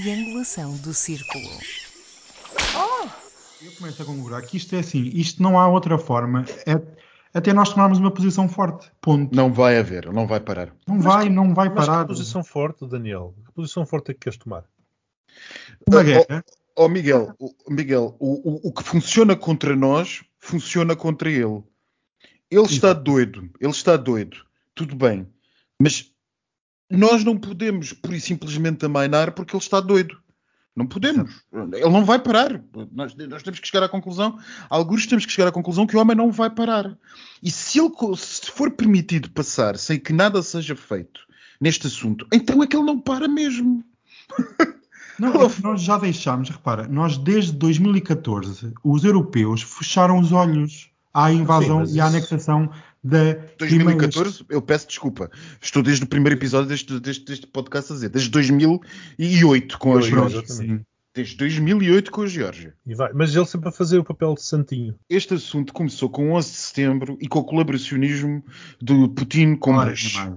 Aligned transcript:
triangulação 0.00 0.76
do 0.76 0.92
círculo. 0.92 1.44
Eu 3.62 3.72
começo 3.78 4.02
a 4.02 4.04
concordar 4.04 4.42
que 4.42 4.56
isto 4.56 4.74
é 4.76 4.80
assim, 4.80 5.10
isto 5.14 5.42
não 5.42 5.58
há 5.58 5.66
outra 5.68 5.96
forma, 5.98 6.44
é 6.66 6.74
até 7.32 7.52
nós 7.52 7.70
tomarmos 7.70 7.98
uma 7.98 8.10
posição 8.10 8.48
forte, 8.48 8.90
ponto. 9.00 9.34
Não 9.34 9.52
vai 9.52 9.78
haver, 9.78 10.12
não 10.12 10.26
vai 10.26 10.38
parar. 10.40 10.74
Não 10.86 11.00
vai, 11.00 11.28
não 11.30 11.54
vai 11.54 11.68
Mas 11.70 11.86
parar. 11.86 12.02
que 12.02 12.08
posição 12.08 12.44
forte, 12.44 12.86
Daniel? 12.86 13.34
Que 13.46 13.52
posição 13.52 13.86
forte 13.86 14.10
é 14.10 14.14
que 14.14 14.20
queres 14.20 14.38
tomar? 14.38 14.64
Uma 15.88 16.02
guerra, 16.02 16.44
Ó 16.78 16.84
oh, 16.84 16.88
Miguel, 16.90 17.34
o- 17.38 17.54
Miguel, 17.70 18.14
o, 18.18 18.50
o- 18.50 18.68
o 18.68 18.72
que 18.72 18.82
funciona 18.82 19.34
contra 19.34 19.74
nós, 19.74 20.22
funciona 20.38 20.94
contra 20.94 21.30
ele. 21.30 21.62
Ele 22.50 22.66
está 22.66 22.92
doido, 22.92 23.50
ele 23.58 23.70
está 23.70 23.96
doido, 23.96 24.36
tudo 24.74 24.94
bem, 24.94 25.26
mas 25.80 26.12
nós 26.90 27.24
não 27.24 27.36
podemos, 27.36 27.92
por 27.92 28.12
e 28.14 28.20
simplesmente, 28.20 28.84
amainar 28.86 29.32
porque 29.32 29.54
ele 29.56 29.62
está 29.62 29.80
doido. 29.80 30.16
Não 30.74 30.86
podemos. 30.86 31.42
Ele 31.72 31.88
não 31.88 32.04
vai 32.04 32.18
parar. 32.18 32.62
Nós, 32.92 33.14
nós 33.14 33.42
temos 33.42 33.58
que 33.60 33.66
chegar 33.66 33.82
à 33.84 33.88
conclusão, 33.88 34.38
alguns 34.68 35.06
temos 35.06 35.24
que 35.24 35.32
chegar 35.32 35.48
à 35.48 35.52
conclusão 35.52 35.86
que 35.86 35.96
o 35.96 36.00
homem 36.00 36.14
não 36.14 36.30
vai 36.30 36.50
parar. 36.50 36.96
E 37.42 37.50
se 37.50 37.80
ele 37.80 37.90
se 38.16 38.50
for 38.50 38.70
permitido 38.70 39.30
passar 39.30 39.78
sem 39.78 39.98
que 39.98 40.12
nada 40.12 40.42
seja 40.42 40.76
feito 40.76 41.20
neste 41.58 41.86
assunto, 41.86 42.26
então 42.30 42.62
é 42.62 42.66
que 42.66 42.76
ele 42.76 42.84
não 42.84 43.00
para 43.00 43.26
mesmo. 43.26 43.82
Não, 45.18 45.32
nós 45.62 45.80
já 45.80 45.96
deixámos, 45.96 46.50
repara, 46.50 46.86
nós 46.86 47.16
desde 47.16 47.52
2014, 47.52 48.74
os 48.84 49.02
europeus 49.02 49.62
fecharam 49.62 50.18
os 50.18 50.30
olhos 50.30 50.90
à 51.14 51.32
invasão 51.32 51.78
mas 51.78 51.94
e 51.94 52.00
à 52.00 52.06
isso- 52.06 52.16
anexação 52.16 52.70
da 53.06 53.34
Crimeia. 53.58 53.96
2014, 53.96 54.44
eu 54.50 54.60
peço 54.60 54.88
desculpa. 54.88 55.30
Estou 55.62 55.82
desde 55.82 56.04
o 56.04 56.08
primeiro 56.08 56.36
episódio 56.36 56.68
deste, 56.68 56.98
deste, 56.98 57.24
deste 57.24 57.46
podcast 57.46 57.92
a 57.92 57.94
dizer, 57.94 58.08
desde 58.08 58.30
2008 58.30 59.78
com 59.78 59.96
a 59.96 60.00
Geórgia. 60.00 60.42
Sim. 60.46 60.80
Desde 61.14 61.36
2008 61.36 62.10
com 62.10 62.22
a 62.22 62.26
Geórgia. 62.26 62.74
Mas 63.14 63.34
ele 63.34 63.46
sempre 63.46 63.68
a 63.70 63.72
fazer 63.72 63.98
o 63.98 64.04
papel 64.04 64.34
de 64.34 64.42
santinho. 64.42 64.94
Este 65.08 65.34
assunto 65.34 65.72
começou 65.72 66.10
com 66.10 66.32
11 66.32 66.50
de 66.50 66.56
setembro 66.56 67.16
e 67.20 67.26
com 67.26 67.38
o 67.38 67.44
colaboracionismo 67.44 68.44
de 68.82 69.08
Putin 69.14 69.56
com 69.56 69.72
Bush. 69.72 70.16
mais. 70.16 70.36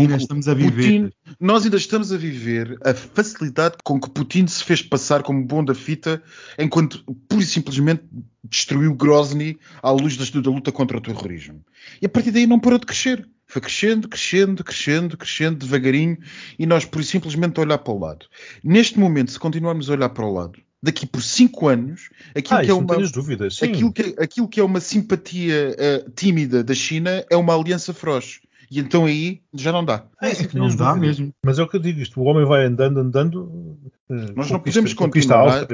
Ainda 0.00 0.16
estamos 0.16 0.48
a 0.48 0.54
viver. 0.54 1.10
Putin, 1.10 1.12
nós 1.40 1.64
ainda 1.64 1.76
estamos 1.76 2.12
a 2.12 2.16
viver 2.16 2.78
a 2.84 2.94
facilidade 2.94 3.76
com 3.84 4.00
que 4.00 4.10
Putin 4.10 4.46
se 4.46 4.64
fez 4.64 4.82
passar 4.82 5.22
como 5.22 5.44
bom 5.44 5.64
da 5.64 5.74
fita, 5.74 6.22
enquanto 6.58 7.04
pura 7.28 7.42
e 7.42 7.46
simplesmente 7.46 8.02
destruiu 8.44 8.94
Grozny 8.94 9.58
à 9.82 9.90
luz 9.90 10.16
da, 10.16 10.50
luta 10.50 10.72
contra 10.72 10.96
o 10.96 11.00
terrorismo. 11.00 11.64
E 12.00 12.06
a 12.06 12.08
partir 12.08 12.30
daí 12.30 12.46
não 12.46 12.58
parou 12.58 12.78
de 12.78 12.86
crescer. 12.86 13.28
Foi 13.46 13.60
crescendo, 13.60 14.08
crescendo, 14.08 14.64
crescendo, 14.64 15.16
crescendo, 15.16 15.58
devagarinho, 15.58 16.16
e 16.58 16.64
nós 16.64 16.86
por 16.86 17.04
simplesmente 17.04 17.60
olhar 17.60 17.76
para 17.78 17.92
o 17.92 17.98
lado. 17.98 18.24
Neste 18.64 18.98
momento, 18.98 19.30
se 19.30 19.38
continuarmos 19.38 19.90
a 19.90 19.92
olhar 19.92 20.08
para 20.08 20.24
o 20.24 20.32
lado, 20.32 20.58
daqui 20.82 21.06
por 21.06 21.22
cinco 21.22 21.68
anos, 21.68 22.08
aquilo 22.34 22.60
ah, 22.60 22.64
que 22.64 22.70
é 22.70 22.74
uma. 22.74 22.96
dúvidas. 22.96 23.62
Aquilo 23.62 23.92
que, 23.92 24.14
aquilo 24.18 24.48
que 24.48 24.58
é 24.58 24.64
uma 24.64 24.80
simpatia 24.80 25.76
eh, 25.78 26.04
tímida 26.16 26.64
da 26.64 26.74
China 26.74 27.24
é 27.30 27.36
uma 27.36 27.54
aliança 27.54 27.92
feroz. 27.92 28.40
E 28.74 28.78
então 28.80 29.04
aí 29.04 29.42
já 29.52 29.70
não 29.70 29.84
dá. 29.84 30.04
Ah, 30.18 30.30
isso 30.30 30.44
Não 30.44 30.48
tenhas 30.50 30.74
dá 30.76 30.94
mesmo. 30.96 31.32
Mas 31.44 31.58
é 31.58 31.62
o 31.62 31.68
que 31.68 31.76
eu 31.76 31.80
digo, 31.80 32.00
isto, 32.00 32.18
o 32.20 32.24
homem 32.24 32.46
vai 32.46 32.64
andando, 32.64 32.98
andando. 33.00 33.76
eh, 34.10 34.14
Nós 34.34 34.50
não 34.50 34.58
podemos 34.60 34.94
continuar-. 34.94 35.66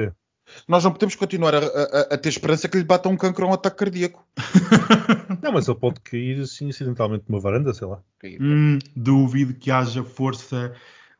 Nós 0.67 0.83
não 0.83 0.91
podemos 0.91 1.15
continuar 1.15 1.53
a, 1.55 1.59
a- 1.59 2.07
a 2.15 2.17
ter 2.17 2.29
esperança 2.29 2.67
que 2.67 2.77
lhe 2.77 2.83
bata 2.83 3.07
um 3.07 3.15
cancro 3.15 3.45
ou 3.45 3.51
um 3.51 3.53
ataque 3.53 3.77
cardíaco. 3.77 4.25
Não, 5.43 5.51
mas 5.53 5.67
ele 5.67 5.77
pode 5.77 5.99
cair 6.01 6.41
assim 6.41 6.69
acidentalmente 6.69 7.23
numa 7.29 7.39
varanda, 7.39 7.73
sei 7.73 7.87
lá. 7.87 7.99
Hum, 8.41 8.79
duvido 8.95 9.53
que 9.53 9.69
haja 9.71 10.03
força 10.03 10.73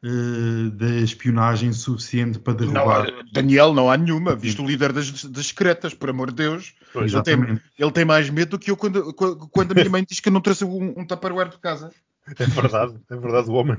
eh, 0.04 0.70
de 0.72 1.04
espionagem 1.04 1.74
suficiente 1.74 2.40
para 2.40 2.54
Não, 2.54 2.74
derrubar. 2.74 3.08
há- 3.08 3.24
Daniel, 3.34 3.74
não 3.74 3.92
há 3.92 3.98
nenhuma. 3.98 4.36
Visto 4.36 4.64
o 4.64 4.68
líder 4.68 4.94
das, 4.94 5.26
das 5.26 5.48
secretas, 5.48 5.94
por 5.94 6.10
amor 6.10 6.30
de 6.30 6.36
Deus. 6.38 6.74
Pois, 6.94 7.14
Ele 7.14 7.24
tem, 7.24 7.60
ele 7.78 7.92
tem 7.92 8.06
mais 8.06 8.30
medo 8.30 8.52
do 8.52 8.60
que 8.60 8.72
eu 8.72 8.78
quando, 8.78 9.14
quando 9.14 9.72
a 9.72 9.76
minha 9.76 9.90
mãe 9.90 10.06
diz 10.08 10.20
que 10.20 10.30
eu 10.30 10.34
não 10.34 10.42
trouxe 10.42 10.64
um, 10.66 11.00
um 11.00 11.06
tupperware 11.06 11.50
de 11.50 11.58
casa. 11.60 11.92
É 12.38 12.46
verdade, 12.46 12.94
é 13.10 13.16
verdade. 13.18 13.50
O 13.50 13.54
homem, 13.54 13.78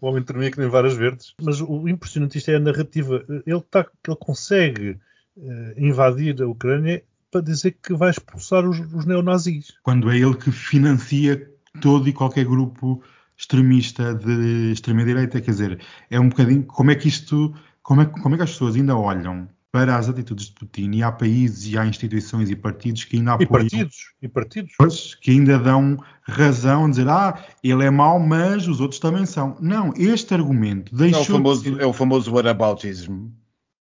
o 0.00 0.06
homem 0.08 0.22
tremia 0.22 0.50
que 0.50 0.58
nem 0.58 0.68
varas 0.68 0.94
verdes. 0.94 1.34
Mas 1.40 1.60
o 1.60 1.88
impressionante 1.88 2.36
isto 2.36 2.50
é 2.50 2.56
a 2.56 2.60
narrativa. 2.60 3.24
Ele, 3.46 3.60
tá, 3.70 3.86
ele 4.06 4.16
consegue 4.18 4.98
eh, 5.38 5.74
invadir 5.78 6.42
a 6.42 6.48
Ucrânia 6.48 7.02
para 7.30 7.40
dizer 7.40 7.76
que 7.82 7.94
vai 7.94 8.10
expulsar 8.10 8.68
os, 8.68 8.78
os 8.92 9.04
neonazis. 9.06 9.72
Quando 9.82 10.10
é 10.10 10.18
ele 10.18 10.34
que 10.34 10.50
financia 10.50 11.48
todo 11.80 12.08
e 12.08 12.12
qualquer 12.12 12.44
grupo 12.44 13.02
extremista 13.36 14.14
de 14.14 14.72
extrema-direita. 14.72 15.40
Quer 15.40 15.50
dizer, 15.50 15.80
é 16.10 16.18
um 16.20 16.28
bocadinho. 16.28 16.62
Como 16.64 16.90
é 16.90 16.94
que 16.94 17.08
isto. 17.08 17.52
Como 17.82 18.00
é, 18.02 18.06
que- 18.06 18.20
como 18.20 18.34
é 18.34 18.38
que 18.38 18.44
as 18.44 18.50
pessoas 18.52 18.76
ainda 18.76 18.96
olham 18.96 19.48
para 19.72 19.96
as 19.96 20.08
atitudes 20.08 20.46
de 20.46 20.52
Putin 20.52 20.90
e 20.92 21.02
há 21.02 21.10
países 21.10 21.66
e 21.72 21.78
há 21.78 21.86
instituições 21.86 22.50
e 22.50 22.54
partidos 22.54 23.04
que 23.04 23.16
ainda 23.16 23.30
E 23.32 23.34
apoiam. 23.44 23.48
partidos, 23.48 23.96
e 24.20 24.28
partidos. 24.28 24.72
Pois, 24.78 25.14
que 25.14 25.30
ainda 25.30 25.58
dão 25.58 25.96
razão 26.22 26.84
a 26.84 26.90
dizer, 26.90 27.08
ah, 27.08 27.42
ele 27.64 27.82
é 27.84 27.90
mau, 27.90 28.20
mas 28.20 28.68
os 28.68 28.80
outros 28.80 29.00
também 29.00 29.24
são. 29.26 29.56
Não, 29.60 29.92
este 29.96 30.34
argumento 30.34 30.92
É 30.92 30.94
o 30.94 30.98
deixou 30.98 31.22
de 31.22 31.26
famoso, 31.32 31.62
ser- 31.64 31.80
é 31.80 31.86
o 31.86 31.92
famoso 31.92 32.30
whataboutism. 32.32 33.28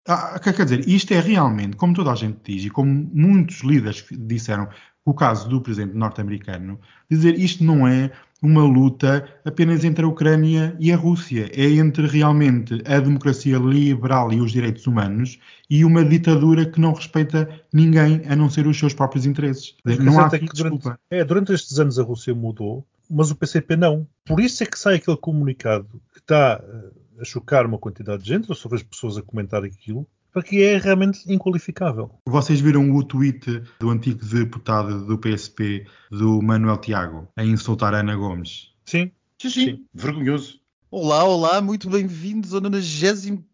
Ah, 0.08 0.40
quer 0.40 0.64
dizer, 0.64 0.88
isto 0.88 1.12
é 1.12 1.20
realmente, 1.20 1.76
como 1.76 1.92
toda 1.92 2.10
a 2.10 2.14
gente 2.14 2.38
diz, 2.42 2.64
e 2.64 2.70
como 2.70 3.10
muitos 3.12 3.60
líderes 3.60 4.04
disseram, 4.10 4.66
o 5.04 5.14
caso 5.14 5.48
do 5.48 5.60
presidente 5.60 5.94
norte-americano, 5.94 6.80
dizer 7.10 7.38
isto 7.38 7.62
não 7.62 7.86
é 7.86 8.10
uma 8.42 8.62
luta 8.62 9.26
apenas 9.44 9.84
entre 9.84 10.04
a 10.04 10.08
Ucrânia 10.08 10.76
e 10.78 10.92
a 10.92 10.96
Rússia, 10.96 11.50
é 11.54 11.64
entre 11.72 12.06
realmente 12.06 12.82
a 12.86 13.00
democracia 13.00 13.58
liberal 13.58 14.32
e 14.32 14.40
os 14.40 14.52
direitos 14.52 14.86
humanos 14.86 15.38
e 15.68 15.84
uma 15.84 16.04
ditadura 16.04 16.64
que 16.64 16.80
não 16.80 16.92
respeita 16.92 17.48
ninguém 17.72 18.22
a 18.28 18.36
não 18.36 18.48
ser 18.48 18.66
os 18.66 18.78
seus 18.78 18.94
próprios 18.94 19.26
interesses. 19.26 19.74
Dizer, 19.84 20.02
Não 20.02 20.18
há 20.20 20.30
certo 20.30 20.34
é 20.34 20.36
aqui 20.36 20.48
que 20.48 20.56
durante, 20.56 20.74
desculpa. 20.74 21.00
é, 21.10 21.24
durante 21.24 21.52
estes 21.52 21.78
anos 21.78 21.98
a 21.98 22.02
Rússia 22.02 22.34
mudou, 22.34 22.86
mas 23.10 23.30
o 23.30 23.36
PCP 23.36 23.76
não. 23.76 24.06
Por 24.24 24.40
isso 24.40 24.62
é 24.62 24.66
que 24.66 24.78
sai 24.78 24.96
aquele 24.96 25.16
comunicado 25.16 26.00
que 26.12 26.20
está 26.20 26.62
eh, 26.62 26.90
a 27.20 27.24
chocar 27.24 27.66
uma 27.66 27.78
quantidade 27.78 28.22
de 28.22 28.28
gente, 28.28 28.48
eu 28.48 28.54
só 28.54 28.68
vejo 28.68 28.86
pessoas 28.86 29.16
a 29.16 29.22
comentar 29.22 29.64
aquilo, 29.64 30.06
porque 30.32 30.58
é 30.58 30.78
realmente 30.78 31.20
inqualificável. 31.32 32.10
Vocês 32.26 32.60
viram 32.60 32.90
o 32.94 33.02
tweet 33.02 33.62
do 33.80 33.90
antigo 33.90 34.24
deputado 34.24 35.04
do 35.04 35.18
PSP, 35.18 35.86
do 36.10 36.40
Manuel 36.42 36.78
Tiago, 36.78 37.28
a 37.36 37.44
insultar 37.44 37.94
a 37.94 37.98
Ana 37.98 38.14
Gomes? 38.16 38.72
Sim, 38.84 39.10
Sim, 39.40 39.50
sim. 39.50 39.64
Sim. 39.66 39.86
Vergonhoso. 39.94 40.60
Olá, 40.90 41.22
olá, 41.22 41.60
muito 41.60 41.88
bem-vindos 41.88 42.54
ao 42.54 42.60
95 42.60 43.46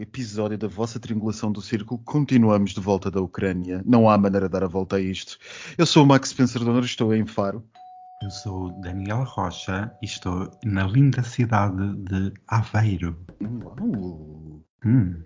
episódio 0.00 0.56
da 0.56 0.66
vossa 0.66 0.98
triangulação 0.98 1.52
do 1.52 1.60
círculo. 1.60 2.00
Continuamos 2.04 2.72
de 2.72 2.80
volta 2.80 3.10
da 3.10 3.20
Ucrânia. 3.20 3.82
Não 3.84 4.08
há 4.08 4.16
maneira 4.16 4.46
de 4.46 4.52
dar 4.52 4.64
a 4.64 4.66
volta 4.66 4.96
a 4.96 5.00
isto. 5.00 5.38
Eu 5.76 5.84
sou 5.84 6.02
o 6.02 6.06
Max 6.06 6.30
Spencer 6.30 6.64
Donner, 6.64 6.82
estou 6.82 7.14
em 7.14 7.26
Faro. 7.26 7.62
Eu 8.22 8.30
sou 8.30 8.70
Daniel 8.82 9.24
Rocha 9.24 9.96
e 10.02 10.04
estou 10.04 10.50
na 10.62 10.86
linda 10.86 11.22
cidade 11.22 11.96
de 12.04 12.34
Aveiro. 12.48 13.16
Uau. 13.40 14.62
Hum. 14.84 15.24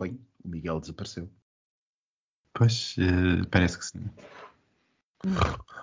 Bem, 0.00 0.20
o 0.44 0.48
Miguel 0.48 0.80
desapareceu. 0.80 1.30
Pois, 2.52 2.96
eh, 2.98 3.46
parece 3.52 3.78
que 3.78 3.84
sim. 3.84 4.10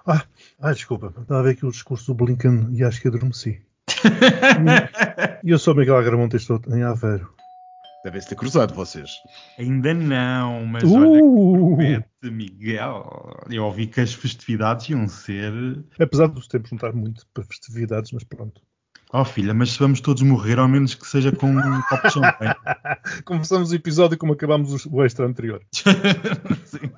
Ah, 0.06 0.74
desculpa, 0.74 1.08
estava 1.08 1.40
a 1.40 1.44
ver 1.44 1.52
aqui 1.52 1.66
o 1.66 1.72
discurso 1.72 2.08
do 2.08 2.26
Blinken 2.26 2.76
e 2.76 2.84
acho 2.84 3.02
que 3.02 3.08
adormeci. 3.08 3.66
E 5.46 5.50
eu 5.52 5.58
sou 5.58 5.74
o 5.74 5.78
Miguel 5.78 5.96
Agramonte 5.96 6.36
e 6.36 6.40
estou 6.40 6.60
em 6.68 6.84
Aveiro. 6.84 7.37
Devem-se 8.04 8.30
ter 8.30 8.36
cruzado 8.36 8.74
vocês. 8.74 9.12
Ainda 9.58 9.94
não, 9.94 10.66
mas 10.66 10.84
olha 10.84 11.24
Uh! 11.24 11.76
que 11.78 11.78
promete, 11.78 12.32
Miguel. 12.32 13.44
Eu 13.50 13.66
ouvi 13.66 13.88
que 13.88 14.00
as 14.02 14.14
festividades 14.14 14.88
iam 14.90 15.08
ser. 15.08 15.52
Apesar 16.00 16.28
dos 16.28 16.48
tempos 16.48 16.72
não 16.72 16.78
estar 16.78 16.94
muito 16.94 17.26
para 17.34 17.44
festividades, 17.44 18.12
mas 18.12 18.24
pronto. 18.24 18.62
Oh 19.14 19.24
filha, 19.24 19.54
mas 19.54 19.72
se 19.72 19.80
vamos 19.80 20.02
todos 20.02 20.22
morrer, 20.22 20.60
ao 20.60 20.68
menos 20.68 20.94
que 20.94 21.08
seja 21.08 21.32
com 21.32 21.48
um 21.50 21.82
copo 21.84 22.08
de 22.08 22.14
champanhe. 22.14 22.56
Começamos 23.24 23.72
o 23.72 23.76
episódio 23.76 24.18
como 24.18 24.34
acabámos 24.34 24.86
o 24.86 25.02
extra 25.02 25.26
anterior. 25.26 25.62
Sim. 25.72 26.92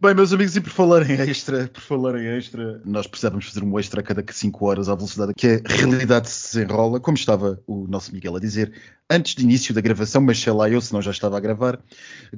Bem, 0.00 0.14
meus 0.14 0.32
amigos, 0.32 0.56
e 0.56 0.60
por 0.62 0.70
falar 0.70 1.08
em 1.08 1.20
extra, 1.20 1.68
por 1.68 1.82
falar 1.82 2.18
em 2.18 2.26
extra, 2.38 2.80
nós 2.82 3.06
precisávamos 3.06 3.46
fazer 3.46 3.62
um 3.62 3.78
extra 3.78 4.00
a 4.00 4.02
cada 4.02 4.24
5 4.26 4.66
horas 4.66 4.88
à 4.88 4.94
velocidade 4.94 5.34
que 5.34 5.62
a 5.62 5.72
realidade 5.72 6.30
se 6.30 6.56
desenrola, 6.56 6.98
como 6.98 7.16
estava 7.16 7.60
o 7.66 7.86
nosso 7.86 8.10
Miguel 8.14 8.36
a 8.36 8.40
dizer, 8.40 8.72
antes 9.10 9.34
de 9.34 9.42
início 9.42 9.74
da 9.74 9.82
gravação, 9.82 10.22
mas 10.22 10.38
sei 10.40 10.52
lá 10.52 10.68
eu, 10.70 10.80
se 10.80 10.94
não 10.94 11.02
já 11.02 11.10
estava 11.10 11.36
a 11.36 11.40
gravar, 11.40 11.78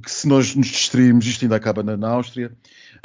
que 0.02 0.10
se 0.10 0.26
nós 0.26 0.56
nos 0.56 0.66
distrairmos, 0.66 1.26
isto 1.26 1.44
ainda 1.44 1.54
acaba 1.54 1.82
na, 1.84 1.96
na 1.96 2.08
Áustria. 2.08 2.52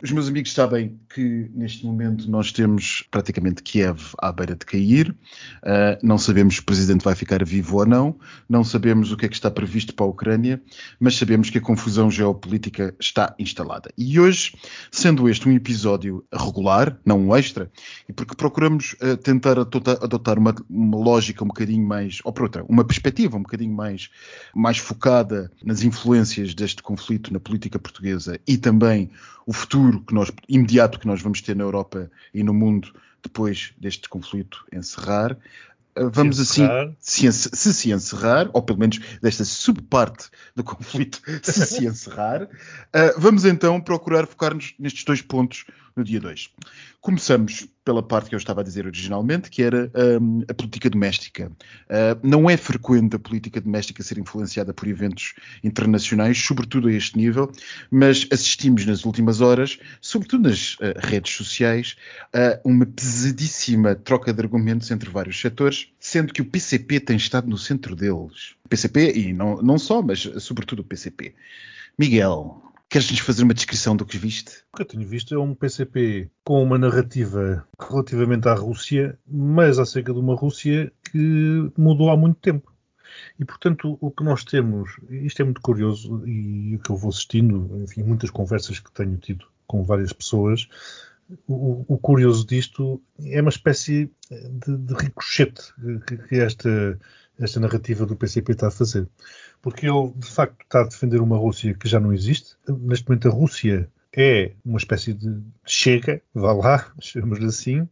Os 0.02 0.12
meus 0.12 0.28
amigos 0.28 0.52
sabem 0.54 1.00
que 1.14 1.50
neste 1.54 1.86
momento 1.86 2.30
nós 2.30 2.52
temos 2.52 3.06
praticamente 3.12 3.62
Kiev 3.62 4.00
à 4.18 4.32
beira 4.32 4.56
de 4.56 4.66
cair, 4.66 5.16
uh, 5.64 5.98
não 6.02 6.18
sabemos 6.18 6.56
se 6.56 6.62
o 6.62 6.66
presidente 6.66 7.04
vai 7.04 7.16
ficar 7.16 7.44
vivo 7.44 7.78
ou 7.78 7.86
não, 7.86 8.16
não 8.50 8.64
sabemos 8.64 9.12
o 9.12 9.18
que 9.18 9.26
é 9.26 9.30
que 9.30 9.36
está 9.36 9.50
previsto 9.50 9.94
para 9.94 10.06
a 10.06 10.10
Ucrânia, 10.10 10.62
mas 11.00 11.16
sabemos 11.18 11.50
que 11.50 11.58
a 11.58 11.62
confusão 11.62 12.10
geopolítica 12.10 12.96
está 13.00 13.36
instalada. 13.38 13.92
E 13.98 14.20
hoje, 14.20 14.56
sendo 14.92 15.30
este 15.30 15.48
um 15.48 15.52
episódio 15.52 16.24
regular, 16.32 16.98
não 17.06 17.20
um 17.28 17.36
extra, 17.36 17.72
e 18.08 18.14
porque 18.14 18.36
procuramos 18.36 18.96
uh, 19.02 19.18
tentar 19.18 19.58
adotar 19.60 20.38
uma, 20.38 20.56
uma, 20.70 20.98
lógica 20.98 21.44
um 21.44 21.48
bocadinho 21.48 21.86
mais, 21.86 22.20
ou 22.24 22.32
por 22.32 22.44
outra, 22.44 22.64
uma 22.68 22.84
perspectiva 22.84 23.38
um 23.38 23.44
bocadinho 23.44 23.74
mais, 23.74 24.10
mais 24.56 24.78
focada 24.78 25.52
nas 25.64 25.84
influências 25.84 26.54
deste 26.54 26.82
conflito 26.82 27.34
na 27.34 27.40
política 27.40 27.80
portuguesa 27.80 28.40
e 28.48 28.58
também 28.58 29.10
o 29.46 29.54
futuro 29.54 30.02
que 30.02 30.14
nós, 30.14 30.32
imediato 30.48 31.00
que 31.00 31.08
nós 31.08 31.22
vamos 31.22 31.42
ter 31.42 31.56
na 31.56 31.64
Europa 31.64 32.10
e 32.34 32.44
no 32.44 32.54
mundo 32.54 32.94
depois 33.24 33.74
deste 33.78 34.10
conflito 34.10 34.66
encerrar, 34.72 35.38
vamos 35.96 36.40
assim, 36.40 36.68
se, 37.00 37.32
se, 37.32 37.74
se 37.74 37.92
encerrar, 37.92 38.50
ou 38.54 38.62
pelo 38.62 38.80
menos 38.80 39.00
desta 39.22 39.46
subparte 39.46 40.30
do 40.56 40.64
conflito, 40.66 41.22
se 41.42 41.66
se 41.66 41.86
encerrar, 41.86 42.44
uh, 42.44 42.50
vamos 43.18 43.46
então 43.46 43.80
procurar 43.80 44.28
focar-nos 44.28 44.74
nestes 44.80 45.04
dois 45.04 45.22
pontos 45.22 45.66
no 45.96 46.04
dia 46.04 46.20
2. 46.20 46.50
Começamos 47.00 47.68
pela 47.84 48.02
parte 48.02 48.30
que 48.30 48.36
eu 48.36 48.38
estava 48.38 48.62
a 48.62 48.64
dizer 48.64 48.86
originalmente, 48.86 49.50
que 49.50 49.62
era 49.62 49.92
um, 50.22 50.42
a 50.50 50.54
política 50.54 50.90
doméstica. 50.90 51.52
Uh, 51.90 52.18
não 52.24 52.50
é 52.50 52.56
frequente 52.56 53.16
a 53.16 53.20
política 53.20 53.60
doméstica 53.60 54.02
ser 54.02 54.18
influenciada 54.18 54.74
por 54.74 54.88
eventos 54.88 55.34
internacionais, 55.64 56.38
sobretudo 56.38 56.88
a 56.88 56.94
este 56.94 57.18
nível, 57.18 57.52
mas 57.92 58.28
assistimos 58.32 58.86
nas 58.86 59.06
últimas 59.06 59.42
horas, 59.42 59.78
sobretudo 60.02 60.50
nas 60.50 60.76
uh, 60.76 60.94
redes 60.98 61.36
sociais, 61.36 61.96
a 62.34 62.60
uma 62.64 62.86
pesadíssima 62.86 63.96
troca 63.96 64.34
de 64.34 64.42
argumentos 64.42 64.90
entre 64.90 65.10
vários 65.10 65.40
setores, 65.40 65.83
sendo 66.00 66.34
que 66.34 66.42
o 66.42 66.46
PCP 66.46 67.00
tem 67.00 67.18
estado 67.18 67.48
no 67.48 67.58
centro 67.58 67.96
deles. 67.96 68.56
O 68.66 68.70
PCP, 68.70 69.14
e 69.14 69.34
não, 69.34 69.62
não 69.62 69.78
só, 69.78 70.02
mas 70.02 70.22
sobretudo 70.40 70.80
o 70.82 70.86
PCP. 70.86 71.36
Miguel, 71.98 72.62
Queres-nos 72.94 73.22
fazer 73.22 73.42
uma 73.42 73.56
descrição 73.56 73.96
do 73.96 74.06
que 74.06 74.20
viste? 74.20 74.64
O 74.72 74.78
que 74.78 74.84
eu 74.84 74.86
tenho 74.86 75.08
visto 75.08 75.34
é 75.34 75.40
um 75.40 75.56
PCP 75.56 76.30
com 76.44 76.62
uma 76.62 76.78
narrativa 76.78 77.68
relativamente 77.80 78.48
à 78.48 78.54
Rússia, 78.54 79.18
mas 79.28 79.80
acerca 79.80 80.14
de 80.14 80.20
uma 80.20 80.36
Rússia 80.36 80.94
que 81.12 81.72
mudou 81.76 82.12
há 82.12 82.16
muito 82.16 82.40
tempo. 82.40 82.72
E, 83.40 83.44
portanto, 83.44 83.98
o 84.00 84.12
que 84.12 84.24
nós 84.24 84.44
temos, 84.44 84.92
isto 85.10 85.42
é 85.42 85.44
muito 85.44 85.60
curioso, 85.60 86.24
e 86.28 86.76
o 86.76 86.80
que 86.80 86.92
eu 86.92 86.96
vou 86.96 87.10
assistindo, 87.10 87.82
enfim, 87.82 88.04
muitas 88.04 88.30
conversas 88.30 88.80
que 88.80 88.92
tenho 88.92 89.18
tido 89.18 89.48
com 89.66 89.84
várias 89.84 90.14
pessoas, 90.14 90.68
o, 91.48 91.86
o 91.88 91.98
curioso 91.98 92.46
disto 92.46 93.02
é 93.20 93.42
uma 93.42 93.50
espécie 93.50 94.12
de, 94.30 94.78
de 94.78 94.94
ricochete 94.94 95.74
que, 96.08 96.18
que 96.18 96.36
esta, 96.36 97.00
esta 97.40 97.60
narrativa 97.60 98.06
do 98.06 98.16
PCP 98.16 98.52
está 98.54 98.68
a 98.68 98.72
fazer 98.72 99.08
porque 99.64 99.88
ele 99.88 100.12
de 100.18 100.28
facto 100.28 100.62
está 100.62 100.82
a 100.82 100.88
defender 100.88 101.22
uma 101.22 101.38
Rússia 101.38 101.74
que 101.74 101.88
já 101.88 102.00
não 102.00 102.14
existe. 102.14 102.58
Neste 102.68 103.08
momento 103.08 103.30
a 103.30 103.32
Rússia 103.32 103.90
é 104.16 104.52
uma 104.64 104.78
espécie 104.78 105.14
de 105.14 105.42
chega, 105.66 106.22
vá 106.36 106.52
lá, 106.52 106.94
chamamos-lhe 107.00 107.46
assim. 107.46 107.88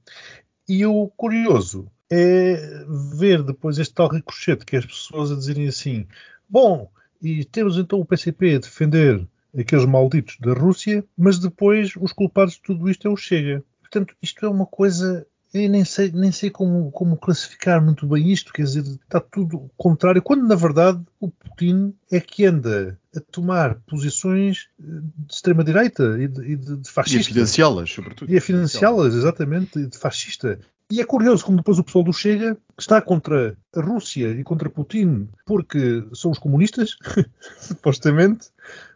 E 0.67 0.85
o 0.85 1.07
curioso 1.07 1.89
é 2.11 2.83
ver 3.17 3.41
depois 3.41 3.79
este 3.79 3.93
tal 3.93 4.09
ricochete 4.09 4.65
que 4.65 4.75
as 4.75 4.85
pessoas 4.85 5.31
a 5.31 5.35
dizerem 5.35 5.69
assim: 5.69 6.05
bom, 6.47 6.91
e 7.21 7.45
temos 7.45 7.77
então 7.77 8.01
o 8.01 8.05
PCP 8.05 8.55
a 8.55 8.59
defender 8.59 9.25
aqueles 9.57 9.85
malditos 9.85 10.37
da 10.39 10.53
Rússia, 10.53 11.03
mas 11.17 11.39
depois 11.39 11.93
os 11.99 12.13
culpados 12.13 12.55
de 12.55 12.61
tudo 12.61 12.89
isto 12.89 13.07
é 13.07 13.11
o 13.11 13.17
Chega. 13.17 13.63
Portanto, 13.81 14.15
isto 14.21 14.45
é 14.45 14.49
uma 14.49 14.65
coisa 14.65 15.25
eu 15.53 15.69
nem 15.69 15.83
sei, 15.83 16.11
nem 16.13 16.31
sei 16.31 16.49
como, 16.49 16.89
como 16.91 17.17
classificar 17.17 17.83
muito 17.83 18.07
bem 18.07 18.31
isto, 18.31 18.53
quer 18.53 18.63
dizer, 18.63 18.83
está 18.85 19.19
tudo 19.19 19.69
contrário, 19.75 20.21
quando 20.21 20.47
na 20.47 20.55
verdade 20.55 21.01
o 21.19 21.29
Putin 21.29 21.93
é 22.09 22.19
que 22.21 22.45
anda 22.45 22.97
a 23.13 23.19
tomar 23.19 23.75
posições 23.85 24.69
eh, 24.79 24.83
de 25.27 25.33
extrema-direita 25.33 26.17
e 26.19 26.27
de, 26.27 26.55
de, 26.55 26.77
de 26.77 26.89
fascista. 26.89 27.31
E 27.31 27.33
a 27.33 27.33
financiá-las, 27.35 27.91
sobretudo. 27.91 28.31
E 28.31 28.37
a 28.37 28.41
financiá-las, 28.41 29.13
exatamente, 29.13 29.85
de 29.85 29.97
fascista. 29.97 30.57
E 30.89 31.01
é 31.01 31.05
curioso 31.05 31.43
como 31.45 31.57
depois 31.57 31.79
o 31.79 31.83
pessoal 31.83 32.03
do 32.03 32.13
Chega 32.13 32.57
está 32.77 33.01
contra 33.01 33.57
a 33.75 33.81
Rússia 33.81 34.29
e 34.29 34.43
contra 34.43 34.69
Putin 34.69 35.29
porque 35.45 36.05
são 36.13 36.31
os 36.31 36.39
comunistas, 36.39 36.95
supostamente, 37.59 38.47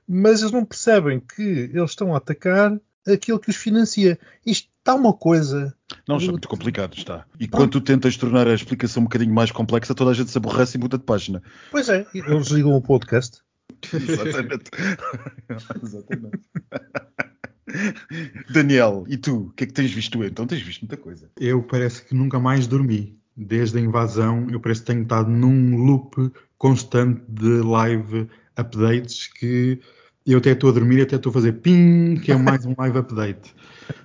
mas 0.07 0.41
eles 0.41 0.51
não 0.51 0.65
percebem 0.65 1.19
que 1.19 1.41
eles 1.41 1.91
estão 1.91 2.13
a 2.13 2.17
atacar 2.17 2.79
aquilo 3.07 3.39
que 3.39 3.49
os 3.49 3.55
financia. 3.55 4.17
Isto 4.45 4.69
está 4.79 4.95
uma 4.95 5.13
coisa. 5.13 5.75
Não, 6.07 6.17
está 6.17 6.31
muito 6.31 6.47
complicado, 6.47 6.95
está. 6.95 7.25
E 7.39 7.47
quando 7.47 7.71
tu 7.71 7.81
tentas 7.81 8.17
tornar 8.17 8.47
a 8.47 8.53
explicação 8.53 9.01
um 9.01 9.05
bocadinho 9.05 9.33
mais 9.33 9.51
complexa, 9.51 9.95
toda 9.95 10.11
a 10.11 10.13
gente 10.13 10.31
se 10.31 10.37
aborrece 10.37 10.77
e 10.77 10.79
muda 10.79 10.97
de 10.97 11.03
página. 11.03 11.41
Pois 11.71 11.89
é, 11.89 12.05
eles 12.13 12.47
ligam 12.47 12.73
o 12.73 12.81
podcast. 12.81 13.41
Exatamente. 13.93 14.71
Exatamente. 15.83 16.39
Daniel, 18.49 19.05
e 19.07 19.17
tu? 19.17 19.47
O 19.47 19.49
que 19.51 19.63
é 19.63 19.67
que 19.67 19.73
tens 19.73 19.91
visto 19.91 20.23
então? 20.23 20.47
Tens 20.47 20.61
visto 20.61 20.81
muita 20.81 20.97
coisa. 20.97 21.29
Eu 21.39 21.63
parece 21.63 22.03
que 22.03 22.15
nunca 22.15 22.39
mais 22.39 22.67
dormi. 22.67 23.17
Desde 23.37 23.77
a 23.77 23.81
invasão, 23.81 24.47
eu 24.49 24.61
parece 24.61 24.79
que 24.81 24.87
tenho 24.87 25.03
estado 25.03 25.29
num 25.29 25.75
loop 25.75 26.31
constante 26.57 27.21
de 27.27 27.61
live 27.61 28.29
updates 28.57 29.27
que 29.27 29.79
eu 30.25 30.39
até 30.39 30.51
estou 30.51 30.71
a 30.71 30.73
dormir, 30.73 31.01
até 31.01 31.17
estou 31.17 31.29
a 31.29 31.33
fazer 31.33 31.53
ping, 31.53 32.15
que 32.15 32.31
é 32.31 32.35
mais 32.35 32.65
um 32.65 32.73
live 32.79 32.97
update. 32.97 33.53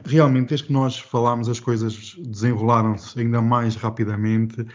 Realmente, 0.04 0.50
desde 0.50 0.66
que 0.66 0.72
nós 0.72 0.98
falámos, 0.98 1.48
as 1.48 1.58
coisas 1.58 2.14
desenrolaram-se 2.18 3.18
ainda 3.18 3.40
mais 3.40 3.74
rapidamente. 3.74 4.66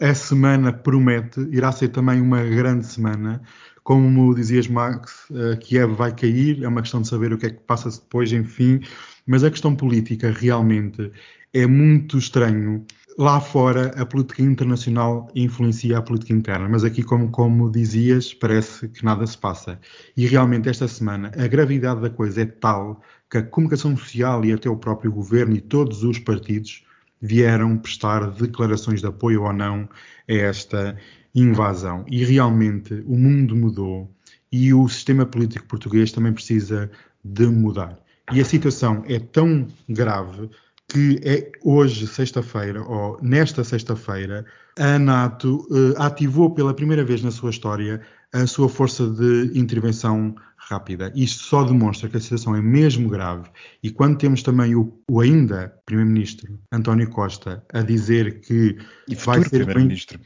A 0.00 0.14
semana 0.14 0.72
promete, 0.72 1.40
irá 1.50 1.70
ser 1.70 1.88
também 1.88 2.20
uma 2.20 2.42
grande 2.42 2.86
semana. 2.86 3.42
Como 3.82 4.34
dizias, 4.34 4.68
Max, 4.68 5.28
uh, 5.30 5.56
Kiev 5.58 5.94
vai 5.94 6.14
cair, 6.14 6.62
é 6.62 6.68
uma 6.68 6.80
questão 6.80 7.02
de 7.02 7.08
saber 7.08 7.32
o 7.32 7.38
que 7.38 7.46
é 7.46 7.50
que 7.50 7.60
passa 7.60 7.90
depois, 7.90 8.32
enfim. 8.32 8.80
Mas 9.26 9.44
a 9.44 9.50
questão 9.50 9.74
política 9.74 10.30
realmente 10.30 11.10
é 11.52 11.66
muito 11.66 12.16
estranho 12.16 12.86
lá 13.20 13.38
fora 13.38 13.88
a 14.00 14.06
política 14.06 14.40
internacional 14.40 15.30
influencia 15.34 15.98
a 15.98 16.00
política 16.00 16.32
interna, 16.32 16.66
mas 16.66 16.84
aqui, 16.84 17.02
como, 17.02 17.30
como 17.30 17.70
dizias, 17.70 18.32
parece 18.32 18.88
que 18.88 19.04
nada 19.04 19.26
se 19.26 19.36
passa. 19.36 19.78
E 20.16 20.26
realmente 20.26 20.70
esta 20.70 20.88
semana 20.88 21.30
a 21.36 21.46
gravidade 21.46 22.00
da 22.00 22.08
coisa 22.08 22.40
é 22.40 22.46
tal 22.46 23.02
que 23.30 23.36
a 23.36 23.42
comunicação 23.42 23.94
social 23.94 24.42
e 24.42 24.54
até 24.54 24.70
o 24.70 24.76
próprio 24.76 25.12
governo 25.12 25.54
e 25.54 25.60
todos 25.60 26.02
os 26.02 26.18
partidos 26.18 26.82
vieram 27.20 27.76
prestar 27.76 28.30
declarações 28.30 29.00
de 29.00 29.06
apoio 29.06 29.42
ou 29.42 29.52
não 29.52 29.86
a 30.26 30.32
esta 30.32 30.96
invasão. 31.34 32.06
E 32.08 32.24
realmente 32.24 33.04
o 33.06 33.18
mundo 33.18 33.54
mudou 33.54 34.10
e 34.50 34.72
o 34.72 34.88
sistema 34.88 35.26
político 35.26 35.66
português 35.66 36.10
também 36.10 36.32
precisa 36.32 36.90
de 37.22 37.44
mudar. 37.48 37.98
E 38.32 38.40
a 38.40 38.44
situação 38.46 39.04
é 39.06 39.18
tão 39.18 39.66
grave 39.86 40.48
que 40.90 41.20
é 41.22 41.52
hoje, 41.62 42.06
sexta-feira, 42.06 42.82
ou 42.82 43.16
nesta 43.22 43.62
sexta-feira, 43.62 44.44
a 44.76 44.98
NATO 44.98 45.66
uh, 45.70 45.94
ativou 46.02 46.52
pela 46.52 46.74
primeira 46.74 47.04
vez 47.04 47.22
na 47.22 47.30
sua 47.30 47.50
história 47.50 48.00
a 48.32 48.46
sua 48.46 48.68
força 48.68 49.08
de 49.08 49.52
intervenção 49.58 50.34
rápida. 50.56 51.12
Isto 51.14 51.44
só 51.44 51.64
demonstra 51.64 52.08
que 52.08 52.16
a 52.16 52.20
situação 52.20 52.54
é 52.54 52.60
mesmo 52.60 53.08
grave. 53.08 53.48
E 53.82 53.90
quando 53.90 54.18
temos 54.18 54.42
também 54.42 54.74
o, 54.74 55.00
o 55.08 55.20
ainda 55.20 55.74
Primeiro-Ministro 55.84 56.58
António 56.72 57.08
Costa 57.10 57.64
a 57.72 57.82
dizer 57.82 58.40
que 58.40 58.76
e 59.08 59.14
vai 59.14 59.42
ser 59.42 59.64
Primeiro-Ministro 59.64 60.20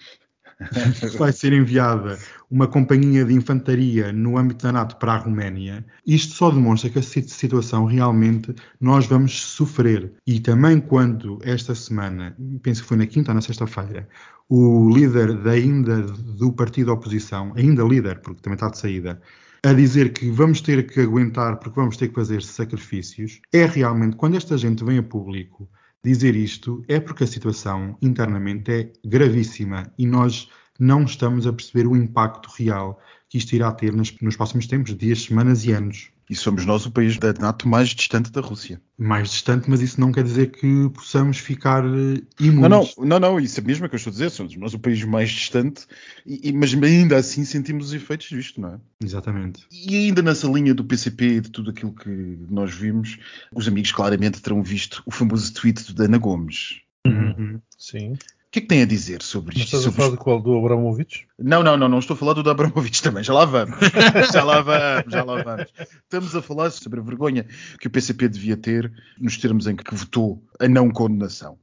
vai 1.18 1.32
ser 1.32 1.52
enviada 1.52 2.18
uma 2.50 2.66
companhia 2.68 3.24
de 3.24 3.34
infantaria 3.34 4.12
no 4.12 4.38
âmbito 4.38 4.64
da 4.64 4.72
NATO 4.72 4.96
para 4.96 5.14
a 5.14 5.16
Roménia, 5.16 5.84
isto 6.06 6.34
só 6.34 6.50
demonstra 6.50 6.88
que 6.88 6.98
a 6.98 7.02
situação 7.02 7.84
realmente 7.84 8.54
nós 8.80 9.06
vamos 9.06 9.40
sofrer. 9.40 10.12
E 10.26 10.38
também 10.38 10.80
quando 10.80 11.38
esta 11.42 11.74
semana, 11.74 12.36
penso 12.62 12.82
que 12.82 12.88
foi 12.88 12.96
na 12.96 13.06
quinta 13.06 13.32
ou 13.32 13.34
na 13.34 13.40
sexta-feira, 13.40 14.08
o 14.48 14.88
líder 14.90 15.36
da 15.38 15.52
ainda 15.52 16.02
do 16.02 16.52
partido 16.52 16.86
da 16.86 16.92
oposição, 16.92 17.52
ainda 17.56 17.82
líder, 17.82 18.20
porque 18.20 18.40
também 18.40 18.54
está 18.54 18.68
de 18.68 18.78
saída, 18.78 19.20
a 19.64 19.72
dizer 19.72 20.12
que 20.12 20.30
vamos 20.30 20.60
ter 20.60 20.86
que 20.86 21.00
aguentar 21.00 21.58
porque 21.58 21.80
vamos 21.80 21.96
ter 21.96 22.08
que 22.08 22.14
fazer 22.14 22.42
sacrifícios, 22.42 23.40
é 23.52 23.64
realmente, 23.64 24.16
quando 24.16 24.36
esta 24.36 24.58
gente 24.58 24.84
vem 24.84 24.98
a 24.98 25.02
público 25.02 25.68
dizer 26.04 26.36
isto 26.36 26.84
é 26.86 27.00
porque 27.00 27.24
a 27.24 27.26
situação 27.26 27.96
internamente 28.02 28.70
é 28.70 28.92
gravíssima 29.04 29.90
e 29.98 30.06
nós 30.06 30.50
não 30.78 31.04
estamos 31.04 31.46
a 31.46 31.52
perceber 31.52 31.86
o 31.86 31.96
impacto 31.96 32.50
real 32.58 33.00
que 33.34 33.38
isto 33.38 33.52
irá 33.52 33.72
ter 33.72 33.92
nos, 33.92 34.14
nos 34.20 34.36
próximos 34.36 34.68
tempos, 34.68 34.96
dias, 34.96 35.22
semanas 35.22 35.64
e 35.64 35.72
anos. 35.72 36.08
E 36.30 36.36
somos 36.36 36.64
nós 36.64 36.86
o 36.86 36.90
país 36.92 37.18
da 37.18 37.32
NATO 37.32 37.68
mais 37.68 37.88
distante 37.88 38.30
da 38.30 38.40
Rússia. 38.40 38.80
Mais 38.96 39.28
distante, 39.28 39.68
mas 39.68 39.80
isso 39.80 40.00
não 40.00 40.12
quer 40.12 40.22
dizer 40.22 40.52
que 40.52 40.88
possamos 40.90 41.38
ficar 41.38 41.84
eh, 41.84 42.22
imunes. 42.38 42.70
Não, 42.70 42.84
não, 42.98 43.06
não, 43.06 43.18
não 43.18 43.40
isso 43.40 43.58
é 43.58 43.62
mesmo 43.64 43.88
que 43.88 43.94
eu 43.94 43.96
estou 43.96 44.12
a 44.12 44.12
dizer. 44.12 44.30
Somos 44.30 44.56
nós 44.56 44.72
o 44.72 44.78
país 44.78 45.02
mais 45.02 45.30
distante, 45.30 45.84
e, 46.24 46.52
mas 46.52 46.72
ainda 46.74 47.16
assim 47.16 47.44
sentimos 47.44 47.86
os 47.86 47.92
efeitos 47.92 48.28
disto, 48.28 48.60
não 48.60 48.74
é? 48.74 48.78
Exatamente. 49.02 49.66
E 49.72 49.96
ainda 49.96 50.22
nessa 50.22 50.46
linha 50.46 50.72
do 50.72 50.84
PCP 50.84 51.24
e 51.24 51.40
de 51.40 51.50
tudo 51.50 51.70
aquilo 51.70 51.92
que 51.92 52.38
nós 52.48 52.72
vimos, 52.72 53.18
os 53.52 53.66
amigos 53.66 53.90
claramente 53.90 54.40
terão 54.40 54.62
visto 54.62 55.02
o 55.04 55.10
famoso 55.10 55.52
tweet 55.52 55.92
da 55.92 56.04
Ana 56.04 56.18
Gomes. 56.18 56.82
Uhum. 57.04 57.60
Sim 57.76 58.16
que 58.54 58.58
é 58.60 58.62
que 58.62 58.68
tem 58.68 58.82
a 58.82 58.86
dizer 58.86 59.20
sobre 59.22 59.54
Mas 59.56 59.64
isto? 59.64 59.76
estás 59.76 59.86
a 59.86 59.92
falar 59.92 60.10
do 60.10 60.16
qual? 60.16 60.40
Do 60.40 60.56
Abramovich? 60.56 61.26
Não, 61.38 61.62
não, 61.62 61.76
não, 61.76 61.88
não 61.88 61.98
estou 61.98 62.14
a 62.14 62.16
falar 62.16 62.34
do 62.34 62.48
Abramovich 62.48 63.02
também, 63.02 63.22
já 63.24 63.34
lá 63.34 63.44
vamos. 63.44 63.76
já 64.32 64.44
lá 64.44 64.60
vamos, 64.62 65.12
já 65.12 65.24
lá 65.24 65.42
vamos. 65.42 65.72
Estamos 66.04 66.36
a 66.36 66.40
falar 66.42 66.70
sobre 66.70 67.00
a 67.00 67.02
vergonha 67.02 67.44
que 67.80 67.86
o 67.88 67.90
PCP 67.90 68.28
devia 68.28 68.56
ter 68.56 68.92
nos 69.20 69.36
termos 69.38 69.66
em 69.66 69.74
que 69.76 69.94
votou 69.94 70.42
a 70.60 70.68
não 70.68 70.90
condenação. 70.90 71.58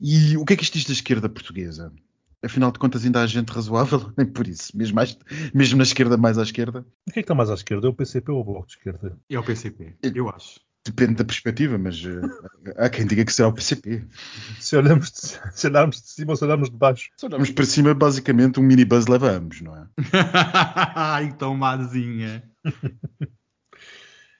E 0.00 0.36
o 0.36 0.44
que 0.44 0.54
é 0.54 0.56
que 0.56 0.64
isto 0.64 0.74
diz 0.78 0.86
da 0.86 0.92
esquerda 0.92 1.28
portuguesa? 1.28 1.92
Afinal 2.44 2.72
de 2.72 2.78
contas, 2.80 3.04
ainda 3.04 3.22
há 3.22 3.26
gente 3.26 3.50
razoável, 3.50 4.12
nem 4.18 4.26
por 4.26 4.48
isso, 4.48 4.76
mesmo, 4.76 4.96
mais- 4.96 5.16
mesmo 5.54 5.76
na 5.76 5.84
esquerda, 5.84 6.16
mais 6.16 6.38
à 6.38 6.42
esquerda, 6.42 6.84
O 7.06 7.12
que 7.12 7.20
é 7.20 7.22
que 7.22 7.26
está 7.26 7.34
mais 7.36 7.50
à 7.50 7.54
esquerda? 7.54 7.86
É 7.86 7.90
o 7.90 7.94
PCP 7.94 8.32
ou 8.32 8.40
o 8.40 8.44
Bloco 8.44 8.66
de 8.66 8.72
Esquerda? 8.72 9.16
É 9.30 9.38
o 9.38 9.44
PCP, 9.44 9.94
eu 10.14 10.28
acho. 10.28 10.58
Depende 10.84 11.14
da 11.14 11.24
perspectiva, 11.24 11.78
mas 11.78 12.02
eh, 12.04 12.72
há 12.76 12.88
quem 12.88 13.06
diga 13.06 13.24
que 13.24 13.32
será 13.32 13.48
o 13.48 13.52
PCP. 13.52 14.04
Se 14.58 14.76
olharmos 14.76 15.10
de, 15.10 15.56
se 15.56 15.66
olharmos 15.66 16.00
de 16.00 16.08
cima 16.08 16.32
ou 16.32 16.36
se 16.36 16.44
olharmos 16.44 16.70
de 16.70 16.76
baixo. 16.76 17.10
Se 17.16 17.26
olharmos 17.26 17.50
para 17.50 17.64
cima, 17.64 17.94
basicamente 17.94 18.58
um 18.58 18.62
minibus 18.62 19.06
leva 19.06 19.30
ambos, 19.30 19.60
não 19.60 19.76
é? 19.76 19.86
Ai, 20.94 21.32
tão 21.36 21.56
mazinha. 21.56 22.42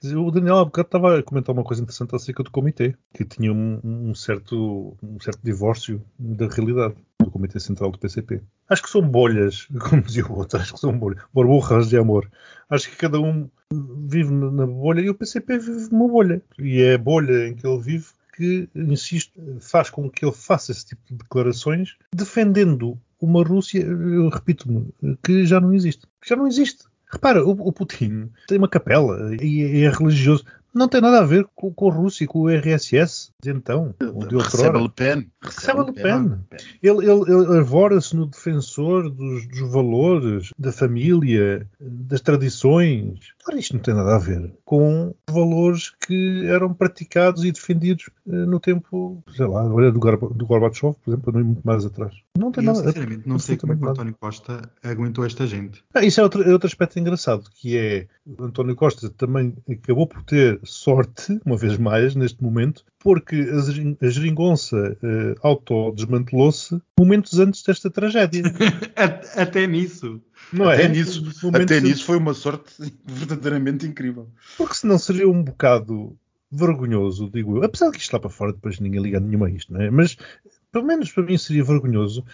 O 0.04 0.30
Daniel 0.30 0.59
há 0.59 0.64
bocado 0.64 0.87
estava 0.87 1.18
a 1.18 1.23
comentar 1.23 1.54
uma 1.54 1.62
coisa 1.62 1.82
interessante 1.82 2.14
acerca 2.14 2.42
do 2.42 2.50
comitê, 2.50 2.94
que 3.14 3.25
tinha 3.25 3.52
um, 3.52 3.80
um 3.85 4.14
certo, 4.14 4.97
um 5.02 5.21
certo 5.21 5.40
divórcio 5.42 6.02
da 6.18 6.49
realidade 6.49 6.94
do 7.21 7.30
Comitê 7.30 7.61
Central 7.61 7.92
do 7.92 7.99
PCP. 7.99 8.42
Acho 8.68 8.82
que 8.82 8.90
são 8.90 9.02
bolhas, 9.02 9.68
como 9.88 10.02
dizia 10.02 10.26
o 10.26 10.37
outro, 10.37 10.59
acho 10.59 10.75
que 10.75 10.80
são 10.80 10.97
bolhas, 10.97 11.23
burbujas 11.32 11.88
de 11.88 11.97
amor. 11.97 12.28
Acho 12.68 12.90
que 12.90 12.97
cada 12.97 13.21
um 13.21 13.49
vive 13.73 14.32
na 14.32 14.66
bolha 14.66 15.00
e 15.00 15.11
o 15.11 15.14
PCP 15.14 15.59
vive 15.59 15.88
numa 15.92 16.09
bolha. 16.09 16.42
E 16.59 16.82
é 16.82 16.94
a 16.94 16.99
bolha 16.99 17.49
em 17.49 17.54
que 17.54 17.66
ele 17.66 17.80
vive 17.80 18.06
que, 18.35 18.68
insisto, 18.75 19.40
faz 19.61 19.90
com 19.90 20.11
que 20.11 20.25
ele 20.25 20.32
faça 20.32 20.73
esse 20.73 20.87
tipo 20.87 21.02
de 21.09 21.16
declarações 21.16 21.97
defendendo 22.14 22.99
uma 23.21 23.44
Rússia, 23.44 23.87
repito-me, 24.32 24.92
que 25.23 25.47
já 25.47 25.61
não 25.61 25.73
existe. 25.73 26.06
Que 26.21 26.28
já 26.28 26.35
não 26.35 26.47
existe. 26.47 26.85
Repara, 27.12 27.45
o, 27.45 27.50
o 27.50 27.73
Putin 27.73 28.31
tem 28.49 28.59
uma 28.59 28.69
capela 28.69 29.35
e 29.40 29.62
é, 29.62 29.81
é 29.83 29.90
religioso. 29.90 30.45
Não 30.75 30.88
tem 30.88 31.02
nada 31.02 31.19
a 31.19 31.26
ver 31.26 31.47
com, 31.54 31.71
com 31.71 31.90
a 31.90 31.92
Rússia, 31.92 32.26
com 32.26 32.40
o 32.40 32.49
RSS 32.49 33.31
de 33.42 33.50
então, 33.50 33.95
de 34.00 34.37
Recebe. 34.38 34.78
Le 34.78 34.88
Pen. 34.88 35.31
Recebe 35.42 35.81
a 35.81 35.83
Le 35.83 35.92
Pen. 35.92 36.38
Ele, 36.83 37.11
ele, 37.11 37.31
ele 37.31 37.59
arvora-se 37.59 38.16
no 38.16 38.26
defensor 38.26 39.11
dos, 39.11 39.47
dos 39.49 39.71
valores, 39.71 40.49
da 40.59 40.73
família, 40.73 41.69
das 41.78 42.23
tradições. 42.23 43.19
Ora, 43.49 43.58
isto 43.58 43.75
não 43.75 43.82
tem 43.82 43.92
nada 43.94 44.14
a 44.14 44.18
ver 44.18 44.52
com 44.64 45.12
valores 45.28 45.90
que 46.06 46.46
eram 46.46 46.72
praticados 46.72 47.44
e 47.44 47.50
defendidos 47.50 48.08
eh, 48.28 48.30
no 48.32 48.61
tempo, 48.61 49.22
sei 49.37 49.46
lá, 49.46 49.64
olha, 49.64 49.90
do, 49.90 49.99
Gorba- 49.99 50.28
do 50.32 50.46
Gorbachev, 50.46 50.94
por 51.04 51.11
exemplo, 51.11 51.32
não 51.32 51.44
muito 51.44 51.62
mais 51.64 51.84
atrás. 51.84 52.14
Não 52.38 52.52
tem 52.52 52.62
E 52.62 52.66
eu, 52.68 52.72
nada 52.72 52.87
sinceramente, 52.87 53.28
não 53.28 53.38
sei 53.40 53.56
como 53.56 53.72
é 53.72 53.76
que 53.76 53.84
o 53.84 53.88
António 53.88 54.14
Costa 54.18 54.62
aguentou 54.82 55.25
esta 55.26 55.44
gente. 55.46 55.82
ah, 55.92 56.04
isso 56.04 56.20
é 56.20 56.22
outro, 56.22 56.42
é 56.42 56.52
outro 56.52 56.68
aspecto 56.68 56.99
engraçado, 57.00 57.50
que 57.54 57.76
é 57.76 58.06
o 58.25 58.44
António 58.44 58.76
Costa 58.76 59.11
também 59.11 59.54
acabou 59.68 60.06
por 60.06 60.22
ter 60.22 60.61
sorte, 60.62 61.40
uma 61.44 61.56
vez 61.56 61.76
mais, 61.76 62.14
neste 62.14 62.40
momento, 62.42 62.84
porque 63.00 63.34
a, 63.37 63.61
gerin- 63.61 63.96
a 64.00 64.06
geringonça 64.08 64.96
eh, 65.02 65.34
autodesmantelou-se 65.42 66.80
momentos 66.99 67.38
antes 67.38 67.62
desta 67.62 67.90
tragédia. 67.90 68.42
A- 68.96 69.42
Até 69.42 69.66
nisso. 69.66 70.20
Não 70.52 70.68
Até 70.68 70.85
é? 70.85 70.88
nisso, 70.88 71.23
até 71.54 71.80
nisso 71.80 72.04
foi 72.04 72.18
uma 72.18 72.35
sorte 72.35 72.73
verdadeiramente 73.04 73.87
incrível. 73.87 74.28
Porque 74.56 74.75
senão 74.75 74.99
seria 74.99 75.28
um 75.28 75.42
bocado 75.42 76.16
vergonhoso, 76.50 77.30
digo 77.30 77.56
eu. 77.56 77.64
Apesar 77.64 77.87
de 77.87 77.97
que 77.97 78.02
isto 78.02 78.12
lá 78.12 78.21
para 78.21 78.30
fora 78.30 78.52
depois 78.52 78.78
ninguém 78.78 79.00
liga 79.00 79.18
nenhuma 79.18 79.47
a 79.47 79.50
isto, 79.50 79.73
não 79.73 79.80
é? 79.80 79.90
Mas 79.90 80.16
pelo 80.71 80.87
menos 80.87 81.11
para 81.11 81.23
mim 81.23 81.38
seria 81.38 81.64
vergonhoso 81.64 82.25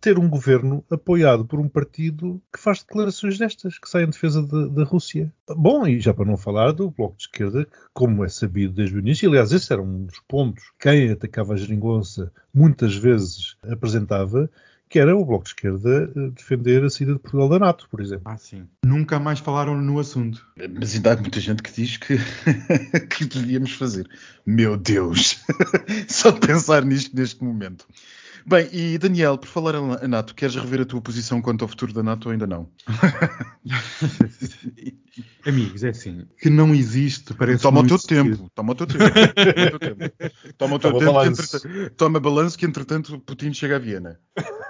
ter 0.00 0.18
um 0.18 0.28
governo 0.28 0.84
apoiado 0.90 1.44
por 1.44 1.60
um 1.60 1.68
partido 1.68 2.42
que 2.52 2.58
faz 2.58 2.80
declarações 2.80 3.38
destas, 3.38 3.78
que 3.78 3.88
sai 3.88 4.04
em 4.04 4.10
defesa 4.10 4.42
da, 4.42 4.66
da 4.66 4.84
Rússia. 4.84 5.32
Bom, 5.48 5.86
e 5.86 6.00
já 6.00 6.12
para 6.12 6.24
não 6.24 6.36
falar 6.36 6.72
do 6.72 6.90
Bloco 6.90 7.16
de 7.16 7.22
Esquerda, 7.22 7.64
que, 7.64 7.70
como 7.92 8.24
é 8.24 8.28
sabido 8.28 8.74
desde 8.74 8.96
o 8.96 8.98
início, 8.98 9.28
aliás, 9.28 9.52
esse 9.52 9.72
era 9.72 9.82
um 9.82 10.04
dos 10.04 10.20
pontos 10.26 10.64
que 10.78 10.90
quem 10.90 11.10
atacava 11.10 11.54
a 11.54 11.56
geringonça 11.56 12.32
muitas 12.52 12.96
vezes 12.96 13.56
apresentava, 13.62 14.50
que 14.88 14.98
era 14.98 15.16
o 15.16 15.24
Bloco 15.24 15.44
de 15.44 15.50
Esquerda 15.50 16.10
eh, 16.16 16.30
defender 16.30 16.84
a 16.84 16.90
saída 16.90 17.12
de 17.12 17.18
Portugal 17.18 17.48
da 17.48 17.58
NATO, 17.58 17.88
por 17.90 18.00
exemplo. 18.00 18.22
Ah, 18.24 18.38
sim. 18.38 18.66
Nunca 18.84 19.18
mais 19.18 19.38
falaram 19.38 19.80
no 19.80 19.98
assunto. 19.98 20.46
Mas 20.74 20.94
ainda 20.94 21.12
há 21.12 21.16
muita 21.16 21.40
gente 21.40 21.62
que 21.62 21.72
diz 21.72 21.96
que, 21.96 22.16
que 23.10 23.24
devíamos 23.24 23.72
fazer. 23.72 24.08
Meu 24.46 24.76
Deus! 24.76 25.44
Só 26.08 26.30
de 26.30 26.40
pensar 26.40 26.84
nisto 26.84 27.14
neste 27.14 27.42
momento. 27.44 27.86
Bem, 28.48 28.66
e 28.72 28.96
Daniel, 28.98 29.36
por 29.36 29.46
falar 29.46 29.74
em 30.02 30.08
NATO, 30.08 30.34
queres 30.34 30.54
rever 30.56 30.80
a 30.80 30.84
tua 30.86 31.00
posição 31.02 31.42
quanto 31.42 31.62
ao 31.62 31.68
futuro 31.68 31.92
da 31.92 32.02
NATO 32.02 32.26
ou 32.26 32.32
ainda 32.32 32.46
não? 32.46 32.70
Amigos, 35.46 35.82
é 35.84 35.90
assim. 35.90 36.26
Que 36.40 36.48
não 36.48 36.74
existe, 36.74 37.34
parece 37.34 37.62
Toma 37.62 37.80
o 37.80 37.86
teu 37.86 37.96
existir. 37.96 38.22
tempo, 38.22 38.50
toma 38.54 38.72
o 38.72 38.74
teu 38.74 38.86
tempo. 38.86 39.04
Toma 39.04 39.74
o 39.74 39.78
teu 39.78 39.78
tempo. 39.78 40.14
Toma 40.58 40.76
o 40.76 40.78
teu 40.78 40.92
Toma 40.92 40.92
tempo, 40.92 40.98
que 40.98 41.04
balanço. 41.04 41.42
entretanto- 41.56 41.90
toma 41.96 42.20
balanço 42.20 42.58
que 42.58 42.66
entretanto 42.66 43.18
Putin 43.20 43.52
chega 43.52 43.76
a 43.76 43.78
Viena. 43.78 44.18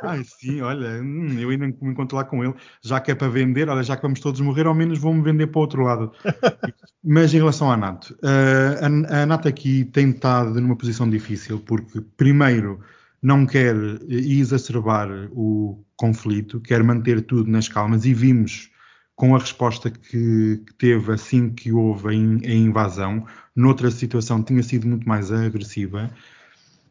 Ai, 0.02 0.22
sim, 0.24 0.60
olha, 0.60 1.00
hum, 1.02 1.38
eu 1.38 1.50
ainda 1.50 1.66
me 1.66 1.74
encontro 1.82 2.16
lá 2.16 2.24
com 2.24 2.42
ele. 2.44 2.54
Já 2.82 3.00
que 3.00 3.10
é 3.10 3.14
para 3.14 3.28
vender, 3.28 3.68
olha, 3.68 3.82
já 3.82 3.96
que 3.96 4.02
vamos 4.02 4.20
todos 4.20 4.40
morrer, 4.40 4.66
ao 4.66 4.74
menos 4.74 4.98
vão-me 4.98 5.22
vender 5.22 5.48
para 5.48 5.58
o 5.58 5.62
outro 5.62 5.82
lado. 5.82 6.12
Mas 7.04 7.32
em 7.34 7.38
relação 7.38 7.70
à 7.70 7.76
NATO, 7.76 8.16
eh, 8.22 8.80
a, 9.10 9.22
a 9.22 9.26
NATO 9.26 9.48
aqui 9.48 9.84
tem 9.84 10.10
estado 10.10 10.60
numa 10.60 10.76
posição 10.76 11.08
difícil, 11.08 11.58
porque, 11.60 12.00
primeiro, 12.16 12.80
não 13.22 13.46
quer 13.46 13.74
eh, 13.76 14.14
exacerbar 14.14 15.08
o 15.32 15.84
conflito, 15.96 16.60
quer 16.60 16.82
manter 16.84 17.22
tudo 17.22 17.50
nas 17.50 17.68
calmas, 17.68 18.04
e 18.04 18.14
vimos 18.14 18.70
com 19.16 19.34
a 19.34 19.38
resposta 19.38 19.90
que, 19.90 20.58
que 20.66 20.74
teve 20.78 21.12
assim 21.12 21.50
que 21.50 21.72
houve 21.72 22.08
a, 22.08 22.14
in- 22.14 22.40
a 22.44 22.54
invasão, 22.54 23.26
noutra 23.54 23.90
situação 23.90 24.42
tinha 24.42 24.62
sido 24.62 24.86
muito 24.86 25.08
mais 25.08 25.32
agressiva. 25.32 26.10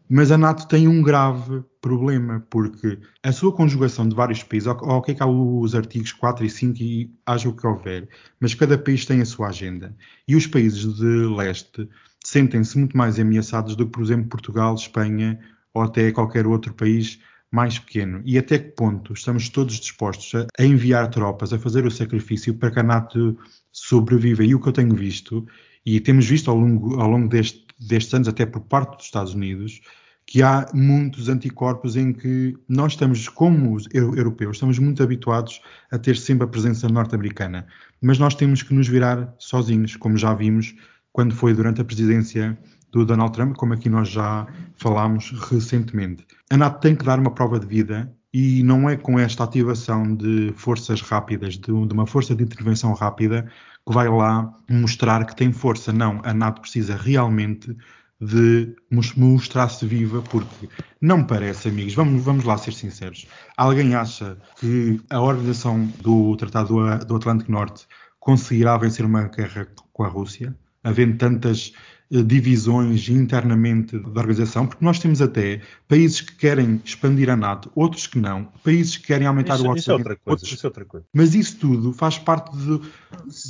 Mas 0.09 0.31
a 0.31 0.37
NATO 0.37 0.67
tem 0.69 0.87
um 0.87 1.01
grave 1.01 1.63
problema, 1.81 2.39
porque 2.49 2.97
a 3.21 3.31
sua 3.33 3.51
conjugação 3.51 4.07
de 4.07 4.15
vários 4.15 4.41
países, 4.41 4.67
ok 4.67 4.87
ok 4.87 5.15
que 5.15 5.21
há 5.23 5.27
os 5.27 5.75
artigos 5.75 6.13
4 6.13 6.45
e 6.45 6.49
5 6.49 6.81
e 6.81 7.13
haja 7.25 7.49
o 7.49 7.55
que 7.55 7.67
houver, 7.67 8.07
mas 8.39 8.53
cada 8.53 8.77
país 8.77 9.05
tem 9.05 9.19
a 9.21 9.25
sua 9.25 9.49
agenda. 9.49 9.95
E 10.25 10.35
os 10.35 10.47
países 10.47 10.93
de 10.95 11.05
leste 11.35 11.89
sentem-se 12.23 12.77
muito 12.77 12.95
mais 12.97 13.19
ameaçados 13.19 13.75
do 13.75 13.85
que, 13.85 13.91
por 13.91 14.01
exemplo, 14.03 14.29
Portugal, 14.29 14.75
Espanha 14.75 15.39
ou 15.77 15.83
até 15.83 16.11
qualquer 16.11 16.47
outro 16.47 16.73
país 16.73 17.19
mais 17.51 17.79
pequeno. 17.79 18.21
E 18.25 18.37
até 18.37 18.59
que 18.59 18.71
ponto 18.71 19.13
estamos 19.13 19.47
todos 19.49 19.79
dispostos 19.79 20.33
a, 20.35 20.63
enviar 20.63 21.09
tropas, 21.09 21.53
a 21.53 21.59
fazer 21.59 21.85
o 21.85 21.91
sacrifício 21.91 22.53
para 22.55 22.71
que 22.71 22.79
a 22.79 22.83
NATO 22.83 23.37
sobreviva? 23.71 24.43
E 24.43 24.53
o 24.53 24.59
que 24.59 24.67
eu 24.67 24.73
tenho 24.73 24.93
visto, 24.95 25.45
e 25.85 25.99
temos 25.99 26.25
visto 26.25 26.49
ao 26.51 26.57
longo, 26.57 26.99
ao 26.99 27.09
longo 27.09 27.29
deste, 27.29 27.65
destes 27.79 28.13
anos, 28.13 28.27
até 28.27 28.45
por 28.45 28.61
parte 28.61 28.97
dos 28.97 29.05
Estados 29.05 29.33
Unidos, 29.33 29.79
que 30.25 30.43
há 30.43 30.69
muitos 30.73 31.29
anticorpos 31.29 31.95
em 31.95 32.11
que 32.11 32.53
nós 32.67 32.93
estamos, 32.93 33.29
como 33.29 33.73
os 33.73 33.87
eu- 33.93 34.13
europeus, 34.13 34.57
estamos 34.57 34.77
muito 34.77 35.01
habituados 35.01 35.61
a 35.89 35.97
ter 35.97 36.17
sempre 36.17 36.43
a 36.43 36.47
presença 36.49 36.89
norte-americana, 36.89 37.65
mas 38.01 38.19
nós 38.19 38.35
temos 38.35 38.61
que 38.61 38.73
nos 38.73 38.89
virar 38.89 39.33
sozinhos, 39.39 39.95
como 39.95 40.17
já 40.17 40.33
vimos 40.33 40.75
quando 41.13 41.33
foi 41.33 41.53
durante 41.53 41.79
a 41.79 41.85
presidência 41.85 42.57
do 42.91 43.05
Donald 43.05 43.33
Trump, 43.33 43.55
como 43.55 43.73
aqui 43.73 43.89
nós 43.89 44.09
já 44.09 44.47
falámos 44.75 45.31
recentemente. 45.49 46.25
A 46.49 46.57
NATO 46.57 46.79
tem 46.79 46.95
que 46.95 47.03
dar 47.05 47.19
uma 47.19 47.31
prova 47.31 47.59
de 47.59 47.65
vida 47.65 48.11
e 48.33 48.63
não 48.63 48.89
é 48.89 48.95
com 48.95 49.19
esta 49.19 49.43
ativação 49.43 50.15
de 50.15 50.53
forças 50.55 51.01
rápidas, 51.01 51.55
de, 51.55 51.71
de 51.87 51.93
uma 51.93 52.05
força 52.05 52.35
de 52.35 52.43
intervenção 52.43 52.93
rápida, 52.93 53.51
que 53.85 53.93
vai 53.93 54.07
lá 54.07 54.53
mostrar 54.69 55.25
que 55.25 55.35
tem 55.35 55.51
força. 55.51 55.91
Não, 55.91 56.21
a 56.23 56.33
NATO 56.33 56.61
precisa 56.61 56.95
realmente 56.95 57.75
de 58.19 58.75
mos- 58.91 59.13
mostrar-se 59.15 59.85
viva, 59.85 60.21
porque 60.23 60.67
não 60.99 61.23
parece, 61.23 61.69
amigos, 61.69 61.93
vamos, 61.93 62.23
vamos 62.23 62.45
lá 62.45 62.57
ser 62.57 62.73
sinceros. 62.73 63.27
Alguém 63.55 63.95
acha 63.95 64.37
que 64.59 64.99
a 65.09 65.21
organização 65.21 65.85
do 66.01 66.35
Tratado 66.35 67.05
do, 67.05 67.15
Atlântico 67.15 67.51
Norte 67.51 67.85
conseguirá 68.19 68.77
vencer 68.77 69.05
uma 69.05 69.23
guerra 69.23 69.67
com 69.93 70.03
a 70.03 70.07
Rússia, 70.07 70.55
havendo 70.83 71.17
tantas 71.17 71.73
divisões 72.09 73.09
internamente 73.09 73.97
da 73.99 74.21
organização, 74.21 74.65
porque 74.65 74.83
nós 74.83 74.97
temos 74.99 75.21
até 75.21 75.61
países 75.87 76.21
que 76.21 76.35
querem 76.35 76.81
expandir 76.85 77.29
a 77.29 77.35
NATO, 77.35 77.69
outros 77.75 78.07
que 78.07 78.17
não, 78.17 78.45
países 78.63 78.95
que 78.97 79.07
querem 79.07 79.27
aumentar 79.27 79.55
Isso, 79.55 79.63
o 79.69 79.75
isso 79.75 79.91
é 79.91 79.93
orçamento, 79.93 79.99
outra 79.99 80.15
coisa. 80.15 80.29
outros 80.31 80.51
Isso 80.51 80.65
é 80.65 80.67
outra 80.69 80.85
coisa. 80.85 81.05
mas 81.13 81.35
isso 81.35 81.57
tudo 81.57 81.91
faz 81.93 82.17
parte 82.17 82.55
de- 82.55 82.81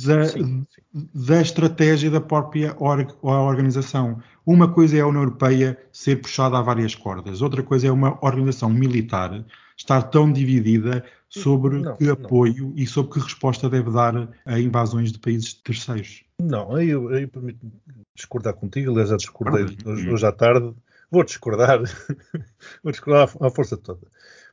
da, 0.06 0.24
Sim, 0.26 0.66
da 1.14 1.40
estratégia 1.40 2.10
da 2.10 2.20
própria 2.20 2.74
org- 2.78 3.14
organização. 3.22 4.20
Uma 4.48 4.72
coisa 4.72 4.96
é 4.96 5.00
a 5.00 5.06
União 5.06 5.24
Europeia 5.24 5.78
ser 5.92 6.22
puxada 6.22 6.56
a 6.56 6.62
várias 6.62 6.94
cordas, 6.94 7.42
outra 7.42 7.62
coisa 7.62 7.86
é 7.86 7.92
uma 7.92 8.18
organização 8.24 8.70
militar 8.70 9.44
estar 9.76 10.00
tão 10.04 10.32
dividida 10.32 11.04
sobre 11.28 11.80
Não, 11.80 11.94
que 11.94 12.04
não. 12.04 12.14
apoio 12.14 12.72
e 12.74 12.86
sobre 12.86 13.12
que 13.12 13.20
resposta 13.20 13.68
deve 13.68 13.90
dar 13.90 14.26
a 14.46 14.58
invasões 14.58 15.12
de 15.12 15.18
países 15.18 15.52
terceiros. 15.52 16.24
Não, 16.40 16.74
aí 16.74 16.88
eu, 16.88 17.12
eu 17.12 17.28
permito 17.28 17.70
discordar 18.16 18.54
contigo, 18.54 18.90
aliás 18.90 19.10
já 19.10 19.18
discordei 19.18 19.64
hoje, 19.84 20.08
hoje 20.08 20.26
à 20.26 20.32
tarde, 20.32 20.72
vou 21.10 21.24
discordar, 21.24 21.82
vou 22.82 22.90
discordar 22.90 23.28
à 23.42 23.50
força 23.50 23.76
toda. 23.76 24.00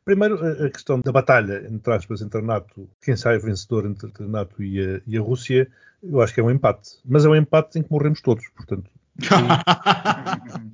Primeiro, 0.04 0.46
a 0.66 0.70
questão 0.72 1.00
da 1.00 1.14
batalha, 1.14 1.66
entre 1.72 1.94
aspas, 1.94 2.22
entre 2.22 2.40
a 2.40 2.44
NATO, 2.44 2.90
quem 3.02 3.16
sai 3.16 3.40
vencedor 3.40 3.86
entre 3.86 4.12
a 4.20 4.28
NATO 4.28 4.62
e 4.62 4.78
a, 4.78 5.02
e 5.08 5.18
a 5.18 5.22
Rússia, 5.22 5.72
eu 6.04 6.20
acho 6.20 6.34
que 6.34 6.42
é 6.42 6.44
um 6.44 6.52
empate. 6.52 7.00
Mas 7.06 7.24
é 7.24 7.30
um 7.30 7.36
empate 7.36 7.80
em 7.80 7.82
que 7.82 7.90
morremos 7.90 8.20
todos, 8.20 8.46
portanto. 8.50 8.92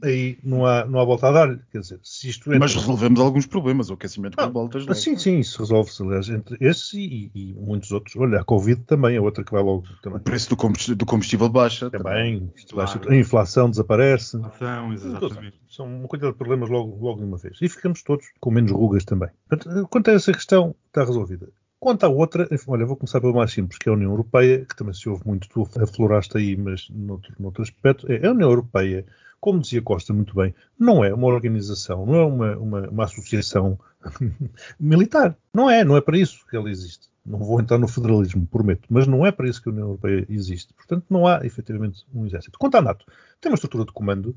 Aí, 0.03 0.38
não, 0.43 0.65
há, 0.65 0.86
não 0.86 1.00
há 1.00 1.05
volta 1.05 1.27
a 1.27 1.31
dar. 1.31 1.60
Quer 1.71 1.79
dizer, 1.79 2.00
se 2.03 2.29
isto 2.29 2.50
entra... 2.50 2.60
Mas 2.60 2.74
resolvemos 2.74 3.19
alguns 3.19 3.45
problemas, 3.45 3.89
o 3.89 3.93
aquecimento 3.93 4.36
com 4.36 4.43
ah, 4.43 4.48
voltas. 4.48 4.83
Logo. 4.83 4.95
Sim, 4.95 5.15
sim, 5.17 5.39
isso 5.39 5.60
resolve-se, 5.60 6.01
aliás, 6.01 6.27
entre 6.29 6.57
esse 6.60 7.00
e, 7.00 7.31
e, 7.36 7.53
muitos 7.53 7.91
outros. 7.91 8.15
Olha, 8.15 8.39
a 8.39 8.43
Covid 8.43 8.81
também 8.81 9.15
é 9.15 9.21
outra 9.21 9.43
que 9.43 9.51
vai 9.51 9.62
logo. 9.62 9.83
Também. 10.01 10.19
O 10.19 10.21
preço 10.21 10.50
do 10.50 10.57
combustível, 10.57 10.95
do 10.95 11.05
combustível 11.05 11.50
baixa. 11.50 11.89
Também, 11.89 12.51
claro. 12.69 13.10
a 13.10 13.15
inflação 13.15 13.69
desaparece. 13.69 14.38
Inflação, 14.38 14.93
exatamente. 14.93 15.62
São 15.69 15.86
uma 15.86 16.07
quantidade 16.07 16.33
de 16.33 16.38
problemas 16.38 16.69
logo, 16.69 16.98
logo 17.00 17.19
de 17.19 17.25
uma 17.25 17.38
vez. 17.38 17.57
E 17.62 17.69
ficamos 17.69 18.01
todos 18.01 18.25
com 18.39 18.51
menos 18.51 18.71
rugas 18.71 19.05
também. 19.05 19.29
Portanto, 19.48 19.88
quanto 19.88 20.10
a 20.10 20.13
essa 20.13 20.33
questão, 20.33 20.75
está 20.88 21.03
resolvida. 21.03 21.48
Quanto 21.81 22.03
à 22.03 22.09
outra, 22.09 22.47
olha, 22.67 22.85
vou 22.85 22.95
começar 22.95 23.19
pelo 23.19 23.33
mais 23.33 23.51
simples, 23.51 23.79
que 23.79 23.89
é 23.89 23.91
a 23.91 23.95
União 23.95 24.11
Europeia, 24.11 24.63
que 24.63 24.75
também 24.75 24.93
se 24.93 25.09
ouve 25.09 25.23
muito, 25.25 25.50
tu 25.50 25.67
afloraste 25.81 26.38
aí, 26.38 26.55
mas 26.55 26.88
noutro, 26.91 27.33
noutro 27.39 27.63
aspecto, 27.63 28.05
é 28.07 28.27
a 28.27 28.29
União 28.29 28.51
Europeia, 28.51 29.03
como 29.39 29.59
dizia 29.59 29.81
Costa 29.81 30.13
muito 30.13 30.35
bem, 30.35 30.53
não 30.77 31.03
é 31.03 31.11
uma 31.11 31.25
organização, 31.25 32.05
não 32.05 32.13
é 32.13 32.23
uma, 32.23 32.55
uma, 32.55 32.88
uma 32.88 33.03
associação 33.05 33.79
militar. 34.79 35.35
Não 35.51 35.71
é, 35.71 35.83
não 35.83 35.97
é 35.97 36.01
para 36.01 36.19
isso 36.19 36.45
que 36.47 36.55
ela 36.55 36.69
existe. 36.69 37.09
Não 37.25 37.39
vou 37.39 37.59
entrar 37.59 37.79
no 37.79 37.88
federalismo, 37.88 38.45
prometo, 38.45 38.83
mas 38.88 39.07
não 39.07 39.25
é 39.25 39.31
para 39.31 39.50
isso 39.50 39.59
que 39.59 39.69
a 39.69 39.71
União 39.71 39.88
Europeia 39.88 40.23
existe. 40.29 40.75
Portanto, 40.75 41.07
não 41.09 41.25
há 41.25 41.43
efetivamente 41.43 42.05
um 42.13 42.27
exército. 42.27 42.59
Quanto 42.59 42.75
à 42.75 42.81
NATO, 42.83 43.07
tem 43.41 43.51
uma 43.51 43.55
estrutura 43.55 43.85
de 43.85 43.91
comando 43.91 44.35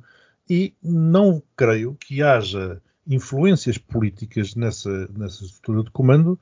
e 0.48 0.72
não 0.82 1.42
creio 1.54 1.94
que 2.00 2.22
haja 2.22 2.80
influências 3.06 3.76
políticas 3.76 4.54
nessa, 4.54 5.08
nessa 5.08 5.44
estrutura 5.44 5.82
de 5.84 5.90
comando 5.90 6.40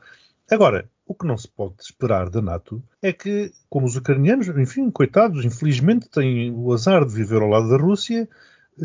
Agora, 0.50 0.88
o 1.06 1.14
que 1.14 1.26
não 1.26 1.36
se 1.36 1.48
pode 1.48 1.74
esperar 1.80 2.30
da 2.30 2.40
NATO 2.40 2.82
é 3.00 3.12
que, 3.12 3.52
como 3.68 3.86
os 3.86 3.96
ucranianos, 3.96 4.48
enfim, 4.48 4.90
coitados, 4.90 5.44
infelizmente 5.44 6.08
têm 6.08 6.52
o 6.52 6.72
azar 6.72 7.04
de 7.04 7.14
viver 7.14 7.42
ao 7.42 7.48
lado 7.48 7.68
da 7.68 7.76
Rússia, 7.76 8.28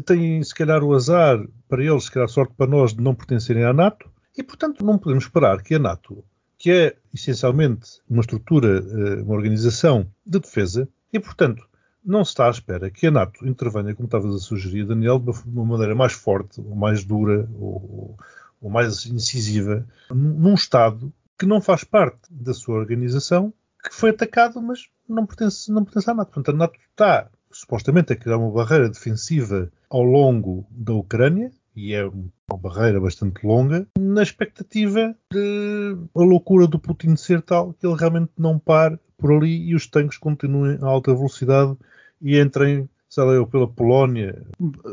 têm 0.06 0.44
se 0.44 0.54
calhar 0.54 0.84
o 0.84 0.94
azar 0.94 1.46
para 1.68 1.84
eles, 1.84 2.06
se 2.06 2.12
calhar 2.12 2.30
sorte 2.30 2.54
para 2.56 2.70
nós, 2.70 2.94
de 2.94 3.02
não 3.02 3.16
pertencerem 3.16 3.64
à 3.64 3.74
NATO, 3.74 4.10
e 4.38 4.44
portanto 4.44 4.86
não 4.86 4.98
podemos 4.98 5.24
esperar 5.24 5.62
que 5.62 5.76
a 5.76 5.80
NATO, 5.80 6.24
que 6.58 6.72
é 6.72 6.96
essencialmente 7.14 8.02
uma 8.10 8.22
estrutura, 8.22 8.80
eh, 8.80 9.22
uma 9.22 9.36
organização 9.36 10.08
de 10.26 10.40
defesa, 10.40 10.88
e 11.12 11.20
portanto 11.20 11.68
não 12.04 12.24
se 12.24 12.32
está 12.32 12.48
à 12.48 12.50
espera 12.50 12.90
que 12.90 13.08
a 13.08 13.12
NATO 13.12 13.46
intervenha, 13.46 13.94
como 13.94 14.08
estavas 14.08 14.34
a 14.34 14.40
sugerir, 14.40 14.86
Daniel, 14.86 15.20
de 15.20 15.32
uma 15.46 15.66
maneira 15.66 15.94
mais 15.94 16.14
forte, 16.14 16.62
ou 16.62 16.76
mais 16.76 17.04
dura, 17.04 17.50
ou, 17.56 18.18
ou 18.62 18.70
mais 18.70 19.06
incisiva, 19.06 19.86
num 20.10 20.54
Estado 20.54 21.12
que 21.38 21.46
não 21.46 21.62
faz 21.62 21.84
parte 21.84 22.22
da 22.30 22.54
sua 22.54 22.76
organização, 22.76 23.54
que 23.84 23.94
foi 23.94 24.10
atacado, 24.10 24.62
mas 24.62 24.88
não 25.08 25.26
pertence, 25.26 25.72
não 25.72 25.84
pertence 25.84 26.10
à 26.10 26.14
NATO. 26.14 26.32
Portanto, 26.32 26.56
a 26.56 26.58
NATO 26.58 26.80
está 26.90 27.30
supostamente 27.52 28.14
a 28.14 28.16
criar 28.16 28.38
uma 28.38 28.52
barreira 28.52 28.90
defensiva 28.90 29.72
ao 29.90 30.04
longo 30.04 30.66
da 30.70 30.94
Ucrânia, 30.94 31.52
e 31.76 31.94
é 31.94 32.06
uma 32.06 32.58
barreira 32.58 33.00
bastante 33.00 33.46
longa, 33.46 33.88
na 34.00 34.24
expectativa 34.24 35.16
de 35.32 35.98
a 36.16 36.20
loucura 36.20 36.66
do 36.66 36.80
Putin 36.80 37.16
ser 37.16 37.42
tal 37.42 37.74
que 37.74 37.86
ele 37.86 37.96
realmente 37.96 38.32
não 38.38 38.58
pare 38.58 39.00
por 39.18 39.32
ali 39.32 39.68
e 39.68 39.76
os 39.76 39.88
tanques 39.88 40.18
continuem 40.18 40.80
a 40.82 40.88
alta 40.88 41.14
velocidade 41.14 41.78
e 42.20 42.40
entrem, 42.40 42.90
sei 43.08 43.24
lá 43.24 43.34
eu, 43.34 43.46
pela 43.46 43.68
Polónia. 43.68 44.44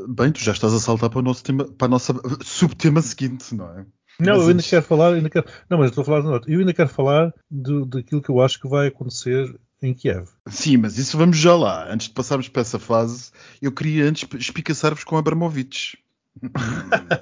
Bem, 0.08 0.30
tu 0.30 0.40
já 0.40 0.52
estás 0.52 0.74
a 0.74 0.78
saltar 0.78 1.08
para, 1.08 1.18
o 1.18 1.22
nosso 1.22 1.42
tema, 1.42 1.64
para 1.64 1.86
a 1.86 1.90
nossa 1.90 2.14
subtema 2.42 3.00
seguinte, 3.00 3.54
não 3.54 3.78
é? 3.78 3.86
Não, 4.18 4.34
eu 4.34 4.48
ainda 4.48 4.62
quero 4.62 4.82
falar, 4.82 5.14
ainda 5.14 5.30
quero, 5.30 5.46
não, 5.68 5.78
mas 5.78 5.90
estou 5.90 6.02
a 6.02 6.04
falar 6.04 6.20
de 6.20 6.26
nota. 6.26 6.50
Eu 6.50 6.60
ainda 6.60 6.72
quero 6.72 6.88
falar 6.88 7.32
do, 7.50 7.84
daquilo 7.84 8.22
que 8.22 8.30
eu 8.30 8.40
acho 8.40 8.60
que 8.60 8.68
vai 8.68 8.88
acontecer 8.88 9.54
em 9.82 9.92
Kiev. 9.92 10.28
Sim, 10.48 10.78
mas 10.78 10.98
isso 10.98 11.18
vamos 11.18 11.36
já 11.36 11.54
lá. 11.54 11.92
Antes 11.92 12.08
de 12.08 12.14
passarmos 12.14 12.48
para 12.48 12.62
essa 12.62 12.78
fase, 12.78 13.30
eu 13.60 13.72
queria 13.72 14.04
antes 14.04 14.26
espicaçar-vos 14.38 15.04
com 15.04 15.16
Abramovich. 15.16 15.98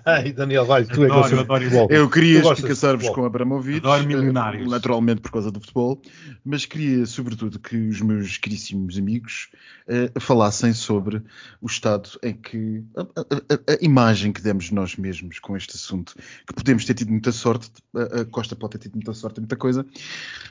Ai, 0.06 0.32
Daniel, 0.32 0.64
vai, 0.64 0.84
tu 0.84 1.04
é 1.04 1.06
que 1.06 1.12
adoro, 1.12 1.40
adoro 1.40 1.64
futebol. 1.64 1.88
Eu 1.90 2.08
queria 2.08 2.40
explicar-vos 2.40 3.10
com 3.10 3.24
Abramovich, 3.24 3.78
adoro 3.78 4.32
naturalmente 4.68 5.20
por 5.20 5.30
causa 5.30 5.50
do 5.50 5.60
futebol, 5.60 6.00
mas 6.44 6.64
queria 6.64 7.04
sobretudo 7.04 7.58
que 7.58 7.76
os 7.76 8.00
meus 8.00 8.38
queríssimos 8.38 8.96
amigos 8.96 9.50
uh, 9.86 10.18
falassem 10.18 10.72
sobre 10.72 11.22
o 11.60 11.66
estado 11.66 12.08
em 12.22 12.32
que 12.32 12.82
a, 12.96 13.02
a, 13.02 13.74
a, 13.74 13.78
imagem 13.82 14.32
que 14.32 14.40
demos 14.40 14.70
nós 14.70 14.96
mesmos 14.96 15.38
com 15.38 15.56
este 15.56 15.76
assunto, 15.76 16.14
que 16.46 16.54
podemos 16.54 16.84
ter 16.84 16.94
tido 16.94 17.10
muita 17.10 17.32
sorte, 17.32 17.70
a, 17.94 18.24
Costa 18.24 18.56
pode 18.56 18.72
ter 18.72 18.78
tido 18.78 18.94
muita 18.94 19.12
sorte 19.12 19.38
em 19.38 19.42
muita 19.42 19.56
coisa, 19.56 19.84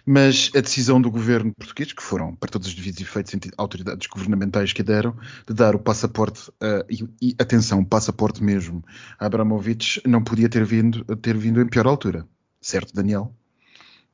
mas 0.06 0.52
a 0.56 0.62
decisão 0.62 1.02
do 1.02 1.10
governo 1.10 1.52
português, 1.54 1.93
que 1.93 2.04
foram 2.04 2.36
para 2.36 2.50
todos 2.50 2.67
os 2.67 2.76
devidos 2.76 3.02
efeitos 3.02 3.34
autoridades 3.58 4.08
governamentais 4.08 4.71
que 4.71 4.84
deram, 4.84 5.15
de 5.47 5.54
dar 5.54 5.76
o 5.76 5.80
passaporte 5.80 6.50
uh, 6.50 6.86
e, 6.89 7.30
e 7.30 7.36
atenção, 7.39 7.84
passaporte 7.84 8.43
mesmo 8.43 8.51
mesmo, 8.52 8.84
Abramovich 9.18 10.02
não 10.06 10.24
podia 10.24 10.50
ter 10.50 10.66
vindo, 10.66 11.04
ter 11.18 11.38
vindo 11.38 11.62
em 11.62 11.68
pior 11.68 11.88
altura. 11.88 12.28
Certo, 12.60 12.94
Daniel? 12.94 13.34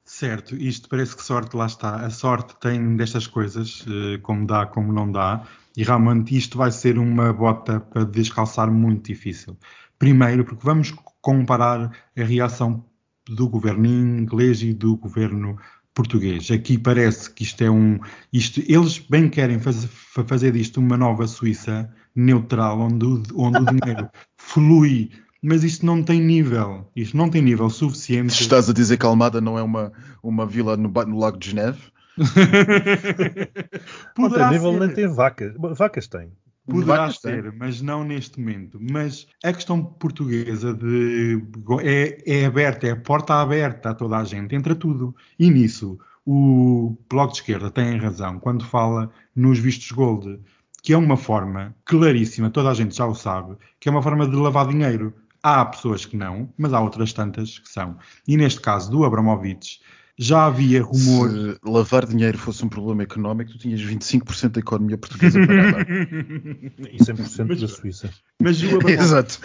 Certo, 0.03 0.55
isto 0.55 0.87
parece 0.87 1.15
que 1.15 1.23
sorte 1.23 1.57
lá 1.57 1.65
está. 1.65 2.05
A 2.05 2.09
sorte 2.09 2.55
tem 2.61 2.95
destas 2.95 3.27
coisas, 3.27 3.83
eh, 3.87 4.17
como 4.19 4.47
dá, 4.47 4.65
como 4.65 4.93
não 4.93 5.11
dá, 5.11 5.45
e 5.75 5.83
realmente 5.83 6.37
isto 6.37 6.57
vai 6.57 6.71
ser 6.71 6.97
uma 6.97 7.33
bota 7.33 7.79
para 7.81 8.05
descalçar 8.05 8.71
muito 8.71 9.07
difícil. 9.07 9.57
Primeiro, 9.99 10.45
porque 10.45 10.63
vamos 10.63 10.93
comparar 11.21 11.91
a 12.17 12.23
reação 12.23 12.85
do 13.27 13.49
governo 13.49 13.85
inglês 13.85 14.61
e 14.61 14.73
do 14.73 14.95
governo 14.95 15.57
português. 15.97 16.51
Aqui 16.51 16.77
parece 16.77 17.31
que 17.31 17.43
isto 17.43 17.63
é 17.63 17.69
um. 17.69 17.99
Isto, 18.31 18.61
eles 18.67 18.99
bem 18.99 19.27
querem 19.27 19.59
faz, 19.59 19.85
fazer 20.27 20.51
disto 20.51 20.79
uma 20.79 20.95
nova 20.95 21.27
Suíça 21.27 21.91
neutral, 22.15 22.79
onde, 22.79 23.05
onde 23.35 23.57
o 23.57 23.65
dinheiro 23.75 24.09
flui, 24.47 25.11
mas 25.41 25.63
isto 25.63 25.85
não 25.85 26.01
tem 26.01 26.21
nível. 26.21 26.89
Isto 26.95 27.17
não 27.17 27.29
tem 27.29 27.41
nível 27.41 27.69
suficiente. 27.69 28.33
Se 28.33 28.43
estás 28.43 28.69
a 28.69 28.73
dizer 28.73 28.97
que 28.97 29.05
a 29.05 29.09
Almada 29.09 29.41
não 29.41 29.59
é 29.59 29.61
uma, 29.61 29.91
uma 30.23 30.45
vila 30.45 30.77
no, 30.77 30.89
no 30.89 31.19
Lago 31.19 31.37
de 31.37 31.49
Geneve? 31.49 31.79
não 34.17 34.31
tem 34.31 34.49
nível, 34.49 34.79
nem 34.79 34.89
tem 34.89 35.07
vacas. 35.07 35.53
Vacas 35.57 36.07
tem. 36.07 36.31
Poderá 36.65 37.11
ser, 37.11 37.53
mas 37.53 37.81
não 37.81 38.03
neste 38.03 38.39
momento. 38.39 38.79
Mas 38.79 39.27
a 39.43 39.53
questão 39.53 39.83
portuguesa 39.83 40.73
de, 40.73 41.41
é, 41.83 42.41
é 42.41 42.45
aberta, 42.45 42.87
é 42.87 42.91
a 42.91 42.95
porta 42.95 43.35
aberta 43.35 43.91
a 43.91 43.93
toda 43.93 44.17
a 44.17 44.23
gente, 44.23 44.55
entra 44.55 44.75
tudo. 44.75 45.15
E 45.39 45.49
nisso, 45.49 45.97
o 46.25 46.97
Bloco 47.09 47.31
de 47.31 47.39
Esquerda 47.39 47.71
tem 47.71 47.97
razão 47.97 48.39
quando 48.39 48.65
fala 48.65 49.09
nos 49.33 49.59
vistos 49.59 49.91
gold, 49.91 50.41
que 50.81 50.93
é 50.93 50.97
uma 50.97 51.17
forma 51.17 51.75
claríssima, 51.85 52.49
toda 52.49 52.69
a 52.69 52.73
gente 52.73 52.95
já 52.95 53.05
o 53.05 53.15
sabe, 53.15 53.55
que 53.79 53.89
é 53.89 53.91
uma 53.91 54.01
forma 54.01 54.27
de 54.27 54.35
lavar 54.35 54.67
dinheiro. 54.67 55.13
Há 55.41 55.63
pessoas 55.65 56.05
que 56.05 56.17
não, 56.17 56.49
mas 56.57 56.73
há 56.73 56.81
outras 56.81 57.13
tantas 57.13 57.59
que 57.59 57.69
são. 57.69 57.97
E 58.27 58.35
neste 58.35 58.59
caso 58.59 58.89
do 58.91 59.05
Abramovich, 59.05 59.79
já 60.17 60.47
havia 60.47 60.81
rumor. 60.81 61.29
Se 61.29 61.59
lavar 61.63 62.05
dinheiro 62.05 62.37
fosse 62.37 62.65
um 62.65 62.69
problema 62.69 63.03
económico, 63.03 63.51
tu 63.51 63.59
tinhas 63.59 63.81
25% 63.81 64.49
da 64.49 64.59
economia 64.59 64.97
portuguesa 64.97 65.45
para 65.45 65.55
lavar. 65.55 65.87
e 65.89 66.97
100% 66.97 67.45
mas, 67.47 67.61
da 67.61 67.67
Suíça. 67.67 68.09
Mas 68.41 68.61
o 68.63 68.79
Exato. 68.89 69.39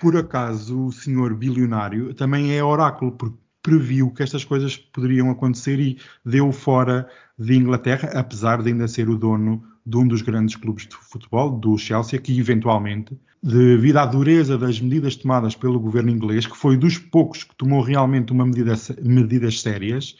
Por 0.00 0.16
acaso, 0.16 0.86
o 0.86 0.92
senhor 0.92 1.34
bilionário 1.34 2.12
também 2.12 2.56
é 2.56 2.62
oráculo, 2.62 3.12
porque 3.12 3.36
previu 3.62 4.10
que 4.10 4.22
estas 4.22 4.44
coisas 4.44 4.76
poderiam 4.76 5.30
acontecer 5.30 5.78
e 5.80 5.98
deu 6.24 6.52
fora 6.52 7.08
de 7.38 7.56
Inglaterra, 7.56 8.10
apesar 8.14 8.62
de 8.62 8.70
ainda 8.70 8.86
ser 8.86 9.08
o 9.08 9.16
dono 9.16 9.62
de 9.86 9.96
um 9.96 10.06
dos 10.06 10.20
grandes 10.20 10.56
clubes 10.56 10.88
de 10.88 10.96
futebol, 10.96 11.50
do 11.50 11.78
Chelsea, 11.78 12.18
que 12.18 12.36
eventualmente, 12.38 13.16
devido 13.40 13.98
à 13.98 14.06
dureza 14.06 14.58
das 14.58 14.80
medidas 14.80 15.14
tomadas 15.14 15.54
pelo 15.54 15.78
governo 15.78 16.10
inglês, 16.10 16.44
que 16.44 16.56
foi 16.56 16.76
dos 16.76 16.98
poucos 16.98 17.44
que 17.44 17.54
tomou 17.54 17.80
realmente 17.80 18.32
uma 18.32 18.44
medida, 18.44 18.74
medidas 19.00 19.60
sérias, 19.60 20.16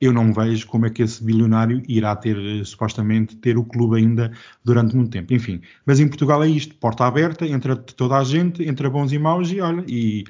eu 0.00 0.14
não 0.14 0.32
vejo 0.32 0.66
como 0.66 0.86
é 0.86 0.90
que 0.90 1.02
esse 1.02 1.22
bilionário 1.22 1.82
irá 1.86 2.16
ter, 2.16 2.64
supostamente, 2.64 3.36
ter 3.36 3.58
o 3.58 3.64
clube 3.64 3.98
ainda 3.98 4.32
durante 4.64 4.96
muito 4.96 5.10
tempo. 5.10 5.34
Enfim, 5.34 5.60
mas 5.84 6.00
em 6.00 6.08
Portugal 6.08 6.42
é 6.42 6.48
isto, 6.48 6.74
porta 6.76 7.04
aberta, 7.04 7.46
entra 7.46 7.76
toda 7.76 8.16
a 8.16 8.24
gente, 8.24 8.66
entra 8.66 8.88
bons 8.88 9.12
e 9.12 9.18
maus 9.18 9.52
e 9.52 9.60
olha, 9.60 9.84
e, 9.86 10.24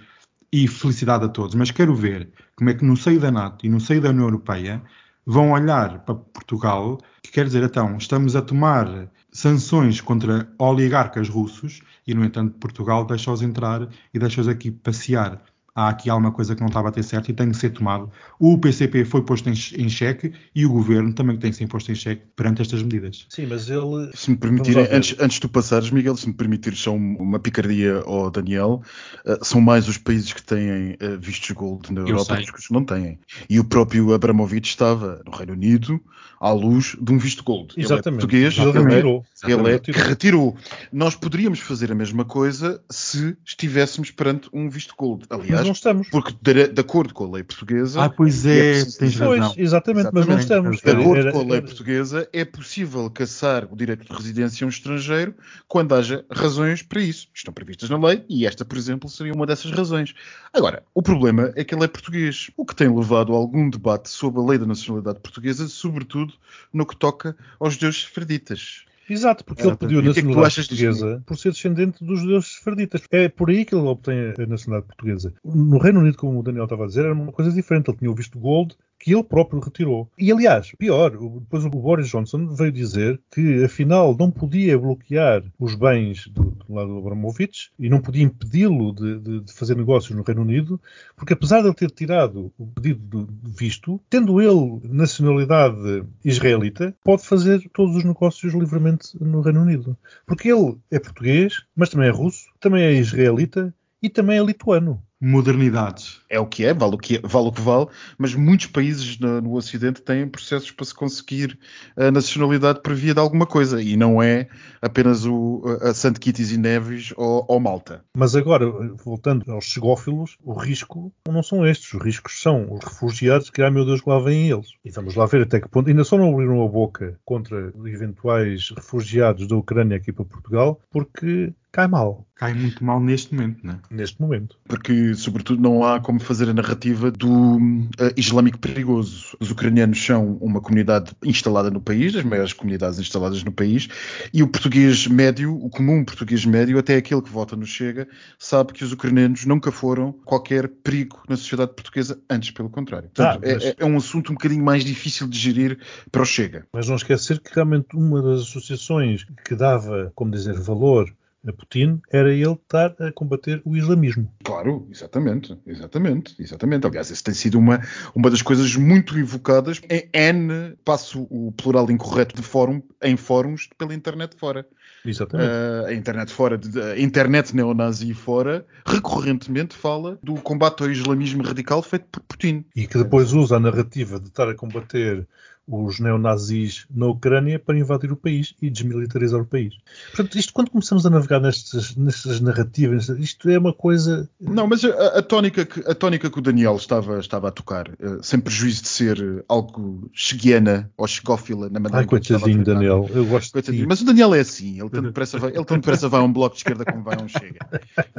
e 0.53 0.67
felicidade 0.67 1.25
a 1.25 1.29
todos. 1.29 1.55
Mas 1.55 1.71
quero 1.71 1.95
ver 1.95 2.29
como 2.57 2.71
é 2.71 2.75
que 2.75 2.85
no 2.85 2.97
seio 2.97 3.21
da 3.21 3.31
NATO 3.31 3.65
e 3.65 3.69
no 3.69 3.81
seio 3.81 4.01
da 4.01 4.11
União 4.11 4.25
Europeia 4.25 4.83
vão 5.25 5.53
olhar 5.53 6.01
para 6.01 6.15
Portugal, 6.15 6.99
que 7.23 7.31
quer 7.31 7.45
dizer, 7.45 7.63
então, 7.63 7.97
estamos 7.97 8.35
a 8.35 8.43
tomar 8.43 9.11
sanções 9.33 10.01
contra 10.01 10.51
oligarcas 10.59 11.29
russos 11.29 11.81
e, 12.07 12.15
no 12.15 12.25
entanto, 12.25 12.59
Portugal 12.59 13.05
deixa-os 13.05 13.43
entrar 13.43 13.89
e 14.13 14.19
deixa-os 14.19 14.49
aqui 14.49 14.71
passear. 14.71 15.41
Há 15.75 15.89
aqui 15.89 16.11
alguma 16.11 16.33
coisa 16.33 16.55
que 16.55 16.61
não 16.61 16.69
estava 16.69 16.89
a 16.89 16.93
ter 16.93 17.03
certo 17.03 17.31
e 17.31 17.33
tem 17.33 17.51
que 17.51 17.57
ser 17.57 17.71
tomado. 17.71 18.11
O 18.39 18.59
PCP 18.59 19.05
foi 19.05 19.23
posto 19.23 19.49
em, 19.49 19.53
em 19.53 19.89
xeque 19.89 20.33
e 20.55 20.67
o 20.67 20.73
governo 20.73 21.13
também 21.13 21.37
tem 21.37 21.51
que 21.51 21.57
ser 21.57 21.67
posto 21.67 21.91
em 21.93 21.95
xeque 21.95 22.23
perante 22.35 22.63
estas 22.63 22.83
medidas. 22.83 23.27
Sim, 23.29 23.47
mas 23.47 23.69
ele. 23.69 24.11
Se 24.15 24.31
me 24.31 24.37
permitirem, 24.37 24.87
antes, 24.91 25.17
antes 25.19 25.35
de 25.35 25.41
tu 25.41 25.49
passares, 25.49 25.91
Miguel, 25.91 26.17
se 26.17 26.27
me 26.27 26.35
permitires 26.35 26.81
só 26.81 26.95
uma 26.95 27.39
picardia 27.39 28.03
ao 28.07 28.31
Daniel, 28.31 28.83
uh, 29.27 29.45
são 29.45 29.61
mais 29.61 29.89
os 29.89 29.99
países 29.99 30.33
que 30.33 30.43
têm 30.43 30.93
uh, 30.93 31.19
vistos 31.21 31.51
gold 31.51 31.93
na 31.93 32.01
Europa 32.01 32.37
do 32.37 32.53
que 32.53 32.59
os 32.59 32.67
que 32.67 32.73
não 32.73 32.85
têm. 32.85 33.19
E 33.49 33.59
o 33.59 33.65
próprio 33.65 34.13
Abramovich 34.13 34.69
estava 34.69 35.23
no 35.25 35.33
Reino 35.33 35.53
Unido 35.53 36.01
à 36.41 36.53
luz 36.53 36.97
de 37.01 37.13
um 37.13 37.19
visto 37.19 37.45
gold. 37.45 37.75
Exatamente. 37.77 38.25
Ele 38.25 38.47
é 38.47 38.51
português, 38.51 38.59
ele, 38.59 38.73
retirou. 38.73 39.27
É, 39.45 39.53
ele 39.53 39.75
é 39.75 39.79
que 39.79 39.93
retirou. 39.93 40.57
Nós 40.91 41.15
poderíamos 41.15 41.61
fazer 41.61 41.93
a 41.93 41.95
mesma 41.95 42.25
coisa 42.25 42.83
se 42.89 43.37
estivéssemos 43.45 44.11
perante 44.11 44.49
um 44.53 44.71
visto 44.71 44.95
gold. 44.97 45.27
Aliás, 45.29 45.60
mas 45.61 45.67
não 45.67 45.73
estamos. 45.73 46.09
Porque 46.09 46.35
de, 46.41 46.69
de 46.69 46.81
acordo 46.81 47.15
com 47.15 47.25
a 47.25 47.31
lei 47.31 47.43
portuguesa. 47.43 48.03
Ah, 48.03 48.11
pois 48.11 48.45
é, 48.47 48.81
é 48.81 48.85
tens 48.85 49.17
razão. 49.17 49.53
Pois, 49.55 49.59
exatamente, 49.59 49.61
exatamente, 49.61 50.11
mas 50.13 50.27
não 50.27 50.39
estamos. 50.39 50.81
De 50.81 50.91
acordo 50.91 51.33
com 51.33 51.41
a 51.41 51.45
lei 51.45 51.61
portuguesa, 51.61 52.29
é 52.33 52.45
possível 52.45 53.11
caçar 53.11 53.69
o 53.71 53.77
direito 53.77 54.07
de 54.07 54.13
residência 54.13 54.65
a 54.65 54.67
um 54.67 54.71
estrangeiro 54.71 55.35
quando 55.69 55.95
haja 55.95 56.25
razões 56.31 56.83
para 56.83 57.01
isso. 57.01 57.29
Estão 57.35 57.53
previstas 57.53 57.89
na 57.89 57.99
lei 57.99 58.25
e 58.29 58.47
esta, 58.47 58.65
por 58.65 58.77
exemplo, 58.77 59.09
seria 59.09 59.33
uma 59.33 59.47
dessas 59.47 59.71
razões. 59.71 60.15
Agora, 60.53 60.83
o 60.95 61.03
problema 61.03 61.53
é 61.57 61.65
que 61.65 61.75
ele 61.75 61.85
é 61.85 61.89
português, 61.89 62.51
o 62.57 62.65
que 62.65 62.75
tem 62.75 62.95
levado 62.95 63.33
a 63.33 63.37
algum 63.37 63.69
debate 63.69 64.09
sobre 64.09 64.41
a 64.41 64.45
lei 64.45 64.59
da 64.59 64.67
nacionalidade 64.67 65.21
portuguesa, 65.21 65.69
sobretudo 65.69 66.35
no 66.73 66.87
que 66.87 66.97
toca 66.97 67.37
aos 67.59 67.75
judeus 67.75 68.03
sefraditas. 68.03 68.85
Exato, 69.13 69.45
porque 69.45 69.67
ele 69.67 69.77
pediu 69.77 69.99
a 69.99 70.03
nacionalidade 70.03 70.55
que 70.55 70.69
portuguesa 70.69 71.23
por 71.27 71.37
ser 71.37 71.53
descendente 71.53 72.05
dos 72.05 72.21
judeus 72.21 72.55
sefarditas. 72.55 73.03
É 73.11 73.29
por 73.29 73.51
aí 73.51 73.65
que 73.65 73.75
ele 73.75 73.87
obtém 73.87 74.33
a 74.39 74.47
nacionalidade 74.47 74.87
portuguesa. 74.87 75.35
No 75.45 75.79
Reino 75.79 76.01
Unido, 76.01 76.17
como 76.17 76.39
o 76.39 76.43
Daniel 76.43 76.65
estava 76.65 76.85
a 76.85 76.87
dizer, 76.87 77.05
era 77.05 77.13
uma 77.13 77.33
coisa 77.33 77.51
diferente. 77.51 77.91
Ele 77.91 77.99
tinha 77.99 78.11
o 78.11 78.15
visto 78.15 78.39
gold 78.39 78.77
que 79.01 79.15
ele 79.15 79.25
próprio 79.25 79.61
retirou. 79.61 80.11
E, 80.19 80.31
aliás, 80.31 80.73
pior, 80.79 81.11
depois 81.11 81.65
o 81.65 81.71
Boris 81.71 82.09
Johnson 82.09 82.47
veio 82.49 82.71
dizer 82.71 83.19
que, 83.33 83.65
afinal, 83.65 84.15
não 84.17 84.31
podia 84.31 84.79
bloquear 84.79 85.43
os 85.59 85.75
bens 85.75 86.29
do, 86.29 86.51
do 86.51 86.75
lado 86.75 86.89
do 86.89 86.99
Abramovich 86.99 87.71
e 87.79 87.89
não 87.89 88.01
podia 88.01 88.23
impedi-lo 88.23 88.93
de, 88.93 89.19
de, 89.19 89.41
de, 89.41 89.53
fazer 89.55 89.75
negócios 89.75 90.15
no 90.15 90.23
Reino 90.23 90.43
Unido, 90.43 90.79
porque, 91.17 91.33
apesar 91.33 91.63
de 91.63 91.69
ele 91.69 91.75
ter 91.75 91.91
tirado 91.91 92.53
o 92.59 92.67
pedido 92.67 93.27
de 93.27 93.51
visto, 93.51 93.99
tendo 94.11 94.39
ele 94.39 94.81
nacionalidade 94.85 96.05
israelita, 96.23 96.95
pode 97.03 97.25
fazer 97.27 97.67
todos 97.73 97.97
os 97.97 98.05
negócios 98.05 98.53
livremente 98.53 99.17
no 99.19 99.41
Reino 99.41 99.63
Unido. 99.63 99.97
Porque 100.27 100.53
ele 100.53 100.77
é 100.91 100.99
português, 100.99 101.65
mas 101.75 101.89
também 101.89 102.09
é 102.09 102.13
russo, 102.13 102.45
também 102.61 102.83
é 102.83 102.93
israelita 102.93 103.75
e 104.03 104.11
também 104.11 104.39
é 104.39 104.45
lituano 104.45 105.03
modernidades. 105.21 106.21
É 106.29 106.41
o 106.41 106.47
que 106.47 106.65
é, 106.65 106.73
vale 106.73 106.95
o 106.95 106.99
que, 106.99 107.17
é, 107.17 107.21
vale, 107.23 107.49
o 107.49 107.53
que 107.53 107.61
vale, 107.61 107.87
mas 108.17 108.35
muitos 108.35 108.67
países 108.67 109.19
no, 109.19 109.41
no, 109.41 109.55
Ocidente 109.55 110.01
têm 110.01 110.27
processos 110.27 110.71
para 110.71 110.87
se 110.87 110.95
conseguir 110.95 111.59
a 111.97 112.11
nacionalidade 112.11 112.81
por 112.83 112.95
via 112.95 113.13
de 113.13 113.21
alguma 113.21 113.47
coisa 113.47 113.83
e 113.83 113.97
não 113.97 114.23
é 114.23 114.49
apenas 114.81 115.27
o, 115.27 115.63
a 115.83 115.93
Santo 115.93 116.21
Kitts 116.21 116.53
e 116.53 116.57
Neves 116.57 117.13
ou, 117.17 117.45
ou, 117.47 117.61
Malta. 117.61 118.03
Mas 118.17 118.35
agora, 118.35 118.67
voltando 119.05 119.51
aos 119.53 119.65
chegófilos, 119.65 120.37
o 120.43 120.55
risco 120.55 121.13
não 121.29 121.43
são 121.43 121.67
estes, 121.67 121.93
os 121.93 122.03
riscos 122.03 122.41
são 122.41 122.73
os 122.73 122.83
refugiados 122.83 123.51
que, 123.51 123.61
ai 123.61 123.71
meu 123.71 123.85
Deus, 123.85 124.03
lá 124.07 124.19
vêm 124.19 124.51
eles. 124.51 124.69
E 124.85 124.91
vamos 124.91 125.15
lá 125.15 125.27
ver 125.27 125.43
até 125.43 125.61
que 125.61 125.69
ponto, 125.69 125.91
ainda 125.91 126.05
só 126.05 126.17
não 126.17 126.33
abriram 126.33 126.65
a 126.65 126.69
boca 126.69 127.19
contra 127.25 127.73
eventuais 127.85 128.71
refugiados 128.75 129.47
da 129.47 129.57
Ucrânia 129.57 129.97
aqui 129.97 130.13
para 130.13 130.25
Portugal, 130.25 130.81
porque 130.91 131.53
cai 131.73 131.87
mal. 131.87 132.27
Cai 132.35 132.55
muito 132.55 132.83
mal 132.83 132.99
neste 132.99 133.35
momento, 133.35 133.59
não 133.63 133.75
é? 133.75 133.79
Neste 133.91 134.19
momento. 134.19 134.57
Porque, 134.65 135.15
sobretudo, 135.15 135.61
não 135.61 135.85
há 135.85 136.01
como 136.01 136.19
fazer 136.19 136.49
a 136.49 136.55
narrativa 136.55 137.11
do 137.11 137.59
uh, 137.59 137.91
islâmico 138.17 138.59
perigoso. 138.59 139.37
Os 139.39 139.51
ucranianos 139.51 140.03
são 140.03 140.39
uma 140.41 140.61
comunidade 140.61 141.13
instalada 141.23 141.71
no 141.71 141.83
país, 141.83 142.17
as 142.17 142.25
maiores 142.25 142.55
comunidades 142.55 142.99
instaladas 142.99 143.45
no 143.45 143.53
país, 143.53 143.89
e 144.33 144.43
o 144.43 144.49
português 144.49 145.07
médio, 145.07 145.55
o 145.55 145.69
comum 145.69 146.03
português 146.03 146.47
médio, 146.47 146.79
até 146.79 146.97
aquele 146.97 147.21
que 147.21 147.29
vota 147.29 147.55
no 147.55 147.67
Chega, 147.67 148.09
sabe 148.39 148.73
que 148.73 148.83
os 148.83 148.93
ucranianos 148.93 149.45
nunca 149.45 149.71
foram 149.71 150.13
qualquer 150.25 150.67
perigo 150.67 151.23
na 151.29 151.37
sociedade 151.37 151.75
portuguesa, 151.75 152.19
antes 152.31 152.51
pelo 152.53 152.71
contrário. 152.71 153.11
Portanto, 153.15 153.45
ah, 153.45 153.47
mas... 153.47 153.65
é, 153.65 153.75
é 153.79 153.85
um 153.85 153.99
assunto 153.99 154.31
um 154.31 154.35
bocadinho 154.35 154.65
mais 154.65 154.83
difícil 154.83 155.29
de 155.29 155.39
gerir 155.39 155.79
para 156.11 156.23
o 156.23 156.25
Chega. 156.25 156.67
Mas 156.73 156.89
não 156.89 156.97
esquecer 156.97 157.39
que 157.39 157.55
realmente 157.55 157.95
uma 157.95 158.23
das 158.23 158.43
associações 158.43 159.27
que 159.45 159.55
dava, 159.55 160.11
como 160.15 160.31
dizer, 160.31 160.59
valor 160.59 161.13
a 161.47 161.53
Putin 161.53 162.01
era 162.11 162.33
ele 162.33 162.53
estar 162.53 162.95
a 163.01 163.13
combater 163.13 163.63
o 163.65 163.77
islamismo. 163.77 164.31
Claro, 164.45 164.87
exatamente, 164.91 165.57
exatamente, 165.67 166.35
exatamente. 166.39 166.87
Aliás, 166.87 167.11
isso 167.11 167.25
tem 167.25 167.35
sido 167.35 167.59
uma, 167.59 167.81
uma 168.15 168.31
das 168.31 168.43
coisas 168.43 168.75
muito 168.77 169.19
evocadas 169.19 169.81
em 169.89 170.09
N, 170.13 170.77
passo 170.85 171.27
o 171.31 171.53
plural 171.53 171.91
incorreto 171.91 172.37
de 172.37 172.43
fórum, 172.43 172.83
em 173.03 173.17
fóruns 173.17 173.69
pela 173.79 173.95
internet 173.95 174.37
fora. 174.37 174.67
Exatamente. 175.05 175.51
Uh, 175.51 175.87
a 175.87 175.95
internet 175.95 176.33
fora, 176.33 176.61
a 176.93 177.01
internet 177.01 177.57
neonazi 177.57 178.13
fora, 178.13 178.67
recorrentemente 178.85 179.75
fala 179.75 180.19
do 180.23 180.35
combate 180.35 180.83
ao 180.83 180.91
islamismo 180.91 181.43
radical 181.43 181.83
feito 181.83 182.07
por 182.11 182.23
Putin. 182.23 182.65
E 182.77 182.87
que 182.87 182.99
depois 182.99 183.33
usa 183.33 183.57
a 183.57 183.61
narrativa 183.61 184.21
de 184.21 184.29
estar 184.29 184.49
a 184.49 184.55
combater 184.55 185.27
os 185.71 186.01
neonazis 186.01 186.87
na 186.91 187.07
Ucrânia 187.07 187.59
para 187.59 187.79
invadir 187.79 188.11
o 188.11 188.17
país 188.17 188.55
e 188.61 188.69
desmilitarizar 188.69 189.41
o 189.41 189.47
país. 189.47 189.75
Portanto, 190.09 190.39
isto 190.39 190.53
quando 190.53 190.71
começamos 190.71 191.07
a 191.07 191.11
navegar 191.11 191.41
nestas, 191.41 191.95
nestas 191.97 192.41
narrativas, 192.41 193.09
isto 193.11 193.49
é 193.49 193.59
uma 193.59 193.73
coisa. 193.73 194.29
Não, 194.41 194.67
mas 194.67 194.85
a, 194.85 195.19
a, 195.19 195.23
tónica, 195.23 195.65
que, 195.65 195.81
a 195.89 195.95
tónica 195.95 196.31
que 196.31 196.39
o 196.39 196.43
Daniel 196.43 196.77
estava, 196.77 197.19
estava 197.19 197.49
a 197.49 197.51
tocar, 197.51 197.89
uh, 197.89 198.23
sem 198.23 198.41
prejuízo 198.41 198.83
de 198.83 198.89
ser 198.89 199.45
algo 199.49 200.11
cheguiana 200.13 200.91
ou 200.97 201.07
chegófila 201.07 201.69
na 201.69 201.79
maneira 201.79 201.99
Ai, 201.99 202.07
coitadinho, 202.07 202.65
Daniel, 202.65 203.09
eu 203.15 203.25
gosto 203.27 203.53
coitadinho. 203.53 203.87
Mas 203.89 204.01
o 204.01 204.05
Daniel 204.05 204.35
é 204.35 204.41
assim, 204.41 204.81
ele 204.81 204.91
tanto 204.91 205.07
depressa 205.07 205.39
vai, 205.39 205.51
ele 205.51 205.65
tanto 205.65 205.81
depressa 205.81 206.09
vai 206.09 206.21
a 206.21 206.25
um 206.25 206.33
bloco 206.33 206.55
de 206.55 206.61
esquerda 206.61 206.85
como 206.85 207.05
vai 207.05 207.17
a 207.17 207.23
um 207.23 207.29
chega. 207.29 207.61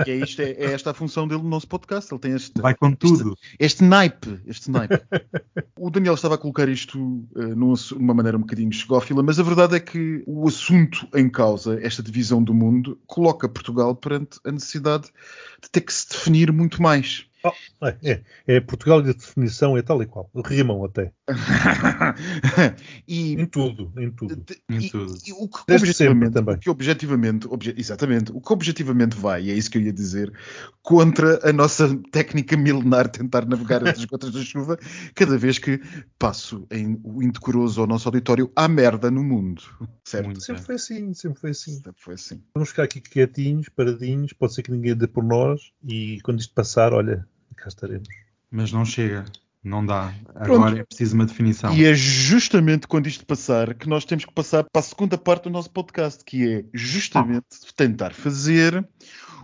E 0.05 0.11
é, 0.11 0.15
isto, 0.15 0.41
é, 0.41 0.51
é 0.51 0.73
esta 0.73 0.91
a 0.91 0.93
função 0.93 1.27
dele 1.27 1.41
no 1.41 1.49
nosso 1.49 1.67
podcast. 1.67 2.13
Ele 2.13 2.19
tem 2.19 2.33
este. 2.33 2.61
Vai 2.61 2.75
com 2.75 2.93
tudo. 2.93 3.33
Este, 3.33 3.55
este 3.59 3.83
naipe, 3.83 4.39
este 4.45 4.71
naipe. 4.71 5.01
o 5.77 5.89
Daniel 5.89 6.13
estava 6.13 6.35
a 6.35 6.37
colocar 6.37 6.69
isto 6.69 7.25
uh, 7.41 7.99
numa 7.99 8.13
maneira 8.13 8.37
um 8.37 8.41
bocadinho 8.41 8.71
chegófila, 8.71 9.23
mas 9.23 9.39
a 9.39 9.43
verdade 9.43 9.75
é 9.75 9.79
que 9.79 10.23
o 10.27 10.47
assunto 10.47 11.07
em 11.15 11.29
causa, 11.29 11.79
esta 11.81 12.03
divisão 12.03 12.43
do 12.43 12.53
mundo, 12.53 12.99
coloca 13.07 13.49
Portugal 13.49 13.95
perante 13.95 14.39
a 14.45 14.51
necessidade 14.51 15.07
de 15.61 15.69
ter 15.69 15.81
que 15.81 15.93
se 15.93 16.09
definir 16.09 16.51
muito 16.51 16.81
mais. 16.81 17.25
Oh, 17.43 17.87
é, 17.87 17.97
é, 18.03 18.23
é, 18.45 18.59
Portugal 18.59 19.01
de 19.01 19.13
definição 19.13 19.75
é 19.75 19.81
tal 19.81 20.01
e 20.01 20.05
qual. 20.05 20.29
Rimam 20.45 20.83
até. 20.85 21.11
e, 23.07 23.33
em 23.33 23.45
tudo, 23.45 23.91
em 23.97 24.11
tudo. 24.11 24.35
De, 24.35 24.61
em 24.69 24.89
tudo. 24.89 25.17
E, 25.25 25.31
o 25.33 25.47
que 25.47 25.59
Desde 25.67 25.87
objetivamente, 25.87 26.33
também. 26.33 26.55
O 26.55 26.59
que 26.59 26.69
objetivamente, 26.69 27.47
obje, 27.49 27.73
exatamente, 27.77 28.31
o 28.31 28.39
que 28.39 28.53
objetivamente 28.53 29.15
vai, 29.15 29.45
e 29.45 29.51
é 29.51 29.53
isso 29.55 29.71
que 29.71 29.77
eu 29.79 29.81
ia 29.81 29.91
dizer, 29.91 30.31
contra 30.83 31.39
a 31.47 31.51
nossa 31.51 31.97
técnica 32.11 32.55
milenar 32.55 33.09
tentar 33.09 33.45
navegar 33.45 33.87
as 33.87 34.05
gotas 34.05 34.31
da 34.31 34.41
chuva, 34.41 34.77
cada 35.15 35.35
vez 35.37 35.57
que 35.57 35.81
passo 36.19 36.67
em, 36.69 36.99
o 37.03 37.23
indecoroso 37.23 37.81
ao 37.81 37.87
nosso 37.87 38.07
auditório, 38.07 38.51
há 38.55 38.67
merda 38.67 39.09
no 39.09 39.23
mundo. 39.23 39.63
Certo? 40.03 40.25
Muito 40.25 40.41
sempre 40.41 40.61
foi 40.61 40.75
assim, 40.75 41.13
sempre 41.13 41.39
foi 41.39 41.49
assim. 41.51 41.73
Sempre 41.73 42.01
foi 42.01 42.13
assim. 42.13 42.43
Vamos 42.53 42.69
ficar 42.69 42.83
aqui 42.83 43.01
quietinhos, 43.01 43.69
paradinhos, 43.69 44.33
pode 44.33 44.53
ser 44.53 44.61
que 44.61 44.71
ninguém 44.71 44.95
dê 44.95 45.07
por 45.07 45.23
nós, 45.23 45.71
e 45.83 46.19
quando 46.21 46.39
isto 46.39 46.53
passar, 46.53 46.93
olha, 46.93 47.27
cá 47.61 47.69
estaremos. 47.69 48.07
Mas 48.49 48.71
não 48.71 48.83
chega. 48.83 49.25
Não 49.63 49.85
dá. 49.85 50.11
Agora 50.33 50.45
Pronto. 50.45 50.77
é 50.79 50.83
preciso 50.83 51.13
uma 51.13 51.25
definição. 51.25 51.73
E 51.75 51.85
é 51.85 51.93
justamente 51.93 52.87
quando 52.87 53.07
isto 53.07 53.23
passar 53.25 53.75
que 53.75 53.87
nós 53.87 54.03
temos 54.03 54.25
que 54.25 54.33
passar 54.33 54.63
para 54.63 54.79
a 54.79 54.83
segunda 54.83 55.17
parte 55.19 55.43
do 55.43 55.49
nosso 55.51 55.69
podcast, 55.69 56.25
que 56.25 56.49
é 56.49 56.65
justamente 56.73 57.45
ah. 57.63 57.67
tentar 57.75 58.11
fazer 58.11 58.83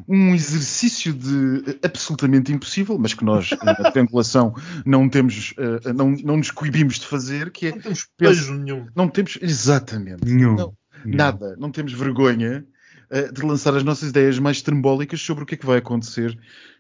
um 0.07 0.33
exercício 0.33 1.13
de 1.13 1.79
absolutamente 1.83 2.51
impossível, 2.51 2.97
mas 2.97 3.13
que 3.13 3.23
nós 3.23 3.51
na 3.63 3.75
triangulação 3.91 4.55
não 4.85 5.07
temos, 5.07 5.53
uh, 5.53 5.93
não, 5.93 6.11
não 6.11 6.37
nos 6.37 6.49
coibimos 6.49 6.99
de 6.99 7.05
fazer, 7.05 7.51
que 7.51 7.67
é 7.67 7.71
não 7.71 7.79
temos 7.79 8.07
peso 8.17 8.53
nenhum. 8.55 8.87
Não 8.95 9.07
temos 9.07 9.37
exatamente 9.39 10.25
nenhum. 10.25 10.55
Não, 10.55 10.73
nada. 11.05 11.55
Não 11.59 11.71
temos 11.71 11.93
vergonha 11.93 12.65
uh, 13.11 13.33
de 13.33 13.41
lançar 13.41 13.75
as 13.75 13.83
nossas 13.83 14.09
ideias 14.09 14.39
mais 14.39 14.61
trambólicas 14.61 15.21
sobre 15.21 15.43
o 15.43 15.47
que 15.47 15.55
é 15.55 15.57
que 15.57 15.65
vai 15.65 15.77
acontecer 15.77 16.37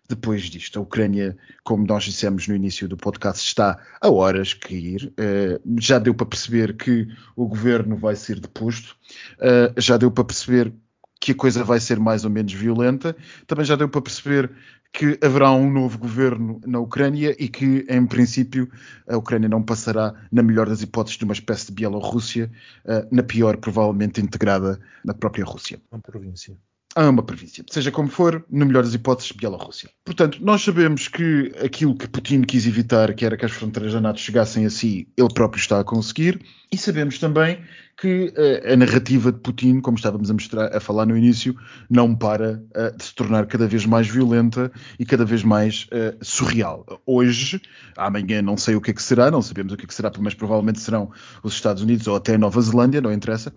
depois 0.07 0.43
disto. 0.43 0.79
A 0.79 0.81
Ucrânia, 0.81 1.37
como 1.63 1.85
nós 1.85 2.03
dissemos 2.05 2.47
no 2.47 2.55
início 2.55 2.87
do 2.87 2.95
podcast, 2.95 3.45
está 3.45 3.77
a 3.99 4.09
horas 4.09 4.53
que 4.53 4.75
ir. 4.75 5.13
Uh, 5.19 5.79
já 5.79 5.99
deu 5.99 6.13
para 6.13 6.25
perceber 6.25 6.75
que 6.75 7.07
o 7.35 7.47
governo 7.47 7.95
vai 7.97 8.15
ser 8.15 8.39
deposto, 8.39 8.95
uh, 9.39 9.79
já 9.79 9.97
deu 9.97 10.09
para 10.09 10.23
perceber 10.23 10.73
que 11.19 11.31
a 11.31 11.35
coisa 11.35 11.63
vai 11.63 11.79
ser 11.79 11.99
mais 11.99 12.23
ou 12.23 12.29
menos 12.29 12.53
violenta, 12.53 13.15
também 13.45 13.65
já 13.65 13.75
deu 13.75 13.89
para 13.89 14.01
perceber 14.01 14.51
que 14.93 15.17
haverá 15.21 15.51
um 15.51 15.71
novo 15.71 15.97
governo 15.97 16.61
na 16.65 16.79
Ucrânia 16.79 17.35
e 17.37 17.47
que, 17.47 17.85
em 17.89 18.05
princípio, 18.05 18.69
a 19.07 19.17
Ucrânia 19.17 19.49
não 19.49 19.61
passará, 19.61 20.13
na 20.31 20.41
melhor 20.41 20.67
das 20.67 20.81
hipóteses, 20.81 21.17
de 21.17 21.23
uma 21.23 21.33
espécie 21.33 21.67
de 21.67 21.73
Bielorrússia, 21.73 22.49
uh, 22.85 23.15
na 23.15 23.23
pior, 23.23 23.57
provavelmente 23.57 24.21
integrada 24.21 24.79
na 25.03 25.13
própria 25.13 25.45
Rússia. 25.45 25.79
Uma 25.91 26.01
província. 26.01 26.57
a 26.95 27.09
uma 27.09 27.21
província. 27.21 27.63
Seja 27.69 27.91
como 27.91 28.09
for, 28.09 28.43
no 28.49 28.65
melhor 28.65 28.83
das 28.83 28.93
hipóteses, 28.95 29.31
Bielorrússia. 29.33 29.89
Portanto, 30.03 30.39
nós 30.41 30.63
sabemos 30.63 31.07
que 31.07 31.51
aquilo 31.63 31.95
que 31.95 32.07
Putin 32.07 32.41
quis 32.41 32.65
evitar, 32.65 33.13
que 33.13 33.23
era 33.23 33.37
que 33.37 33.45
as 33.45 33.51
fronteiras 33.51 33.93
da 33.93 34.01
NATO 34.01 34.19
chegassem 34.19 34.65
a 34.65 34.69
si, 34.69 35.07
ele 35.15 35.33
próprio 35.33 35.59
está 35.59 35.79
a 35.79 35.83
conseguir, 35.83 36.41
e 36.71 36.77
sabemos 36.77 37.19
também 37.19 37.59
que 37.97 38.31
uh, 38.37 38.73
a 38.73 38.75
narrativa 38.75 39.31
de 39.31 39.39
Putin, 39.39 39.81
como 39.81 39.97
estávamos 39.97 40.29
a, 40.29 40.33
mostrar, 40.33 40.75
a 40.75 40.79
falar 40.79 41.05
no 41.07 41.17
início, 41.17 41.57
não 41.89 42.15
para 42.15 42.61
uh, 42.75 42.95
de 42.95 43.03
se 43.03 43.15
tornar 43.15 43.47
cada 43.47 43.67
vez 43.67 43.85
mais 43.85 44.07
violenta 44.07 44.71
e 44.99 45.05
cada 45.05 45.25
vez 45.25 45.43
mais 45.43 45.87
uh, 45.91 46.15
surreal. 46.21 46.85
Hoje, 47.05 47.59
amanhã 47.97 48.41
não 48.41 48.55
sei 48.55 48.75
o 48.75 48.81
que 48.81 48.91
é 48.91 48.93
que 48.93 49.01
será, 49.01 49.31
não 49.31 49.41
sabemos 49.41 49.73
o 49.73 49.77
que 49.77 49.85
é 49.85 49.87
que 49.87 49.93
será, 49.93 50.11
mas 50.19 50.35
provavelmente 50.35 50.79
serão 50.79 51.09
os 51.41 51.53
Estados 51.53 51.81
Unidos 51.81 52.07
ou 52.07 52.15
até 52.15 52.35
a 52.35 52.37
Nova 52.37 52.61
Zelândia, 52.61 53.01
não 53.01 53.11
interessa. 53.11 53.51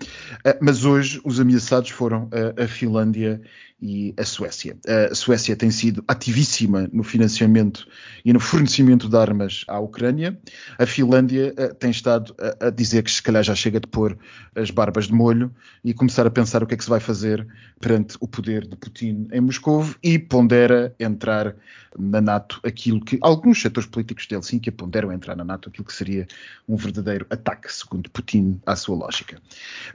mas 0.60 0.84
hoje 0.84 1.20
os 1.24 1.38
ameaçados 1.38 1.90
foram 1.90 2.28
a 2.56 2.66
Finlândia 2.66 3.42
e 3.80 4.14
a 4.16 4.24
Suécia. 4.24 4.76
A 5.10 5.14
Suécia 5.14 5.56
tem 5.56 5.70
sido 5.70 6.04
ativíssima 6.06 6.88
no 6.92 7.02
financiamento 7.02 7.86
e 8.24 8.32
no 8.32 8.40
fornecimento 8.40 9.08
de 9.08 9.16
armas 9.16 9.64
à 9.68 9.78
Ucrânia. 9.78 10.38
A 10.78 10.86
Finlândia 10.86 11.54
uh, 11.58 11.74
tem 11.74 11.90
estado 11.90 12.34
a, 12.38 12.66
a, 12.66 12.70
dizer 12.70 13.02
que 13.02 13.10
se 13.10 13.22
calhar 13.22 13.42
já 13.42 13.54
chega 13.54 13.80
de 13.80 13.86
pôr 13.86 14.18
as 14.54 14.70
barbas 14.70 15.06
de 15.06 15.12
molho 15.12 15.54
e 15.82 15.94
começar 15.94 16.26
a 16.26 16.30
pensar 16.30 16.62
o 16.62 16.66
que 16.66 16.74
é 16.74 16.76
que 16.76 16.84
se 16.84 16.90
vai 16.90 17.00
fazer 17.00 17.46
perante 17.80 18.16
o 18.20 18.28
poder 18.28 18.66
de 18.66 18.76
Putin 18.76 19.28
em 19.32 19.40
Moscou 19.40 19.86
e 20.02 20.18
pondera 20.18 20.94
entrar 20.98 21.56
na 21.98 22.20
NATO 22.20 22.60
aquilo 22.64 23.04
que 23.04 23.18
alguns 23.20 23.60
setores 23.60 23.88
políticos 23.88 24.26
de 24.26 24.34
Helsinki 24.34 24.70
ponderam 24.70 25.12
entrar 25.12 25.36
na 25.36 25.44
NATO 25.44 25.68
aquilo 25.68 25.84
que 25.84 25.92
seria 25.92 26.26
um 26.68 26.76
verdadeiro 26.76 27.26
ataque, 27.30 27.72
segundo 27.72 28.08
Putin, 28.10 28.60
à 28.64 28.76
sua 28.76 28.96
lógica. 28.96 29.40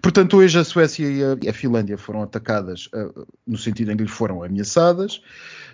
Portanto, 0.01 0.37
hoje 0.37 0.59
a 0.59 0.63
Suécia 0.63 1.07
e 1.07 1.49
a, 1.49 1.53
Finlândia 1.53 1.97
foram 1.97 2.21
atacadas 2.21 2.87
uh, 2.87 3.25
no 3.47 3.57
sentido 3.57 3.91
em 3.91 3.97
que 3.97 4.03
lhe 4.03 4.09
foram 4.09 4.43
ameaçadas. 4.43 5.21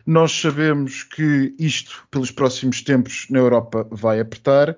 Nós 0.06 0.32
sabemos 0.32 1.04
que 1.04 1.56
isto, 1.58 2.08
pelos 2.12 2.32
próximos 2.32 2.82
tempos, 2.82 3.28
na 3.30 3.40
Europa 3.40 3.88
vai 3.90 4.20
apertar. 4.20 4.72
O 4.72 4.76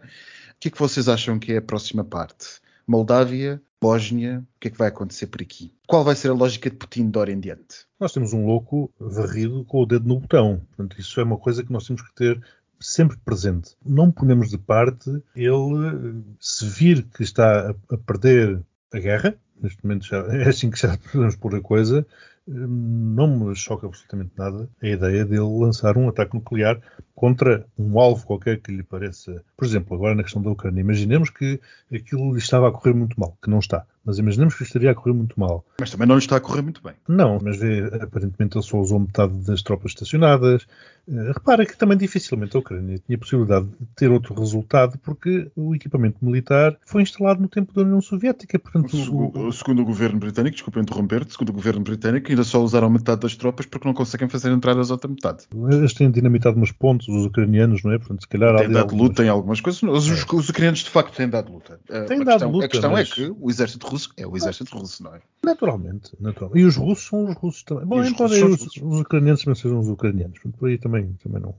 que 0.60 0.70
é 0.70 0.72
que 0.72 0.80
vocês 0.80 1.10
acham 1.10 1.40
que 1.40 1.54
é 1.54 1.58
a 1.58 1.62
próxima 1.62 2.04
parte? 2.04 2.62
Moldávia, 2.88 3.62
Bósnia, 3.84 4.40
o 4.56 4.60
que 4.62 4.70
é 4.70 4.72
que 4.72 4.78
vai 4.78 4.88
acontecer 4.88 5.28
por 5.28 5.42
aqui? 5.42 5.74
Qual 5.86 6.06
vai 6.06 6.16
ser 6.16 6.30
a 6.30 6.34
lógica 6.34 6.70
de 6.70 6.78
Putin 6.78 7.10
de 7.10 7.20
hora 7.20 7.34
em 7.34 7.38
diante? 7.38 7.86
Nós 8.00 8.14
temos 8.14 8.32
um 8.32 8.46
louco 8.46 8.90
varrido 8.98 9.66
com 9.66 9.82
o 9.82 9.86
dedo 9.86 10.08
no 10.08 10.22
botão. 10.22 10.62
Portanto, 10.70 10.98
isso 11.02 11.20
é 11.20 11.24
uma 11.24 11.38
coisa 11.38 11.66
que 11.66 11.74
nós 11.74 11.86
temos 11.86 12.02
que 12.02 12.16
ter 12.16 12.42
sempre 12.80 13.18
presente. 13.18 13.76
Não 13.86 14.10
ponemos 14.10 14.50
de 14.50 14.58
parte 14.58 15.10
ele, 15.36 16.24
se 16.40 16.66
vir 16.66 17.04
que 17.04 17.24
está 17.24 17.76
a, 17.92 17.98
perder 17.98 18.64
a 18.94 19.00
guerra, 19.00 19.36
neste 19.62 19.84
momento 19.84 20.06
já, 20.06 20.20
é 20.32 20.48
assim 20.48 20.70
que 20.70 20.80
já 20.80 20.98
podemos 21.12 21.36
pôr 21.36 21.54
a 21.54 21.62
coisa, 21.62 22.08
não 22.46 23.28
me 23.28 23.56
choca 23.56 23.88
absolutamente 23.88 24.32
nada 24.38 24.70
a 24.82 24.88
ideia 24.88 25.26
dele 25.26 25.42
lançar 25.42 25.98
um 25.98 26.10
ataque 26.10 26.36
nuclear 26.36 26.82
contra 27.16 27.66
um 27.78 28.00
alvo 28.00 28.26
qualquer 28.26 28.60
que 28.60 28.72
lhe 28.72 28.84
pareça. 28.84 29.44
Por 29.56 29.66
exemplo, 29.66 29.96
agora 29.96 30.16
na 30.16 30.24
questão 30.24 30.42
da 30.42 30.52
Ucrânia, 30.52 30.82
imaginemos 30.82 31.30
que 31.30 31.60
aquilo 31.94 32.34
lhe 32.34 32.40
estava 32.40 32.68
a 32.68 32.72
correr 32.72 32.94
muito 32.94 33.20
mal, 33.20 33.38
que 33.42 33.50
não 33.50 33.60
está. 33.60 33.86
Mas 34.06 34.18
imaginemos 34.18 34.56
que 34.56 34.64
estaria 34.64 34.92
a 34.92 34.96
correr 34.96 35.14
muito 35.14 35.40
mal. 35.40 35.66
Mas 35.80 35.92
também 35.92 36.08
não 36.08 36.16
lhe 36.16 36.22
está 36.22 36.36
a 36.36 36.40
correr 36.40 36.62
muito 36.62 36.82
bem. 36.84 36.94
Não, 37.08 37.40
mas 37.42 37.58
vê, 37.58 37.84
aparentemente 38.02 38.58
ele 38.58 38.66
só 38.66 38.78
usou 38.80 39.00
metade 39.00 39.34
das 39.46 39.62
tropas 39.62 39.92
estacionadas. 39.92 40.68
Uh, 41.08 41.34
repara 41.34 41.66
que 41.66 41.76
também 41.76 41.98
dificilmente 41.98 42.56
a 42.56 42.60
Ucrânia 42.60 42.98
tinha 42.98 43.18
possibilidade 43.18 43.66
de 43.66 43.86
ter 43.96 44.10
outro 44.10 44.34
resultado 44.34 44.98
porque 45.00 45.52
o 45.56 45.76
equipamento 45.76 46.24
militar 46.24 46.78
foi 46.86 47.02
instalado 47.02 47.42
no 47.42 47.48
tempo 47.48 47.74
da 47.74 47.82
União 47.82 48.02
Soviética. 48.02 48.58
Portanto, 48.58 48.96
o, 49.12 49.48
o, 49.48 49.52
segundo 49.52 49.82
o 49.82 49.86
governo 49.86 50.20
britânico, 50.20 50.56
desculpa 50.56 50.80
interromper, 50.80 51.26
segundo 51.30 51.50
o 51.50 51.54
governo 51.54 51.82
britânico, 51.82 52.30
ainda 52.30 52.44
só 52.44 52.62
usaram 52.62 52.90
metade 52.90 53.22
das 53.22 53.36
tropas 53.36 53.66
porque 53.66 53.88
não 53.88 53.94
conseguem 53.94 54.30
fazer 54.30 54.52
entrar 54.52 54.78
as 54.78 54.92
outra 54.92 55.10
metade. 55.10 55.44
Eles 55.72 55.94
têm 55.94 56.10
dinamitado 56.10 56.58
umas 56.58 56.72
pontes, 56.72 57.08
os 57.08 57.26
ucranianos, 57.26 57.84
não 57.84 57.92
é? 57.92 57.98
Portanto, 57.98 58.22
se 58.22 58.28
calhar 58.28 58.56
têm 58.58 58.70
dado 58.70 58.84
algumas... 58.84 59.10
luta 59.10 59.24
em 59.24 59.30
algumas 59.30 59.62
coisas. 59.62 59.84
Os, 59.84 60.10
é. 60.10 60.36
os, 60.36 60.50
ucranianos 60.50 60.80
de 60.80 60.90
facto 60.90 61.16
têm 61.16 61.30
dado 61.30 61.52
luta. 61.52 61.80
Têm 61.88 62.22
a 62.22 62.24
dado 62.24 62.26
questão, 62.26 62.52
luta. 62.52 62.66
A 62.66 62.70
questão 62.70 62.92
é 62.92 62.94
mas... 62.94 63.12
é 63.12 63.14
que 63.14 63.36
o 63.40 63.50
exército 63.50 63.86
russo 63.94 64.10
é 64.18 64.26
o 64.26 64.36
exército 64.36 64.78
russo, 64.78 65.04
não 65.04 65.16
é? 65.16 65.22
Naturalmente, 65.44 66.12
naturalmente. 66.20 66.62
E 66.62 66.66
os 66.66 66.76
russos 66.76 67.08
são 67.08 67.26
os 67.26 67.36
russos 67.36 67.64
também. 67.64 67.86
Bom, 67.86 68.04
embora 68.04 68.34
os, 68.34 68.62
os, 68.62 68.78
os, 68.78 69.02
ucranianos 69.02 69.44
também 69.44 69.56
sejam 69.56 69.80
os 69.80 69.88
ucranianos. 69.88 70.40
Por 70.58 70.70
aí 70.70 70.78
também, 70.78 71.14
também 71.22 71.42
não. 71.42 71.56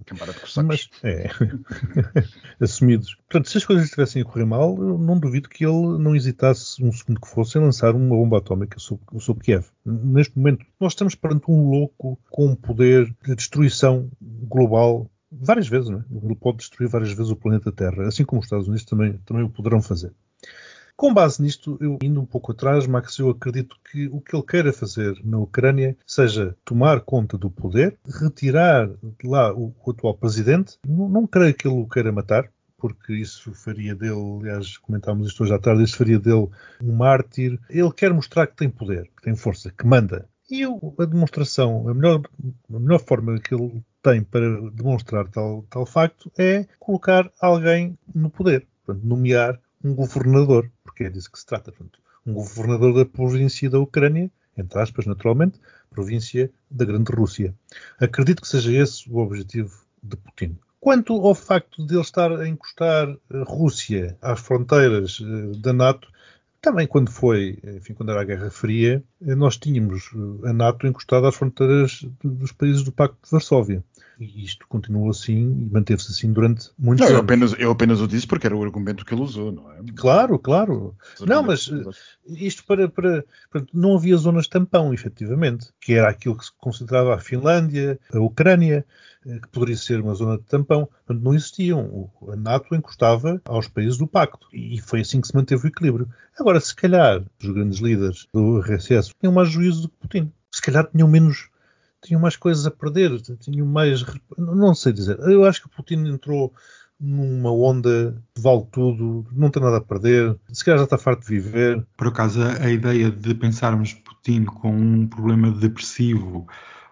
Mas, 0.64 0.88
é. 1.02 1.30
Assumidos. 2.60 3.14
Portanto, 3.14 3.48
se 3.48 3.58
as 3.58 3.64
coisas 3.64 3.84
estivessem 3.84 4.22
a 4.22 4.24
correr 4.24 4.44
mal, 4.44 4.76
eu 4.78 4.98
não 4.98 5.18
duvido 5.18 5.48
que 5.48 5.64
ele 5.64 5.98
não 5.98 6.16
hesitasse 6.16 6.82
um 6.82 6.90
segundo 6.90 7.20
que 7.20 7.28
fosse 7.28 7.58
em 7.58 7.60
lançar 7.60 7.94
uma 7.94 8.16
bomba 8.16 8.38
atómica 8.38 8.78
sobre, 8.78 9.04
sobre 9.20 9.44
Kiev. 9.44 9.66
Neste 9.84 10.36
momento, 10.36 10.64
nós 10.80 10.92
estamos 10.92 11.14
perante 11.14 11.50
um 11.50 11.68
louco 11.70 12.18
com 12.30 12.46
um 12.46 12.56
poder 12.56 13.14
de 13.24 13.34
destruição 13.34 14.10
global 14.20 15.10
várias 15.30 15.68
vezes, 15.68 15.90
não 15.90 15.98
é? 15.98 16.04
Ele 16.10 16.34
pode 16.34 16.58
destruir 16.58 16.88
várias 16.88 17.12
vezes 17.12 17.30
o 17.30 17.36
planeta 17.36 17.72
Terra, 17.72 18.06
assim 18.06 18.24
como 18.24 18.40
os 18.40 18.46
Estados 18.46 18.68
Unidos 18.68 18.84
também, 18.84 19.18
também 19.24 19.44
o 19.44 19.50
poderão 19.50 19.82
fazer. 19.82 20.12
Com 20.96 21.12
base 21.12 21.42
nisto, 21.42 21.76
eu 21.80 21.98
indo 22.02 22.20
um 22.20 22.26
pouco 22.26 22.52
atrás, 22.52 22.86
Max, 22.86 23.18
eu 23.18 23.30
acredito 23.30 23.76
que 23.90 24.06
o 24.08 24.20
que 24.20 24.36
ele 24.36 24.44
queira 24.44 24.72
fazer 24.72 25.20
na 25.24 25.38
Ucrânia 25.38 25.96
seja 26.06 26.56
tomar 26.64 27.00
conta 27.00 27.36
do 27.36 27.50
poder, 27.50 27.98
retirar 28.06 28.86
de 28.86 29.28
lá 29.28 29.52
o, 29.52 29.74
o 29.84 29.90
atual 29.90 30.14
presidente. 30.14 30.78
Não, 30.86 31.08
não 31.08 31.26
creio 31.26 31.52
que 31.52 31.66
ele 31.66 31.80
o 31.80 31.88
queira 31.88 32.12
matar, 32.12 32.48
porque 32.78 33.12
isso 33.12 33.52
faria 33.54 33.94
dele, 33.94 34.38
aliás, 34.40 34.78
comentámos 34.78 35.26
isto 35.26 35.42
hoje 35.42 35.54
à 35.54 35.58
tarde, 35.58 35.82
isso 35.82 35.96
faria 35.96 36.18
dele 36.18 36.48
um 36.82 36.92
mártir. 36.92 37.58
Ele 37.68 37.92
quer 37.92 38.12
mostrar 38.12 38.46
que 38.46 38.56
tem 38.56 38.70
poder, 38.70 39.10
que 39.16 39.22
tem 39.22 39.34
força, 39.34 39.72
que 39.72 39.86
manda. 39.86 40.28
E 40.48 40.62
a 40.64 41.04
demonstração, 41.06 41.88
a 41.88 41.94
melhor, 41.94 42.20
a 42.72 42.78
melhor 42.78 43.00
forma 43.00 43.38
que 43.40 43.54
ele 43.54 43.82
tem 44.02 44.22
para 44.22 44.70
demonstrar 44.70 45.26
tal, 45.28 45.64
tal 45.70 45.86
facto 45.86 46.30
é 46.38 46.66
colocar 46.78 47.32
alguém 47.40 47.98
no 48.14 48.28
poder, 48.28 48.66
portanto, 48.84 49.04
nomear 49.04 49.58
um 49.84 49.94
governador, 49.94 50.70
porque 50.82 51.04
é 51.04 51.10
disso 51.10 51.30
que 51.30 51.38
se 51.38 51.46
trata. 51.46 51.70
Portanto, 51.70 52.00
um 52.26 52.32
governador 52.32 52.94
da 52.94 53.04
província 53.04 53.68
da 53.68 53.78
Ucrânia, 53.78 54.30
entre 54.56 54.80
aspas, 54.80 55.04
naturalmente, 55.06 55.60
província 55.90 56.50
da 56.70 56.84
Grande 56.84 57.12
Rússia. 57.12 57.54
Acredito 58.00 58.42
que 58.42 58.48
seja 58.48 58.72
esse 58.72 59.08
o 59.10 59.18
objetivo 59.18 59.76
de 60.02 60.16
Putin. 60.16 60.58
Quanto 60.80 61.14
ao 61.14 61.34
facto 61.34 61.86
de 61.86 61.94
ele 61.94 62.02
estar 62.02 62.30
a 62.32 62.48
encostar 62.48 63.08
a 63.08 63.42
Rússia 63.44 64.18
às 64.20 64.40
fronteiras 64.40 65.18
eh, 65.22 65.58
da 65.58 65.72
NATO, 65.72 66.08
também 66.60 66.86
quando 66.86 67.10
foi, 67.10 67.58
enfim, 67.62 67.94
quando 67.94 68.10
era 68.10 68.20
a 68.20 68.24
Guerra 68.24 68.50
Fria, 68.50 69.02
eh, 69.26 69.34
nós 69.34 69.56
tínhamos 69.56 70.10
eh, 70.14 70.50
a 70.50 70.52
NATO 70.52 70.86
encostada 70.86 71.28
às 71.28 71.34
fronteiras 71.34 72.06
dos 72.22 72.52
países 72.52 72.82
do 72.82 72.92
Pacto 72.92 73.18
de 73.24 73.30
Varsóvia. 73.30 73.82
E 74.24 74.44
isto 74.44 74.66
continuou 74.68 75.10
assim 75.10 75.50
e 75.60 75.70
manteve-se 75.70 76.10
assim 76.10 76.32
durante 76.32 76.70
muitos 76.78 77.00
não, 77.00 77.16
anos. 77.16 77.18
Eu 77.18 77.24
apenas, 77.24 77.54
eu 77.58 77.70
apenas 77.70 78.00
o 78.00 78.08
disse 78.08 78.26
porque 78.26 78.46
era 78.46 78.56
o 78.56 78.62
argumento 78.62 79.04
que 79.04 79.14
ele 79.14 79.22
usou, 79.22 79.52
não 79.52 79.70
é? 79.72 79.76
Claro, 79.94 80.38
claro. 80.38 80.96
Não, 81.20 81.42
mas 81.42 81.70
eh, 81.70 81.84
isto 82.26 82.64
para, 82.64 82.88
para, 82.88 83.24
para, 83.50 83.64
Não 83.72 83.96
havia 83.96 84.16
zonas 84.16 84.48
tampão, 84.48 84.94
efetivamente, 84.94 85.68
que 85.80 85.94
era 85.94 86.08
aquilo 86.08 86.36
que 86.36 86.46
se 86.46 86.52
considerava 86.58 87.14
a 87.14 87.18
Finlândia, 87.18 87.98
a 88.12 88.18
Ucrânia, 88.18 88.86
eh, 89.26 89.38
que 89.40 89.48
poderia 89.48 89.76
ser 89.76 90.00
uma 90.00 90.14
zona 90.14 90.38
de 90.38 90.44
tampão. 90.44 90.86
Portanto, 90.86 91.22
não 91.22 91.34
existiam. 91.34 92.10
A 92.28 92.36
NATO 92.36 92.74
encostava 92.74 93.40
aos 93.44 93.68
países 93.68 93.98
do 93.98 94.06
Pacto 94.06 94.46
e 94.52 94.80
foi 94.80 95.00
assim 95.00 95.20
que 95.20 95.28
se 95.28 95.34
manteve 95.34 95.66
o 95.66 95.68
equilíbrio. 95.68 96.08
Agora, 96.38 96.60
se 96.60 96.74
calhar, 96.74 97.22
os 97.42 97.50
grandes 97.50 97.78
líderes 97.78 98.26
do 98.32 98.60
RSS 98.60 99.12
tinham 99.20 99.32
mais 99.32 99.50
juízo 99.50 99.82
do 99.82 99.88
que 99.88 99.96
Putin. 100.00 100.32
Se 100.50 100.62
calhar 100.62 100.88
tinham 100.90 101.08
menos 101.08 101.48
tinham 102.04 102.20
mais 102.20 102.36
coisas 102.36 102.66
a 102.66 102.70
perder, 102.70 103.20
tinham 103.40 103.66
mais. 103.66 104.04
Não 104.36 104.74
sei 104.74 104.92
dizer. 104.92 105.18
Eu 105.20 105.44
acho 105.44 105.62
que 105.62 105.66
o 105.66 105.70
Putin 105.70 106.06
entrou 106.06 106.52
numa 107.00 107.52
onda 107.52 108.22
vale 108.38 108.64
tudo, 108.70 109.26
não 109.32 109.50
tem 109.50 109.62
nada 109.62 109.78
a 109.78 109.80
perder, 109.80 110.36
se 110.52 110.64
calhar 110.64 110.78
já 110.78 110.84
está 110.84 110.96
farto 110.96 111.22
de 111.22 111.26
viver. 111.26 111.84
Por 111.96 112.08
acaso, 112.08 112.40
a 112.42 112.70
ideia 112.70 113.10
de 113.10 113.34
pensarmos 113.34 113.92
Putin 113.92 114.44
com 114.44 114.70
um 114.70 115.06
problema 115.06 115.50
depressivo 115.50 116.46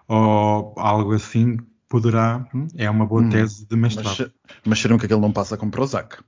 ou 0.09 0.75
algo 0.77 1.15
assim 1.15 1.59
poderá, 1.89 2.47
hum, 2.55 2.67
é 2.77 2.89
uma 2.91 3.07
boa 3.07 3.23
hum, 3.23 3.29
tese 3.29 3.67
de 3.67 3.77
mestrado. 3.77 4.17
Mas, 4.19 4.57
mas 4.65 4.79
serão 4.81 4.99
que 4.99 5.07
aquele 5.07 5.21
não 5.21 5.33
passa 5.33 5.57
com 5.57 5.71
Prozac? 5.71 6.19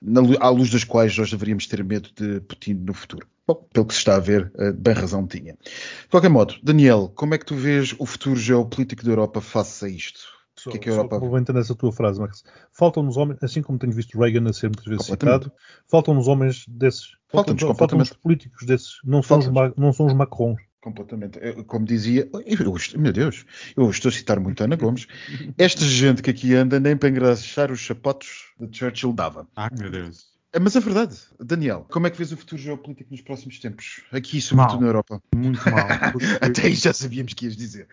na, 0.00 0.20
à 0.38 0.48
luz 0.48 0.70
das 0.70 0.84
quais 0.84 1.18
nós 1.18 1.28
deveríamos 1.28 1.66
ter 1.66 1.82
medo 1.82 2.10
de 2.14 2.38
Putin 2.42 2.74
no 2.74 2.94
futuro. 2.94 3.26
Bom, 3.44 3.56
pelo 3.72 3.86
que 3.86 3.94
se 3.94 3.98
está 3.98 4.14
a 4.14 4.20
ver, 4.20 4.52
eh, 4.56 4.70
bem 4.70 4.94
razão 4.94 5.26
tinha. 5.26 5.54
De 5.54 6.10
qualquer 6.10 6.30
modo, 6.30 6.54
Daniel, 6.62 7.10
como 7.12 7.34
é 7.34 7.38
que 7.38 7.46
tu 7.46 7.56
vês 7.56 7.92
o 7.98 8.06
futuro 8.06 8.38
geopolítico 8.38 9.04
da 9.04 9.10
Europa 9.10 9.40
face 9.40 9.84
a 9.84 9.88
isto? 9.88 10.35
O 10.68 10.72
que 10.72 10.78
é 10.78 10.80
que 10.80 10.88
a 10.88 10.92
Europa... 10.92 11.20
Complementando 11.20 11.58
essa 11.58 11.74
tua 11.74 11.92
frase, 11.92 12.20
Max. 12.20 12.44
Faltam-nos 12.72 13.16
homens, 13.16 13.42
assim 13.42 13.62
como 13.62 13.78
tenho 13.78 13.92
visto 13.92 14.18
Reagan 14.18 14.48
a 14.48 14.52
ser 14.52 14.68
muitas 14.68 14.84
vezes 14.84 15.06
citado, 15.06 15.52
faltam-nos 15.86 16.28
homens 16.28 16.64
desses. 16.68 17.16
Faltam-nos 17.28 17.62
faltam 17.76 17.98
políticos 18.22 18.66
desses. 18.66 18.98
Não 19.04 19.22
são, 19.22 19.38
os, 19.38 19.46
não 19.76 19.92
são 19.92 20.06
os 20.06 20.14
Macrons. 20.14 20.60
Completamente. 20.80 21.38
Eu, 21.42 21.64
como 21.64 21.84
dizia, 21.84 22.30
eu, 22.32 23.00
meu 23.00 23.12
Deus, 23.12 23.44
eu 23.76 23.90
estou 23.90 24.08
a 24.08 24.12
citar 24.12 24.38
muito 24.38 24.62
Ana 24.62 24.76
Gomes. 24.76 25.08
Esta 25.58 25.84
gente 25.84 26.22
que 26.22 26.30
aqui 26.30 26.54
anda 26.54 26.78
nem 26.78 26.96
para 26.96 27.08
engraxar 27.08 27.72
os 27.72 27.84
sapatos 27.84 28.52
de 28.60 28.78
Churchill 28.78 29.12
dava. 29.12 29.48
Ah, 29.56 29.68
meu 29.76 29.90
Deus. 29.90 30.35
É, 30.56 30.58
mas 30.58 30.74
é 30.74 30.80
verdade. 30.80 31.18
Daniel, 31.38 31.84
como 31.90 32.06
é 32.06 32.10
que 32.10 32.16
vês 32.16 32.32
o 32.32 32.36
futuro 32.36 32.60
geopolítico 32.60 33.10
nos 33.10 33.20
próximos 33.20 33.58
tempos? 33.58 34.00
Aqui, 34.10 34.40
sobretudo 34.40 34.76
mal. 34.76 34.80
na 34.80 34.86
Europa. 34.86 35.22
Muito 35.34 35.60
mal. 35.70 35.86
Porque... 36.12 36.26
Até 36.40 36.62
aí 36.62 36.74
já 36.74 36.94
sabíamos 36.94 37.34
que 37.34 37.44
ias 37.44 37.54
dizer. 37.54 37.86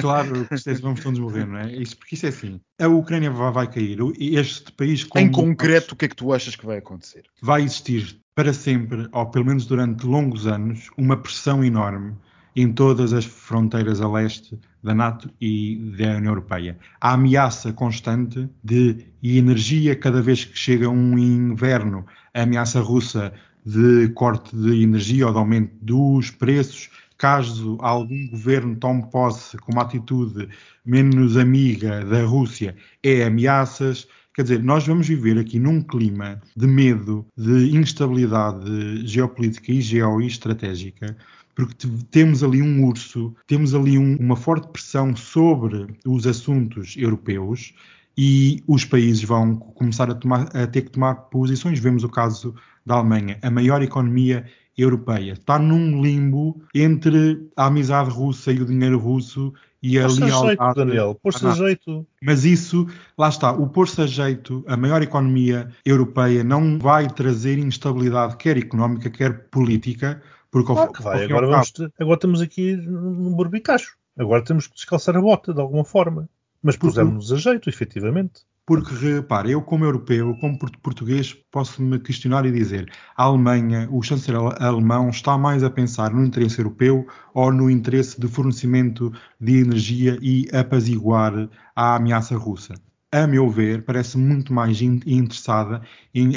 Claro, 0.00 0.46
vamos 0.80 1.00
todos 1.00 1.18
morrer, 1.18 1.44
não 1.44 1.58
é? 1.58 1.72
Isso, 1.74 1.96
porque 1.96 2.14
isso 2.14 2.26
é 2.26 2.28
assim. 2.28 2.60
A 2.80 2.86
Ucrânia 2.86 3.32
vai, 3.32 3.50
vai 3.50 3.68
cair. 3.68 3.98
Este 4.16 4.70
país... 4.70 5.04
Em 5.16 5.28
concreto, 5.28 5.94
o 5.94 5.96
que 5.96 6.04
é 6.04 6.08
que 6.08 6.14
tu 6.14 6.32
achas 6.32 6.54
que 6.54 6.64
vai 6.64 6.78
acontecer? 6.78 7.24
Vai 7.42 7.62
existir 7.62 8.20
para 8.32 8.52
sempre, 8.52 9.08
ou 9.10 9.26
pelo 9.26 9.46
menos 9.46 9.66
durante 9.66 10.06
longos 10.06 10.46
anos, 10.46 10.90
uma 10.96 11.16
pressão 11.16 11.64
enorme 11.64 12.14
em 12.54 12.72
todas 12.72 13.12
as 13.12 13.24
fronteiras 13.24 14.00
a 14.00 14.08
leste 14.08 14.56
da 14.84 14.94
NATO 14.94 15.30
e 15.40 15.76
da 15.96 16.18
União 16.18 16.32
Europeia. 16.32 16.78
A 17.00 17.14
ameaça 17.14 17.72
constante 17.72 18.48
de 18.62 19.06
energia 19.22 19.96
cada 19.96 20.20
vez 20.20 20.44
que 20.44 20.56
chega 20.56 20.88
um 20.90 21.18
inverno, 21.18 22.04
a 22.34 22.42
ameaça 22.42 22.80
russa 22.80 23.32
de 23.64 24.08
corte 24.10 24.54
de 24.54 24.82
energia 24.82 25.26
ou 25.26 25.32
de 25.32 25.38
aumento 25.38 25.72
dos 25.80 26.30
preços, 26.30 26.90
caso 27.16 27.78
algum 27.80 28.28
governo 28.28 28.76
tome 28.76 29.10
posse 29.10 29.56
com 29.56 29.72
uma 29.72 29.82
atitude 29.82 30.48
menos 30.84 31.38
amiga 31.38 32.04
da 32.04 32.22
Rússia, 32.24 32.76
é 33.02 33.24
ameaças. 33.24 34.06
Quer 34.34 34.42
dizer, 34.42 34.62
nós 34.62 34.86
vamos 34.86 35.08
viver 35.08 35.38
aqui 35.38 35.58
num 35.58 35.80
clima 35.80 36.42
de 36.56 36.66
medo, 36.66 37.24
de 37.38 37.74
instabilidade 37.74 39.06
geopolítica 39.06 39.72
e 39.72 39.80
geoestratégica, 39.80 41.16
porque 41.54 41.88
temos 42.10 42.42
ali 42.42 42.60
um 42.60 42.84
urso, 42.84 43.34
temos 43.46 43.74
ali 43.74 43.98
um, 43.98 44.16
uma 44.16 44.36
forte 44.36 44.68
pressão 44.68 45.14
sobre 45.14 45.86
os 46.04 46.26
assuntos 46.26 46.94
europeus 46.96 47.74
e 48.16 48.62
os 48.66 48.84
países 48.84 49.22
vão 49.22 49.56
começar 49.56 50.10
a, 50.10 50.14
tomar, 50.14 50.48
a, 50.56 50.66
ter 50.66 50.82
que 50.82 50.90
tomar 50.90 51.14
posições. 51.14 51.78
Vemos 51.78 52.04
o 52.04 52.08
caso 52.08 52.54
da 52.84 52.96
Alemanha, 52.96 53.38
a 53.42 53.50
maior 53.50 53.82
economia 53.82 54.44
europeia, 54.76 55.32
está 55.32 55.58
num 55.58 56.02
limbo 56.02 56.60
entre 56.74 57.48
a 57.56 57.66
amizade 57.66 58.10
russa 58.10 58.52
e 58.52 58.60
o 58.60 58.66
dinheiro 58.66 58.98
russo 58.98 59.52
e 59.80 59.98
a 59.98 60.06
lealdade. 60.06 60.46
Jeito, 60.46 60.74
Daniel, 60.74 61.20
pôr-se 61.22 61.46
a 61.46 61.52
jeito. 61.52 62.06
Mas 62.22 62.44
isso, 62.44 62.86
lá 63.16 63.28
está, 63.28 63.52
o 63.52 63.68
pôr-se 63.68 64.00
a 64.00 64.06
jeito, 64.06 64.64
a 64.66 64.76
maior 64.76 65.02
economia 65.02 65.68
europeia 65.84 66.42
não 66.42 66.78
vai 66.78 67.06
trazer 67.08 67.58
instabilidade, 67.58 68.36
quer 68.36 68.56
económica, 68.56 69.10
quer 69.10 69.48
política, 69.50 70.22
porque 70.54 70.72
claro 70.72 70.92
que 70.92 71.02
vai. 71.02 71.24
Agora, 71.24 71.48
vamos, 71.48 71.72
agora 71.98 72.14
estamos 72.14 72.40
aqui 72.40 72.76
no 72.76 73.34
barbicacho. 73.34 73.96
Agora 74.16 74.44
temos 74.44 74.68
que 74.68 74.74
descalçar 74.76 75.16
a 75.16 75.20
bota 75.20 75.52
de 75.52 75.60
alguma 75.60 75.84
forma. 75.84 76.28
Mas 76.62 76.76
pusemos-nos 76.76 77.32
a 77.32 77.36
jeito, 77.38 77.68
efetivamente. 77.68 78.42
Porque, 78.64 78.94
repare, 78.94 79.50
eu 79.50 79.62
como 79.62 79.84
europeu, 79.84 80.32
como 80.40 80.56
português, 80.80 81.34
posso-me 81.50 81.98
questionar 81.98 82.46
e 82.46 82.52
dizer 82.52 82.88
a 83.16 83.24
Alemanha, 83.24 83.88
o 83.90 84.00
chanceler 84.00 84.40
alemão 84.62 85.10
está 85.10 85.36
mais 85.36 85.64
a 85.64 85.70
pensar 85.70 86.12
no 86.12 86.24
interesse 86.24 86.60
europeu 86.60 87.04
ou 87.34 87.52
no 87.52 87.68
interesse 87.68 88.20
de 88.20 88.28
fornecimento 88.28 89.12
de 89.40 89.58
energia 89.58 90.16
e 90.22 90.48
apaziguar 90.52 91.50
a 91.74 91.96
ameaça 91.96 92.36
russa? 92.36 92.74
A 93.10 93.26
meu 93.26 93.50
ver, 93.50 93.84
parece 93.84 94.16
muito 94.16 94.52
mais 94.52 94.80
interessada 94.80 95.82
em 96.14 96.34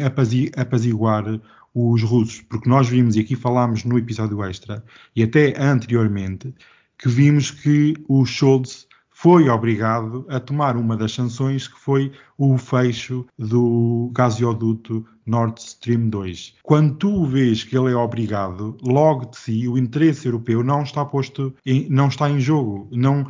apaziguar 0.56 1.40
os 1.78 2.02
russos, 2.02 2.42
porque 2.42 2.68
nós 2.68 2.90
vimos, 2.90 3.16
e 3.16 3.20
aqui 3.20 3.36
falámos 3.36 3.84
no 3.84 3.98
episódio 4.00 4.44
extra, 4.44 4.84
e 5.16 5.22
até 5.22 5.54
anteriormente, 5.62 6.54
que 6.98 7.08
vimos 7.08 7.52
que 7.52 7.94
o 8.08 8.26
Scholz 8.26 8.88
foi 9.12 9.50
obrigado 9.50 10.26
a 10.30 10.40
tomar 10.40 10.78
uma 10.78 10.96
das 10.96 11.12
sanções 11.12 11.68
que 11.68 11.80
foi 11.80 12.12
o 12.38 12.58
fecho 12.58 13.26
do 13.38 14.12
gasoduto 14.14 15.06
Nord 15.26 15.60
Stream 15.60 16.10
2. 16.10 16.56
Quando 16.64 16.96
tu 16.96 17.26
vês 17.26 17.64
que 17.64 17.78
ele 17.78 17.92
é 17.92 17.96
obrigado, 17.96 18.78
logo 18.82 19.26
de 19.26 19.38
si, 19.38 19.68
o 19.68 19.78
interesse 19.78 20.28
europeu 20.28 20.64
não 20.64 20.84
está 20.84 21.04
posto, 21.04 21.54
em, 21.66 21.88
não 21.90 22.08
está 22.08 22.30
em 22.30 22.40
jogo. 22.40 22.88
Não, 22.92 23.28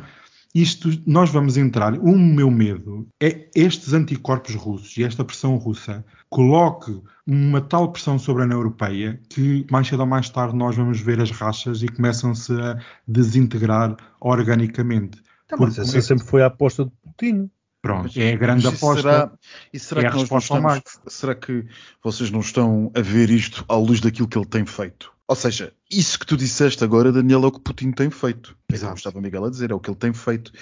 isto, 0.54 0.90
nós 1.06 1.30
vamos 1.30 1.56
entrar. 1.56 1.94
O 1.94 2.18
meu 2.18 2.50
medo 2.50 3.06
é 3.20 3.48
estes 3.54 3.92
anticorpos 3.92 4.54
russos 4.54 4.96
e 4.96 5.04
esta 5.04 5.24
pressão 5.24 5.56
russa 5.56 6.04
coloque 6.30 7.00
uma 7.26 7.60
tal 7.60 7.92
pressão 7.92 8.18
sobre 8.18 8.42
a 8.42 8.46
União 8.46 8.58
Europeia 8.58 9.20
que 9.28 9.66
mais 9.70 9.86
cedo 9.86 10.00
ou 10.00 10.06
mais 10.06 10.28
tarde 10.30 10.56
nós 10.56 10.76
vamos 10.76 11.00
ver 11.00 11.20
as 11.20 11.30
rachas 11.30 11.82
e 11.82 11.88
começam-se 11.88 12.52
a 12.60 12.78
desintegrar 13.06 13.96
organicamente. 14.20 15.22
Então, 15.44 15.58
mas 15.60 15.78
essa 15.78 16.00
sempre 16.00 16.24
foi 16.24 16.42
a 16.42 16.46
aposta 16.46 16.84
de 16.84 16.90
Putin. 17.02 17.50
Pronto, 17.80 18.10
é 18.18 18.32
a 18.32 18.36
grande 18.36 18.66
aposta. 18.66 19.02
Será, 19.02 19.32
e 19.72 19.78
será, 19.78 20.00
é 20.02 20.10
que 20.10 20.16
nós 20.16 20.42
estamos, 20.42 20.82
será 21.06 21.34
que 21.34 21.64
vocês 22.02 22.30
não 22.30 22.40
estão 22.40 22.90
a 22.94 23.00
ver 23.00 23.30
isto 23.30 23.64
à 23.68 23.76
luz 23.76 24.00
daquilo 24.00 24.26
que 24.26 24.36
ele 24.36 24.46
tem 24.46 24.66
feito? 24.66 25.12
Ou 25.28 25.36
seja, 25.36 25.72
isso 25.90 26.18
que 26.18 26.26
tu 26.26 26.36
disseste 26.36 26.84
agora, 26.84 27.10
Daniel, 27.10 27.44
é 27.44 27.46
o 27.46 27.52
que 27.52 27.60
Putin 27.60 27.92
tem 27.92 28.10
feito. 28.10 28.56
Exato. 28.70 28.96
Estava 28.96 29.20
Miguel 29.20 29.44
a 29.46 29.50
dizer, 29.50 29.70
é 29.70 29.74
o 29.74 29.80
que 29.80 29.88
ele 29.88 29.96
tem 29.96 30.12
feito. 30.12 30.52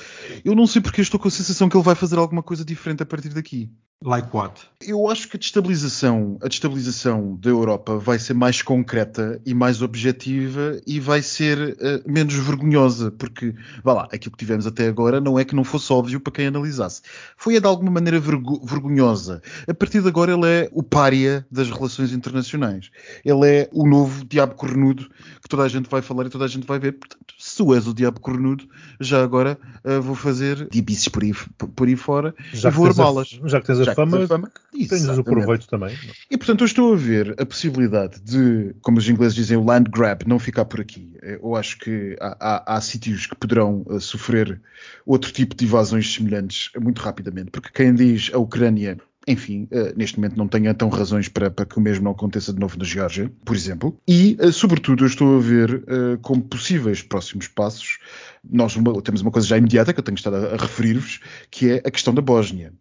Eu 0.44 0.54
não 0.54 0.66
sei 0.66 0.80
porque 0.80 1.00
estou 1.00 1.18
com 1.18 1.26
a 1.26 1.30
sensação 1.30 1.68
que 1.68 1.76
ele 1.76 1.84
vai 1.84 1.94
fazer 1.94 2.16
alguma 2.16 2.42
coisa 2.42 2.64
diferente 2.64 3.02
a 3.02 3.06
partir 3.06 3.30
daqui. 3.30 3.70
Like 4.04 4.28
what? 4.30 4.60
Eu 4.86 5.08
acho 5.08 5.26
que 5.26 5.38
a 5.38 5.40
destabilização, 5.40 6.38
a 6.42 6.48
destabilização 6.48 7.34
da 7.40 7.48
Europa 7.48 7.96
vai 7.96 8.18
ser 8.18 8.34
mais 8.34 8.60
concreta 8.60 9.40
e 9.44 9.54
mais 9.54 9.80
objetiva 9.80 10.78
e 10.86 11.00
vai 11.00 11.22
ser 11.22 11.58
uh, 11.58 11.76
menos 12.06 12.34
vergonhosa, 12.34 13.10
porque, 13.10 13.54
vá 13.82 13.94
lá, 13.94 14.08
aquilo 14.12 14.32
que 14.32 14.38
tivemos 14.38 14.66
até 14.66 14.86
agora 14.86 15.18
não 15.18 15.38
é 15.38 15.46
que 15.46 15.56
não 15.56 15.64
fosse 15.64 15.90
óbvio 15.92 16.20
para 16.20 16.34
quem 16.34 16.46
analisasse. 16.46 17.00
Foi 17.38 17.58
de 17.58 17.66
alguma 17.66 17.90
maneira 17.90 18.20
vergo 18.20 18.64
vergonhosa. 18.64 19.40
A 19.66 19.72
partir 19.72 20.02
de 20.02 20.08
agora 20.08 20.34
ele 20.34 20.46
é 20.46 20.68
o 20.72 20.82
pária 20.82 21.46
das 21.50 21.70
relações 21.70 22.12
internacionais. 22.12 22.90
Ele 23.24 23.48
é 23.48 23.68
o 23.72 23.88
novo 23.88 24.26
diabo 24.26 24.54
cornudo 24.54 25.08
que 25.42 25.48
toda 25.48 25.62
a 25.62 25.68
gente 25.68 25.88
vai 25.88 26.02
falar 26.02 26.26
e 26.26 26.30
toda 26.30 26.44
a 26.44 26.48
gente 26.48 26.66
vai 26.66 26.78
ver. 26.78 26.92
Portanto, 26.92 27.34
se 27.38 27.56
tu 27.56 27.74
és 27.74 27.86
o 27.86 27.94
diabo 27.94 28.20
cornudo, 28.20 28.68
já 29.00 29.22
agora 29.22 29.58
uh, 29.84 30.00
vou 30.00 30.14
fazer 30.14 30.68
dibices 30.70 31.08
por 31.08 31.22
aí, 31.22 31.32
por 31.32 31.86
aí 31.86 31.96
fora 31.96 32.34
já 32.52 32.68
e 32.68 32.72
vou 32.72 32.86
armá-las. 32.86 33.38
Já 33.44 33.60
que 33.60 33.66
tens 33.66 33.80
a 33.80 33.84
já 33.84 33.94
fama, 33.94 34.22
a 34.22 34.26
fama 34.26 34.50
tens 34.88 35.06
o 35.08 35.24
proveito 35.24 35.66
também. 35.66 35.96
E 36.30 36.36
portanto 36.36 36.62
eu 36.62 36.66
estou 36.66 36.92
a 36.92 36.96
ver 36.96 37.34
a 37.40 37.46
possibilidade 37.46 38.20
de, 38.20 38.74
como 38.82 38.98
os 38.98 39.08
ingleses 39.08 39.34
dizem, 39.34 39.56
o 39.56 39.64
land 39.64 39.90
grab 39.90 40.22
não 40.26 40.38
ficar 40.38 40.64
por 40.64 40.80
aqui. 40.80 41.16
Eu 41.22 41.56
acho 41.56 41.78
que 41.78 42.16
há, 42.20 42.36
há, 42.40 42.76
há 42.76 42.80
sítios 42.80 43.26
que 43.26 43.34
poderão 43.36 43.84
uh, 43.86 44.00
sofrer 44.00 44.60
outro 45.04 45.32
tipo 45.32 45.54
de 45.54 45.64
invasões 45.64 46.12
semelhantes 46.12 46.70
muito 46.80 47.00
rapidamente, 47.00 47.50
porque 47.50 47.70
quem 47.72 47.94
diz 47.94 48.30
a 48.32 48.38
Ucrânia 48.38 48.98
enfim, 49.26 49.64
uh, 49.72 49.96
neste 49.96 50.18
momento 50.18 50.36
não 50.36 50.46
tenha 50.46 50.72
tão 50.72 50.88
razões 50.88 51.28
para, 51.28 51.50
para, 51.50 51.66
que 51.66 51.76
o 51.76 51.80
mesmo 51.80 52.04
não 52.04 52.12
aconteça 52.12 52.52
de 52.52 52.60
novo 52.60 52.78
na 52.78 52.84
Geórgia, 52.84 53.30
por 53.44 53.56
exemplo. 53.56 53.98
E, 54.06 54.36
uh, 54.40 54.52
sobretudo, 54.52 55.02
eu 55.02 55.08
estou 55.08 55.36
a 55.36 55.40
ver 55.40 55.74
uh, 55.74 56.18
como 56.22 56.42
possíveis 56.42 57.02
próximos 57.02 57.48
passos. 57.48 57.98
Nós 58.48 58.76
uma, 58.76 59.02
temos 59.02 59.22
uma 59.22 59.32
coisa 59.32 59.48
já 59.48 59.58
imediata 59.58 59.92
que 59.92 59.98
eu 59.98 60.04
tenho 60.04 60.16
estado 60.16 60.36
a, 60.36 60.54
a 60.54 60.56
referir-vos, 60.56 61.20
que 61.50 61.70
é 61.70 61.82
a 61.84 61.90
questão 61.90 62.14
da 62.14 62.22
Bósnia. 62.22 62.72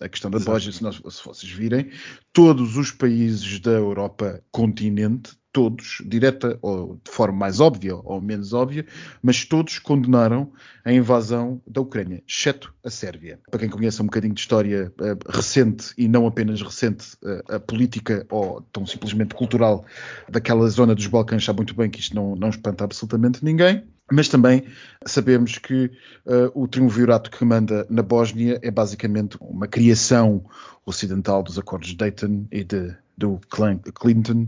a 0.00 0.08
questão 0.08 0.30
da 0.30 0.38
Exato. 0.38 0.50
Bósnia, 0.50 0.72
se, 0.72 0.82
nós, 0.82 0.96
se 0.96 1.24
vocês 1.24 1.52
virem, 1.52 1.90
todos 2.32 2.76
os 2.76 2.90
países 2.90 3.60
da 3.60 3.72
Europa 3.72 4.42
continente 4.50 5.36
todos, 5.52 6.02
direta 6.04 6.58
ou 6.62 6.98
de 7.04 7.10
forma 7.10 7.38
mais 7.38 7.60
óbvia 7.60 7.94
ou 7.94 8.20
menos 8.20 8.52
óbvia, 8.52 8.86
mas 9.22 9.44
todos 9.44 9.78
condenaram 9.78 10.50
a 10.84 10.92
invasão 10.92 11.60
da 11.66 11.80
Ucrânia, 11.80 12.22
exceto 12.26 12.74
a 12.82 12.90
Sérvia. 12.90 13.38
Para 13.50 13.60
quem 13.60 13.68
conhece 13.68 14.00
um 14.00 14.06
bocadinho 14.06 14.34
de 14.34 14.40
história 14.40 14.92
uh, 14.98 15.30
recente 15.30 15.92
e 15.96 16.08
não 16.08 16.26
apenas 16.26 16.62
recente, 16.62 17.14
uh, 17.22 17.54
a 17.54 17.60
política 17.60 18.26
ou 18.30 18.62
tão 18.72 18.86
simplesmente 18.86 19.34
cultural 19.34 19.84
daquela 20.28 20.66
zona 20.68 20.94
dos 20.94 21.06
Balcãs 21.06 21.44
sabe 21.44 21.58
muito 21.58 21.74
bem 21.74 21.90
que 21.90 22.00
isto 22.00 22.16
não, 22.16 22.34
não 22.34 22.48
espanta 22.48 22.84
absolutamente 22.84 23.44
ninguém. 23.44 23.84
Mas 24.10 24.28
também 24.28 24.64
sabemos 25.06 25.58
que 25.58 25.90
uh, 26.26 26.50
o 26.54 26.66
triunvirato 26.66 27.30
que 27.30 27.44
manda 27.44 27.86
na 27.88 28.02
Bósnia 28.02 28.58
é 28.62 28.70
basicamente 28.70 29.38
uma 29.40 29.66
criação 29.66 30.44
ocidental 30.84 31.42
dos 31.42 31.58
acordos 31.58 31.90
de 31.90 31.96
Dayton 31.96 32.46
e 32.50 32.64
de, 32.64 32.94
do 33.16 33.40
Clinton, 33.48 34.46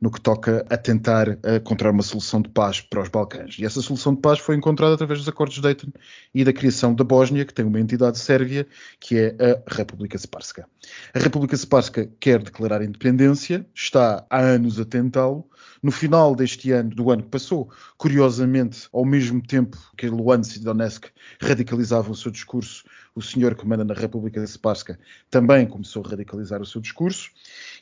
no 0.00 0.10
que 0.10 0.20
toca 0.20 0.64
a 0.70 0.76
tentar 0.76 1.28
uh, 1.28 1.56
encontrar 1.56 1.90
uma 1.90 2.02
solução 2.02 2.40
de 2.40 2.48
paz 2.48 2.80
para 2.80 3.02
os 3.02 3.08
Balcãs. 3.08 3.56
E 3.58 3.64
essa 3.64 3.82
solução 3.82 4.14
de 4.14 4.20
paz 4.20 4.38
foi 4.38 4.56
encontrada 4.56 4.94
através 4.94 5.18
dos 5.18 5.28
acordos 5.28 5.56
de 5.56 5.62
Dayton 5.62 5.88
e 6.34 6.44
da 6.44 6.52
criação 6.52 6.94
da 6.94 7.02
Bósnia, 7.02 7.44
que 7.44 7.52
tem 7.52 7.64
uma 7.64 7.80
entidade 7.80 8.18
sérvia, 8.18 8.66
que 9.00 9.18
é 9.18 9.36
a 9.40 9.74
República 9.74 10.16
Sparska. 10.16 10.68
A 11.12 11.18
República 11.18 11.56
Sparska 11.56 12.08
quer 12.20 12.42
declarar 12.42 12.82
independência, 12.82 13.66
está 13.74 14.24
há 14.30 14.38
anos 14.38 14.78
a 14.78 14.84
tentá-lo, 14.84 15.48
no 15.82 15.90
final 15.90 16.34
deste 16.34 16.72
ano, 16.72 16.90
do 16.90 17.10
ano 17.10 17.22
que 17.22 17.28
passou, 17.28 17.70
curiosamente, 17.96 18.88
ao 18.92 19.04
mesmo 19.04 19.40
tempo 19.40 19.76
que 19.96 20.08
Luan 20.08 20.42
Sidonetsk 20.42 21.06
radicalizava 21.40 22.10
o 22.10 22.16
seu 22.16 22.30
discurso, 22.30 22.84
o 23.14 23.22
senhor 23.22 23.54
que 23.54 23.66
manda 23.66 23.84
na 23.84 23.94
República 23.94 24.42
Srpska, 24.44 24.98
também 25.30 25.66
começou 25.66 26.04
a 26.04 26.10
radicalizar 26.10 26.60
o 26.60 26.66
seu 26.66 26.80
discurso 26.80 27.30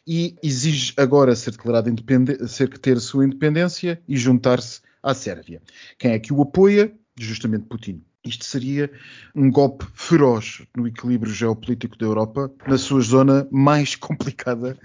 e 0.07 0.37
exige 0.43 0.93
agora 0.97 1.35
ser 1.35 1.53
declarado 1.53 1.91
independente, 1.91 2.47
ser 2.49 2.69
ter 2.79 2.97
a 2.97 3.01
sua 3.01 3.25
independência 3.25 4.01
e 4.09 4.17
juntar-se 4.17 4.81
à 5.03 5.15
Sérvia. 5.15 5.63
Quem 5.99 6.13
é 6.13 6.19
que 6.19 6.33
o 6.33 6.43
apoia? 6.43 6.93
Justamente 7.19 7.67
Putin. 7.67 8.03
Isto 8.25 8.45
seria 8.45 8.91
um 9.35 9.51
golpe 9.51 9.87
feroz 9.95 10.63
no 10.77 10.87
equilíbrio 10.87 11.33
geopolítico 11.33 11.97
da 11.97 12.07
Europa, 12.07 12.51
na 12.67 12.77
sua 12.77 13.01
zona 13.01 13.47
mais 13.53 13.95
complicada, 13.95 14.77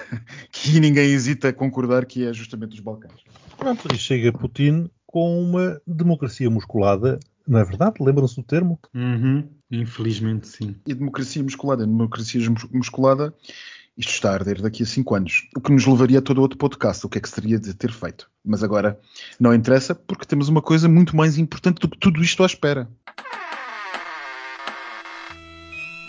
que 0.52 0.78
ninguém 0.78 1.10
hesita 1.12 1.48
a 1.48 1.52
concordar 1.52 2.04
que 2.04 2.26
é 2.26 2.32
justamente 2.32 2.74
os 2.74 2.80
Balcãs. 2.80 3.24
Pronto, 3.56 3.88
e 3.94 3.98
chega 3.98 4.32
Putin 4.32 4.90
com 5.06 5.42
uma 5.42 5.80
democracia 5.86 6.48
musculada, 6.48 7.18
não 7.46 7.58
é 7.58 7.64
verdade? 7.64 7.96
Lembram-se 8.00 8.36
do 8.36 8.42
termo? 8.42 8.78
Uhum. 8.94 9.48
Infelizmente, 9.70 10.48
sim. 10.48 10.74
E 10.86 10.94
democracia 10.94 11.42
musculada, 11.42 11.86
democracia 11.86 12.40
musculada, 12.72 13.34
isto 13.96 14.12
está 14.12 14.30
a 14.30 14.34
arder 14.34 14.62
daqui 14.62 14.82
a 14.82 14.86
cinco 14.86 15.14
anos. 15.14 15.48
O 15.56 15.60
que 15.60 15.72
nos 15.72 15.86
levaria 15.86 16.18
a 16.18 16.22
todo 16.22 16.40
outro 16.40 16.58
podcast, 16.58 17.04
o 17.04 17.08
que 17.08 17.18
é 17.18 17.20
que 17.20 17.28
se 17.28 17.34
teria 17.34 17.58
de 17.58 17.74
ter 17.74 17.92
feito. 17.92 18.30
Mas 18.44 18.62
agora 18.62 18.98
não 19.38 19.54
interessa, 19.54 19.94
porque 19.94 20.24
temos 20.24 20.48
uma 20.48 20.62
coisa 20.62 20.88
muito 20.88 21.16
mais 21.16 21.38
importante 21.38 21.80
do 21.80 21.88
que 21.88 21.98
tudo 21.98 22.22
isto 22.22 22.42
à 22.42 22.46
espera. 22.46 22.88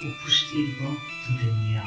O 0.04 0.24
postigo 0.24 0.98
de 1.28 1.46
Daniel. 1.46 1.84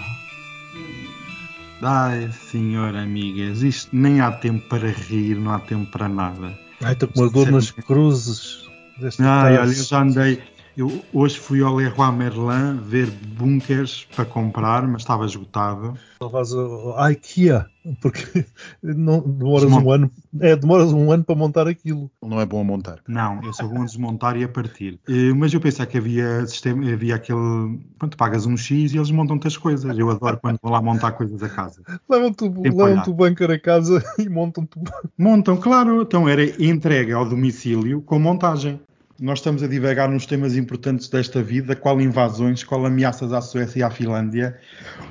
Ai, 1.83 2.31
senhor, 2.33 2.95
amigas, 2.95 3.63
isto 3.63 3.95
nem 3.95 4.21
há 4.21 4.31
tempo 4.31 4.69
para 4.69 4.91
rir, 4.91 5.37
não 5.37 5.53
há 5.53 5.59
tempo 5.59 5.91
para 5.91 6.09
nada. 6.09 6.59
Ai, 6.81 6.93
estou 6.93 7.09
com 7.09 7.21
uma 7.21 7.31
dor 7.31 7.51
nas 7.51 7.71
cruzes. 7.71 8.64
Deste 8.99 9.23
Ai, 9.23 9.59
olha, 9.59 9.69
eu 9.69 9.85
já 9.85 10.03
andei. 10.03 10.43
Eu 10.77 11.05
hoje 11.13 11.39
fui 11.39 11.63
ao 11.63 11.75
Leroy 11.77 12.13
Merlin 12.13 12.79
ver 12.83 13.09
bunkers 13.11 14.07
para 14.15 14.25
comprar, 14.25 14.87
mas 14.89 15.03
estava 15.03 15.25
esgotado. 15.25 15.95
Vais 16.21 16.53
ao- 16.53 16.99
à 16.99 17.13
IKEA, 17.13 17.67
porque 18.01 18.45
não, 18.83 19.21
demoras 19.21 19.63
Desmonta. 19.65 19.87
um 19.87 19.91
ano. 19.93 20.11
É, 20.41 20.57
demoras 20.57 20.93
um 20.93 21.11
ano 21.13 21.25
para 21.25 21.35
montar 21.35 21.69
aquilo. 21.69 22.11
Não 22.23 22.41
é 22.41 22.47
bom 22.47 22.61
a 22.61 22.65
montar. 22.65 23.01
Não, 23.07 23.43
eu 23.45 23.53
sou 23.53 23.69
bom 23.69 23.83
a 23.83 23.85
desmontar 23.85 24.37
e 24.37 24.45
a 24.45 24.49
partir. 24.49 24.99
Eh, 25.09 25.33
Mas 25.35 25.53
eu 25.53 25.61
pensei 25.61 25.85
que 25.87 25.99
havia 25.99 26.47
sistema, 26.47 26.91
havia 26.91 27.15
aquele. 27.17 27.79
Pronto, 27.99 28.17
pagas 28.17 28.47
um 28.47 28.57
X 28.57 28.93
e 28.93 28.97
eles 28.97 29.11
montam-te 29.11 29.47
as 29.47 29.57
coisas. 29.57 29.97
Eu 29.99 30.11
adoro 30.11 30.39
quando 30.39 30.59
vou 30.63 30.73
lá 30.73 30.81
montar 30.83 31.13
coisas 31.13 31.43
a 31.43 31.49
casa. 31.49 31.83
Levam-te 32.09 32.45
o 32.45 33.15
bunker 33.15 33.51
a 33.51 33.59
casa 33.59 34.03
e 34.19 34.29
montam-te. 34.29 34.79
o- 34.79 34.85
Montam, 35.19 35.57
claro. 35.57 36.03
Então 36.03 36.29
era 36.29 36.43
entregue 36.63 37.13
ao 37.13 37.29
domicílio 37.29 38.01
com 38.03 38.19
montagem. 38.19 38.81
Nós 39.21 39.39
estamos 39.39 39.63
a 39.63 39.69
divagar 39.69 40.09
nos 40.11 40.27
temas 40.27 40.57
importantes 40.57 41.09
desta 41.09 41.41
vida, 41.41 41.77
qual 41.77 42.01
invasões, 42.01 42.65
qual 42.65 42.85
ameaças 42.85 43.33
à 43.33 43.41
Suécia 43.41 43.79
e 43.79 43.83
à 43.85 43.89
Finlândia. 43.89 44.59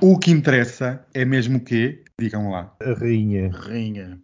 O 0.02 0.20
que 0.20 0.30
interessa 0.30 1.02
é 1.14 1.24
mesmo 1.24 1.58
o 1.58 1.62
quê? 1.62 2.02
Digam 2.20 2.50
lá. 2.52 2.74
A 2.82 2.94
rainha. 2.94 3.52
Rainha. 3.52 4.20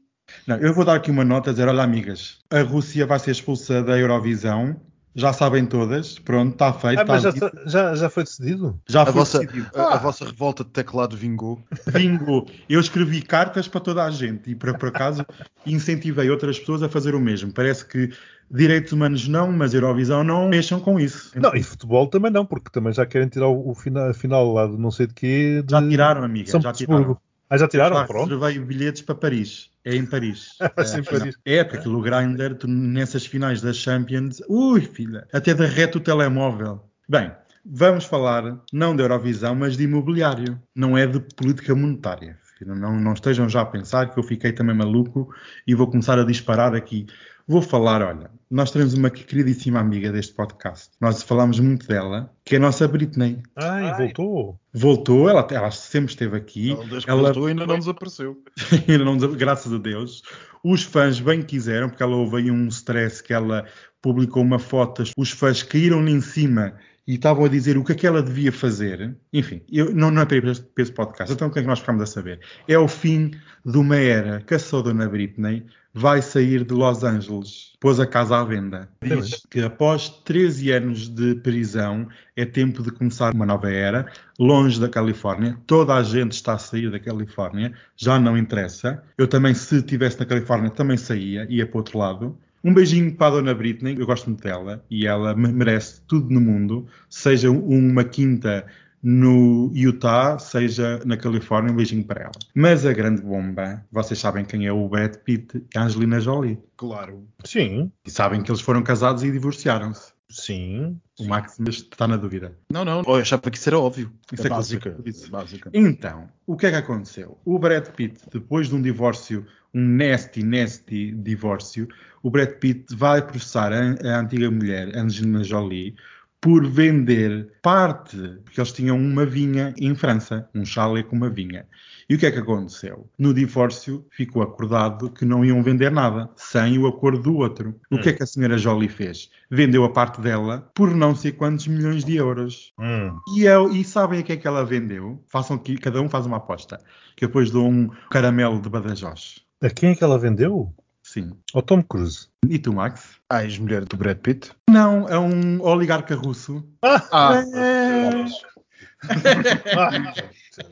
Não, 0.46 0.58
eu 0.58 0.74
vou 0.74 0.86
dar 0.86 0.96
aqui 0.96 1.10
uma 1.10 1.26
nota 1.26 1.50
a 1.50 1.54
dizer, 1.54 1.68
olha 1.68 1.82
amigas, 1.82 2.38
a 2.52 2.62
Rússia 2.62 3.06
vai 3.08 3.18
ser 3.18 3.32
expulsa 3.32 3.82
da 3.82 3.98
Eurovisão, 3.98 4.80
já 5.16 5.34
sabem 5.34 5.66
todas, 5.66 6.20
pronto, 6.20 6.54
está 6.54 6.72
feito, 6.72 7.00
Ah, 7.00 7.06
mas 7.08 7.24
já, 7.24 7.32
já, 7.66 7.96
já 7.96 8.10
foi 8.12 8.24
decidido? 8.24 8.80
já 8.88 9.02
A 9.02 9.06
foi 9.08 9.14
vossa, 9.16 9.40
decidido. 9.40 9.68
a, 9.74 9.96
a 9.96 9.98
vossa 9.98 10.24
revolta 10.26 10.64
de 10.64 10.70
teclado 10.70 11.18
vingou. 11.18 11.60
Bingo! 11.92 12.46
Eu 12.70 12.80
escrevi 12.80 13.24
cartas 13.24 13.68
para 13.68 13.82
toda 13.82 14.04
a 14.04 14.12
gente 14.12 14.52
e, 14.52 14.56
por, 14.56 14.78
por 14.78 14.90
acaso, 14.90 15.26
incentivei 15.66 16.30
outras 16.30 16.60
pessoas 16.60 16.84
a 16.84 16.90
fazer 16.90 17.16
o 17.16 17.20
mesmo. 17.20 17.52
Parece 17.52 17.84
que 17.88 18.12
direitos 18.52 18.92
humanos 18.94 19.28
não, 19.28 19.52
mas 19.52 19.74
Eurovisão 19.74 20.24
não 20.24 20.48
mexam 20.48 20.80
com 20.80 21.00
isso. 21.00 21.32
Não, 21.40 21.56
e 21.56 21.64
futebol 21.64 22.06
também 22.08 22.32
não, 22.32 22.46
porque 22.46 22.70
também 22.72 22.94
já 22.94 23.04
querem 23.04 23.28
tirar 23.30 23.48
o, 23.48 23.72
o 23.72 23.74
final, 23.74 24.10
a 24.10 24.14
final 24.14 24.54
lá 24.54 24.68
de 24.68 24.78
não 24.78 24.92
sei 24.92 25.08
de 25.08 25.16
quê. 25.16 25.64
De 25.66 25.72
Já 25.72 25.82
tiraram, 25.82 26.22
amiga, 26.24 26.52
São 26.52 26.62
já 26.62 26.72
Petersburgo. 26.72 27.04
tiraram. 27.04 27.29
Ah, 27.50 27.58
já 27.58 27.68
tiraram? 27.68 27.96
Já 27.98 28.06
Pronto. 28.06 28.30
reservei 28.30 28.64
bilhetes 28.64 29.02
para 29.02 29.16
Paris. 29.16 29.70
É 29.84 29.96
em 29.96 30.06
Paris. 30.06 30.50
Em 30.96 31.04
Paris. 31.04 31.36
É, 31.44 31.64
porque 31.64 31.80
aquilo 31.80 32.02
Grindr, 32.02 32.56
tu, 32.56 32.68
nessas 32.68 33.26
finais 33.26 33.62
das 33.62 33.78
Champions, 33.78 34.42
ui, 34.48 34.82
filha, 34.82 35.28
até 35.34 35.54
derrete 35.54 35.98
o 35.98 36.02
telemóvel. 36.02 36.84
Bem, 37.08 37.32
vamos 37.66 38.06
falar 38.06 38.62
não 38.72 38.96
de 38.96 39.02
Eurovisão, 39.02 39.56
mas 39.56 39.76
de 39.76 39.86
imobiliário. 39.86 40.62
Não 40.76 40.98
é 40.98 41.08
de 41.08 41.20
política 41.36 41.74
monetária. 41.74 42.38
Não, 42.66 42.76
não, 42.76 43.00
não 43.00 43.14
estejam 43.14 43.48
já 43.50 43.62
a 43.62 43.66
pensar 43.66 44.10
que 44.12 44.20
eu 44.20 44.24
fiquei 44.24 44.52
também 44.52 44.76
maluco 44.76 45.34
e 45.68 45.74
vou 45.76 45.88
começar 45.88 46.18
a 46.20 46.24
disparar 46.24 46.76
aqui. 46.76 47.06
Vou 47.48 47.62
falar, 47.64 48.04
olha, 48.04 48.30
nós 48.50 48.70
temos 48.70 48.94
uma 48.94 49.10
queridíssima 49.10 49.80
amiga 49.80 50.12
deste 50.12 50.34
podcast. 50.36 50.90
Nós 51.02 51.24
falamos 51.24 51.60
muito 51.60 51.88
dela, 51.88 52.32
que 52.46 52.56
é 52.56 52.58
a 52.60 52.62
nossa 52.62 52.88
Britney. 52.88 53.42
Ai, 53.56 53.98
voltou. 53.98 54.60
Voltou, 54.72 55.28
ela, 55.28 55.48
ela 55.50 55.72
sempre 55.72 56.12
esteve 56.12 56.38
aqui. 56.38 56.72
Ela, 56.74 56.86
desde 56.86 57.06
que 57.06 57.10
Ela- 57.12 57.22
voltou, 57.24 57.46
ainda 57.48 57.66
não 57.66 57.80
desapareceu. 57.80 58.38
ainda 58.88 59.04
não 59.04 59.16
nos- 59.16 59.36
graças 59.36 59.74
a 59.74 59.78
Deus. 59.80 60.22
Os 60.64 60.84
fãs 60.84 61.20
bem 61.20 61.42
quiseram, 61.42 61.90
porque 61.90 62.04
ela 62.04 62.16
houve 62.16 62.38
aí 62.38 62.52
um 62.52 62.68
stress 62.68 63.24
que 63.24 63.34
ela 63.34 63.66
publicou 64.02 64.44
uma 64.44 64.60
foto, 64.60 65.04
os 65.18 65.32
fãs 65.32 65.64
caíram-lhe 65.64 66.12
em 66.12 66.22
cima 66.22 66.76
e 67.10 67.16
estavam 67.16 67.44
a 67.44 67.50
dizer 67.50 67.76
o 67.76 67.84
que 67.84 67.94
é 67.94 67.96
que 67.96 68.06
ela 68.06 68.22
devia 68.22 68.52
fazer. 68.52 69.18
Enfim, 69.34 69.64
eu, 69.72 69.92
não, 69.92 70.12
não 70.12 70.22
é 70.22 70.26
para 70.26 70.52
este 70.52 70.92
podcast. 70.92 71.34
Então 71.34 71.48
o 71.48 71.52
que 71.52 71.58
é 71.58 71.64
que 71.64 71.68
nós 71.68 71.80
ficamos 71.80 72.04
a 72.04 72.06
saber? 72.06 72.40
É 72.68 72.78
o 72.78 72.88
fim 72.88 73.32
de 73.66 73.78
uma 73.80 73.96
era 73.96 74.42
que 74.42 74.54
a 74.54 74.60
sua 74.60 74.84
dona 74.84 75.10
Britney 75.10 75.66
vai 75.92 76.22
sair 76.22 76.64
de 76.64 76.72
Los 76.72 77.04
Angeles. 77.04 77.74
Pôs 77.80 78.00
a 78.00 78.06
casa 78.06 78.38
à 78.38 78.44
venda. 78.44 78.88
Diz 79.02 79.44
que 79.50 79.60
após 79.60 80.08
13 80.24 80.72
anos 80.72 81.10
de 81.10 81.34
prisão 81.34 82.08
é 82.36 82.46
tempo 82.46 82.84
de 82.84 82.92
começar 82.92 83.34
uma 83.34 83.46
nova 83.48 83.72
era, 83.72 84.06
longe 84.38 84.80
da 84.80 84.88
Califórnia. 84.88 85.58
Toda 85.66 85.96
a 85.96 86.04
gente 86.04 86.34
está 86.34 86.54
a 86.54 86.60
sair 86.60 86.92
da 86.92 87.00
Califórnia, 87.00 87.74
já 87.98 88.20
não 88.20 88.38
interessa. 88.38 89.02
Eu 89.18 89.28
também, 89.28 89.56
se 89.56 89.78
estivesse 89.78 90.20
na 90.20 90.28
Califórnia, 90.28 90.70
também 90.70 90.96
saía, 90.96 91.48
ia 91.50 91.66
para 91.66 91.76
o 91.76 91.80
outro 91.80 91.98
lado. 91.98 92.38
Um 92.64 92.74
beijinho 92.74 93.14
para 93.16 93.28
a 93.28 93.30
Dona 93.38 93.54
Britney, 93.54 93.96
eu 94.00 94.06
gosto 94.06 94.28
muito 94.28 94.44
dela 94.44 94.84
e 94.90 95.06
ela 95.08 95.36
me- 95.36 95.52
merece 95.52 96.02
tudo 96.08 96.30
no 96.30 96.42
mundo, 96.42 96.88
seja 97.10 97.50
uma 97.50 98.04
quinta 98.04 98.66
no 99.02 99.72
Utah, 99.74 100.38
seja 100.40 101.00
na 101.06 101.16
Califórnia, 101.16 101.72
um 101.72 101.76
beijinho 101.76 102.04
para 102.04 102.22
ela. 102.24 102.32
Mas 102.54 102.86
a 102.86 102.92
grande 102.92 103.22
bomba, 103.22 103.86
vocês 103.90 104.20
sabem 104.20 104.44
quem 104.44 104.68
é 104.68 104.74
o 104.74 104.90
Brad 104.90 105.16
Pitt 105.24 105.64
e 105.74 105.78
a 105.78 105.84
Angelina 105.84 106.20
Jolie. 106.20 106.60
Claro. 106.76 107.26
Sim, 107.46 107.90
E 108.06 108.12
sabem 108.12 108.42
que 108.44 108.52
eles 108.52 108.60
foram 108.62 108.84
casados 108.84 109.24
e 109.24 109.32
divorciaram-se. 109.32 110.12
sim. 110.30 110.98
O 111.20 111.26
Max 111.28 111.60
está 111.68 112.08
na 112.08 112.16
dúvida. 112.16 112.58
Não, 112.72 112.86
não. 112.86 113.02
Eu 113.02 113.16
achava 113.16 113.50
que 113.52 113.58
isso 113.58 113.68
era 113.70 113.78
óbvio. 113.78 114.10
Isso 114.32 114.44
é 114.44 114.46
é 114.46 114.50
básica. 114.50 114.96
eu 114.98 115.04
disse. 115.04 115.30
básica. 115.30 115.70
Então, 115.74 116.30
o 116.48 116.56
que 116.56 116.66
é 116.66 116.70
que 116.72 116.78
aconteceu? 116.78 117.38
O 117.44 117.60
Brad 117.60 117.86
Pitt, 117.90 118.22
depois 118.32 118.70
de 118.70 118.76
um 118.76 118.82
divórcio, 118.82 119.46
um 119.74 119.82
nasty, 119.82 120.44
nasty 120.44 121.12
divórcio, 121.12 121.88
o 122.22 122.30
Brad 122.30 122.52
Pitt 122.60 122.96
vai 122.96 123.22
processar 123.22 123.72
a, 123.72 123.96
a 124.08 124.20
antiga 124.20 124.50
mulher, 124.50 124.96
Angelina 124.96 125.44
Jolie, 125.44 125.96
por 126.42 126.66
vender 126.66 127.52
parte, 127.62 128.18
porque 128.44 128.60
eles 128.60 128.72
tinham 128.72 128.98
uma 128.98 129.26
vinha 129.26 129.74
em 129.78 129.94
França, 129.94 130.50
um 130.56 130.64
chalé 130.64 131.04
com 131.04 131.16
uma 131.16 131.30
vinha. 131.30 131.66
E 132.10 132.16
o 132.16 132.18
que 132.18 132.26
é 132.26 132.32
que 132.32 132.40
aconteceu? 132.40 133.10
No 133.20 133.34
divórcio 133.34 134.06
ficou 134.10 134.42
acordado 134.42 135.12
que 135.12 135.26
não 135.26 135.44
iam 135.44 135.62
vender 135.62 135.92
nada, 135.92 136.30
sem 136.36 136.78
o 136.80 136.88
acordo 136.88 137.22
do 137.22 137.36
outro. 137.36 137.76
O 137.92 138.00
que 138.00 138.10
é 138.10 138.14
que 138.14 138.24
a 138.24 138.26
senhora 138.26 138.58
Jolie 138.58 138.90
fez? 138.90 139.30
Vendeu 139.52 139.84
a 139.84 139.92
parte 139.92 140.22
dela 140.22 140.72
por 140.74 140.96
não 140.96 141.14
sei 141.14 141.32
quantos 141.32 141.68
milhões 141.68 142.04
de 142.04 142.16
euros. 142.16 142.74
Hum. 142.80 143.20
E, 143.36 143.44
eu, 143.44 143.72
e 143.72 143.84
sabem 143.84 144.22
a 144.22 144.24
que 144.24 144.34
é 144.34 144.38
que 144.38 144.48
ela 144.48 144.66
vendeu? 144.66 145.24
Façam 145.28 145.58
que 145.58 145.78
cada 145.78 146.02
um 146.02 146.10
faz 146.10 146.26
uma 146.26 146.38
aposta. 146.38 146.80
Que 147.16 147.26
eu 147.26 147.28
depois 147.28 147.52
dou 147.52 147.68
um 147.68 147.90
caramelo 148.10 148.62
de 148.62 148.70
Badajoz. 148.70 149.49
A 149.62 149.70
quem 149.70 149.92
é 149.92 149.96
que 149.96 150.04
ela 150.04 150.18
vendeu? 150.18 150.74
Sim. 151.04 151.32
Ao 151.54 151.62
Tom 151.62 151.84
Cruise. 151.84 152.30
E 152.48 152.58
tu, 152.58 152.72
Max? 152.72 153.18
A 153.30 153.44
ex-mulher 153.44 153.84
do 153.84 153.98
Brad 153.98 154.18
Pitt. 154.18 154.52
Não, 154.70 155.06
é 155.10 155.20
um 155.20 155.62
oligarca 155.62 156.16
russo. 156.16 156.64
Ah, 156.82 157.44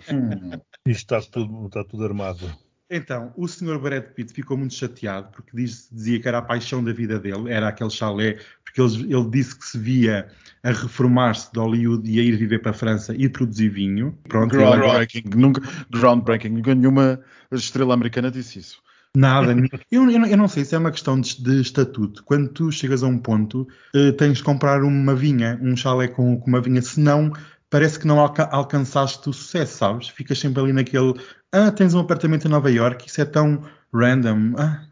Hum. 0.09 0.51
Isto 0.88 1.15
está 1.15 1.21
tudo, 1.21 1.67
está 1.67 1.83
tudo 1.83 2.05
armado. 2.05 2.49
Então, 2.89 3.33
o 3.35 3.47
senhor 3.47 3.79
Brad 3.81 4.03
Pitt 4.15 4.31
ficou 4.33 4.55
muito 4.57 4.73
chateado 4.73 5.27
porque 5.33 5.51
diz- 5.55 5.89
dizia 5.91 6.19
que 6.21 6.27
era 6.27 6.38
a 6.38 6.41
paixão 6.41 6.81
da 6.83 6.93
vida 6.93 7.19
dele, 7.19 7.51
era 7.51 7.67
aquele 7.67 7.89
chalé, 7.89 8.38
porque 8.63 8.81
ele, 8.81 9.13
ele 9.13 9.29
disse 9.29 9.57
que 9.57 9.65
se 9.65 9.77
via 9.77 10.27
a 10.63 10.71
reformar-se 10.71 11.51
de 11.51 11.59
Hollywood 11.59 12.09
e 12.09 12.19
a 12.19 12.23
ir 12.23 12.38
viver 12.38 12.59
para 12.59 12.71
a 12.71 12.73
França 12.73 13.13
e 13.15 13.27
produzir 13.27 13.69
vinho. 13.69 14.17
Pronto, 14.29 14.55
ele 14.55 14.63
groundbreaking. 14.63 15.23
Nunca, 15.35 15.61
groundbreaking. 15.91 16.49
Nunca 16.49 16.73
nenhuma 16.75 17.19
estrela 17.51 17.93
americana 17.93 18.31
disse 18.31 18.59
isso. 18.59 18.81
Nada. 19.15 19.53
Eu, 19.91 20.09
eu, 20.11 20.19
não- 20.19 20.27
eu 20.27 20.38
não 20.38 20.47
sei 20.47 20.63
se 20.63 20.75
é 20.75 20.77
uma 20.77 20.91
questão 20.91 21.19
de, 21.19 21.41
de 21.41 21.59
estatuto. 21.61 22.23
Quando 22.23 22.49
tu 22.49 22.71
chegas 22.71 23.03
a 23.03 23.07
um 23.07 23.17
ponto, 23.17 23.67
eh, 23.95 24.11
tens 24.11 24.38
de 24.38 24.43
comprar 24.43 24.83
uma 24.83 25.15
vinha, 25.15 25.57
um 25.61 25.75
chalé 25.75 26.07
com, 26.07 26.38
com 26.39 26.47
uma 26.47 26.61
vinha, 26.61 26.81
senão 26.81 27.33
parece 27.70 27.99
que 27.99 28.07
não 28.07 28.20
alca 28.20 28.43
alcançaste 28.45 29.30
o 29.30 29.34
sucesso, 29.34 29.78
sabes? 29.78 30.09
Ficas 30.09 30.39
sempre 30.39 30.61
ali 30.61 30.74
naquele, 30.74 31.13
ah, 31.51 31.72
tens 31.72 31.93
um 31.93 31.99
apartamento 31.99 32.45
em 32.45 32.51
Nova 32.51 32.72
York, 32.72 33.07
isso 33.07 33.22
é 33.22 33.26
tão 33.26 33.61
random, 33.93 34.53
ah, 34.57 34.86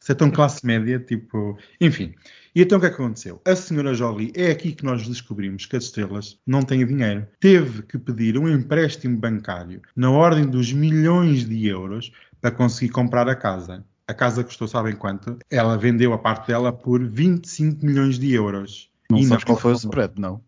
isso 0.00 0.12
é 0.12 0.14
tão 0.14 0.30
classe 0.30 0.64
média, 0.64 0.98
tipo, 0.98 1.58
enfim. 1.80 2.14
E 2.54 2.62
então 2.62 2.78
o 2.78 2.80
que 2.80 2.86
é 2.86 2.90
que 2.90 2.96
aconteceu? 2.96 3.40
A 3.46 3.54
senhora 3.54 3.94
Jolie, 3.94 4.32
é 4.34 4.50
aqui 4.50 4.72
que 4.72 4.84
nós 4.84 5.06
descobrimos 5.06 5.66
que 5.66 5.76
as 5.76 5.84
estrelas 5.84 6.38
não 6.46 6.62
têm 6.62 6.84
dinheiro. 6.84 7.26
Teve 7.38 7.82
que 7.82 7.96
pedir 7.96 8.36
um 8.36 8.48
empréstimo 8.48 9.16
bancário 9.16 9.80
na 9.94 10.10
ordem 10.10 10.44
dos 10.44 10.72
milhões 10.72 11.48
de 11.48 11.66
euros 11.68 12.10
para 12.40 12.50
conseguir 12.50 12.90
comprar 12.90 13.28
a 13.28 13.36
casa. 13.36 13.84
A 14.08 14.14
casa 14.14 14.42
custou, 14.42 14.66
sabem 14.66 14.96
quanto? 14.96 15.38
Ela 15.48 15.78
vendeu 15.78 16.12
a 16.12 16.18
parte 16.18 16.48
dela 16.48 16.72
por 16.72 17.04
25 17.04 17.86
milhões 17.86 18.18
de 18.18 18.32
euros. 18.32 18.90
Não 19.08 19.18
E 19.18 19.24
sabes 19.24 19.44
qual 19.44 19.56
foi 19.56 19.72
o 19.72 19.76
spread, 19.76 20.20
não? 20.20 20.42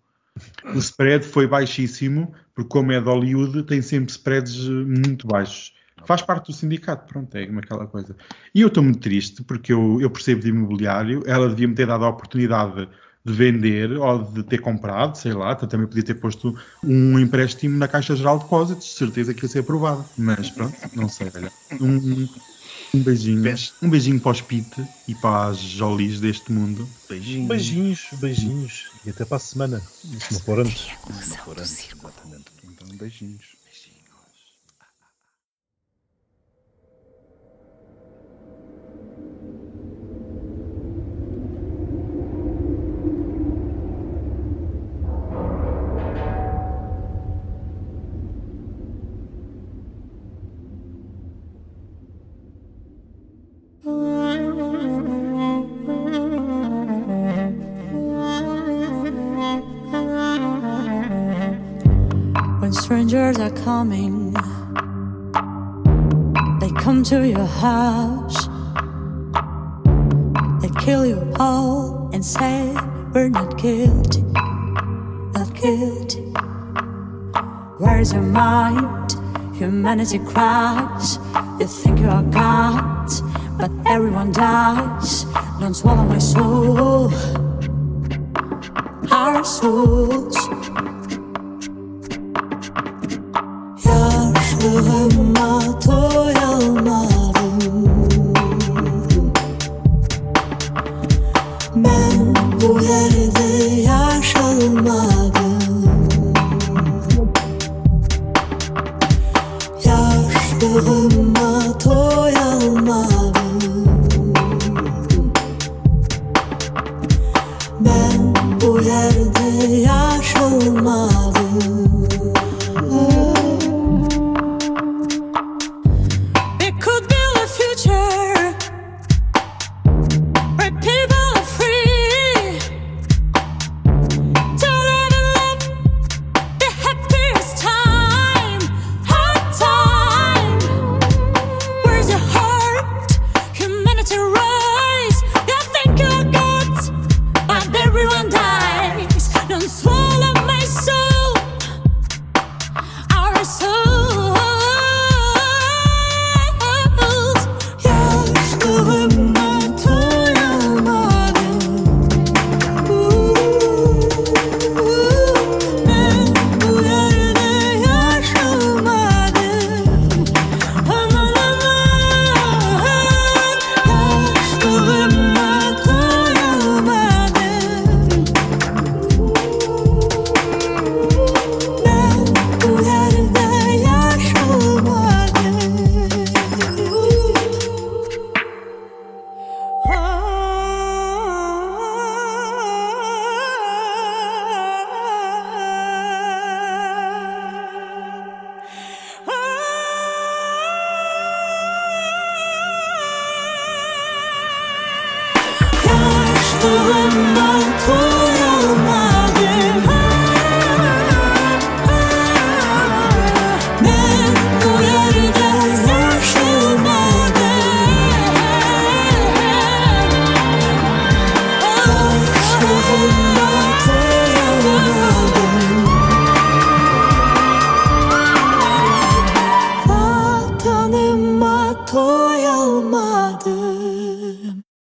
O 0.74 0.78
spread 0.78 1.24
foi 1.24 1.46
baixíssimo, 1.46 2.32
porque 2.54 2.68
como 2.68 2.92
é 2.92 3.00
de 3.00 3.06
Hollywood, 3.06 3.62
tem 3.64 3.82
sempre 3.82 4.10
spreads 4.10 4.66
eh, 4.66 4.70
muito 4.70 5.26
baixos. 5.26 5.74
Faz 6.04 6.22
parte 6.22 6.46
do 6.46 6.52
sindicato, 6.52 7.06
pronto, 7.06 7.34
é 7.36 7.44
aquela 7.44 7.86
coisa. 7.86 8.16
E 8.54 8.60
eu 8.60 8.68
estou 8.68 8.82
muito 8.82 8.98
triste, 8.98 9.44
porque 9.44 9.72
eu, 9.72 10.00
eu 10.00 10.10
percebo 10.10 10.40
de 10.40 10.48
imobiliário, 10.48 11.22
ela 11.26 11.48
devia-me 11.48 11.74
ter 11.74 11.86
dado 11.86 12.04
a 12.04 12.08
oportunidade 12.08 12.88
de 13.24 13.32
vender 13.32 13.92
ou 13.92 14.24
de 14.24 14.42
ter 14.42 14.58
comprado, 14.58 15.16
sei 15.16 15.32
lá, 15.32 15.54
também 15.54 15.86
podia 15.86 16.02
ter 16.02 16.14
posto 16.14 16.56
um 16.82 17.18
empréstimo 17.18 17.78
na 17.78 17.86
Caixa 17.86 18.16
Geral 18.16 18.38
de 18.38 18.44
Depósitos, 18.44 18.86
de 18.86 18.94
certeza 18.94 19.32
que 19.32 19.44
ia 19.44 19.48
ser 19.48 19.60
aprovado. 19.60 20.04
Mas 20.16 20.50
pronto, 20.50 20.76
não 20.94 21.08
sei, 21.08 21.30
olha. 21.34 21.52
Um, 21.80 22.28
um 22.94 23.02
beijinho. 23.02 23.54
Um 23.80 23.88
beijinho 23.88 24.20
para 24.20 24.32
os 24.32 24.40
Pete 24.40 24.84
e 25.06 25.14
para 25.14 25.48
as 25.48 25.58
Jolies 25.58 26.20
deste 26.20 26.52
mundo. 26.52 26.88
Beijinho. 27.08 27.48
Beijinhos, 27.48 28.08
beijinhos. 28.20 28.90
E 29.06 29.10
até 29.10 29.24
para 29.24 29.36
a 29.36 29.40
semana. 29.40 29.80
Se 29.80 30.32
não 30.32 30.40
for 30.40 30.58
antes. 30.58 30.88
Exatamente. 31.08 32.46
Então, 32.64 32.88
beijinhos. 32.96 33.61
They 66.60 66.70
come 66.78 67.02
to 67.02 67.26
your 67.26 67.46
house. 67.46 68.46
They 70.62 70.70
kill 70.80 71.04
you 71.04 71.32
all 71.40 72.08
and 72.12 72.24
say, 72.24 72.76
We're 73.12 73.28
not 73.28 73.58
guilty, 73.58 74.22
not 75.34 75.52
guilty. 75.54 76.20
Where's 77.78 78.12
your 78.12 78.22
mind? 78.22 79.16
Humanity 79.56 80.20
cries. 80.20 81.18
You 81.58 81.66
think 81.66 81.98
you 81.98 82.08
are 82.08 82.22
God, 82.22 83.08
but 83.58 83.70
everyone 83.88 84.30
dies. 84.30 85.24
Don't 85.58 85.74
swallow 85.74 86.04
my 86.04 86.18
soul, 86.18 87.12
our 89.10 89.44
souls. 89.44 90.51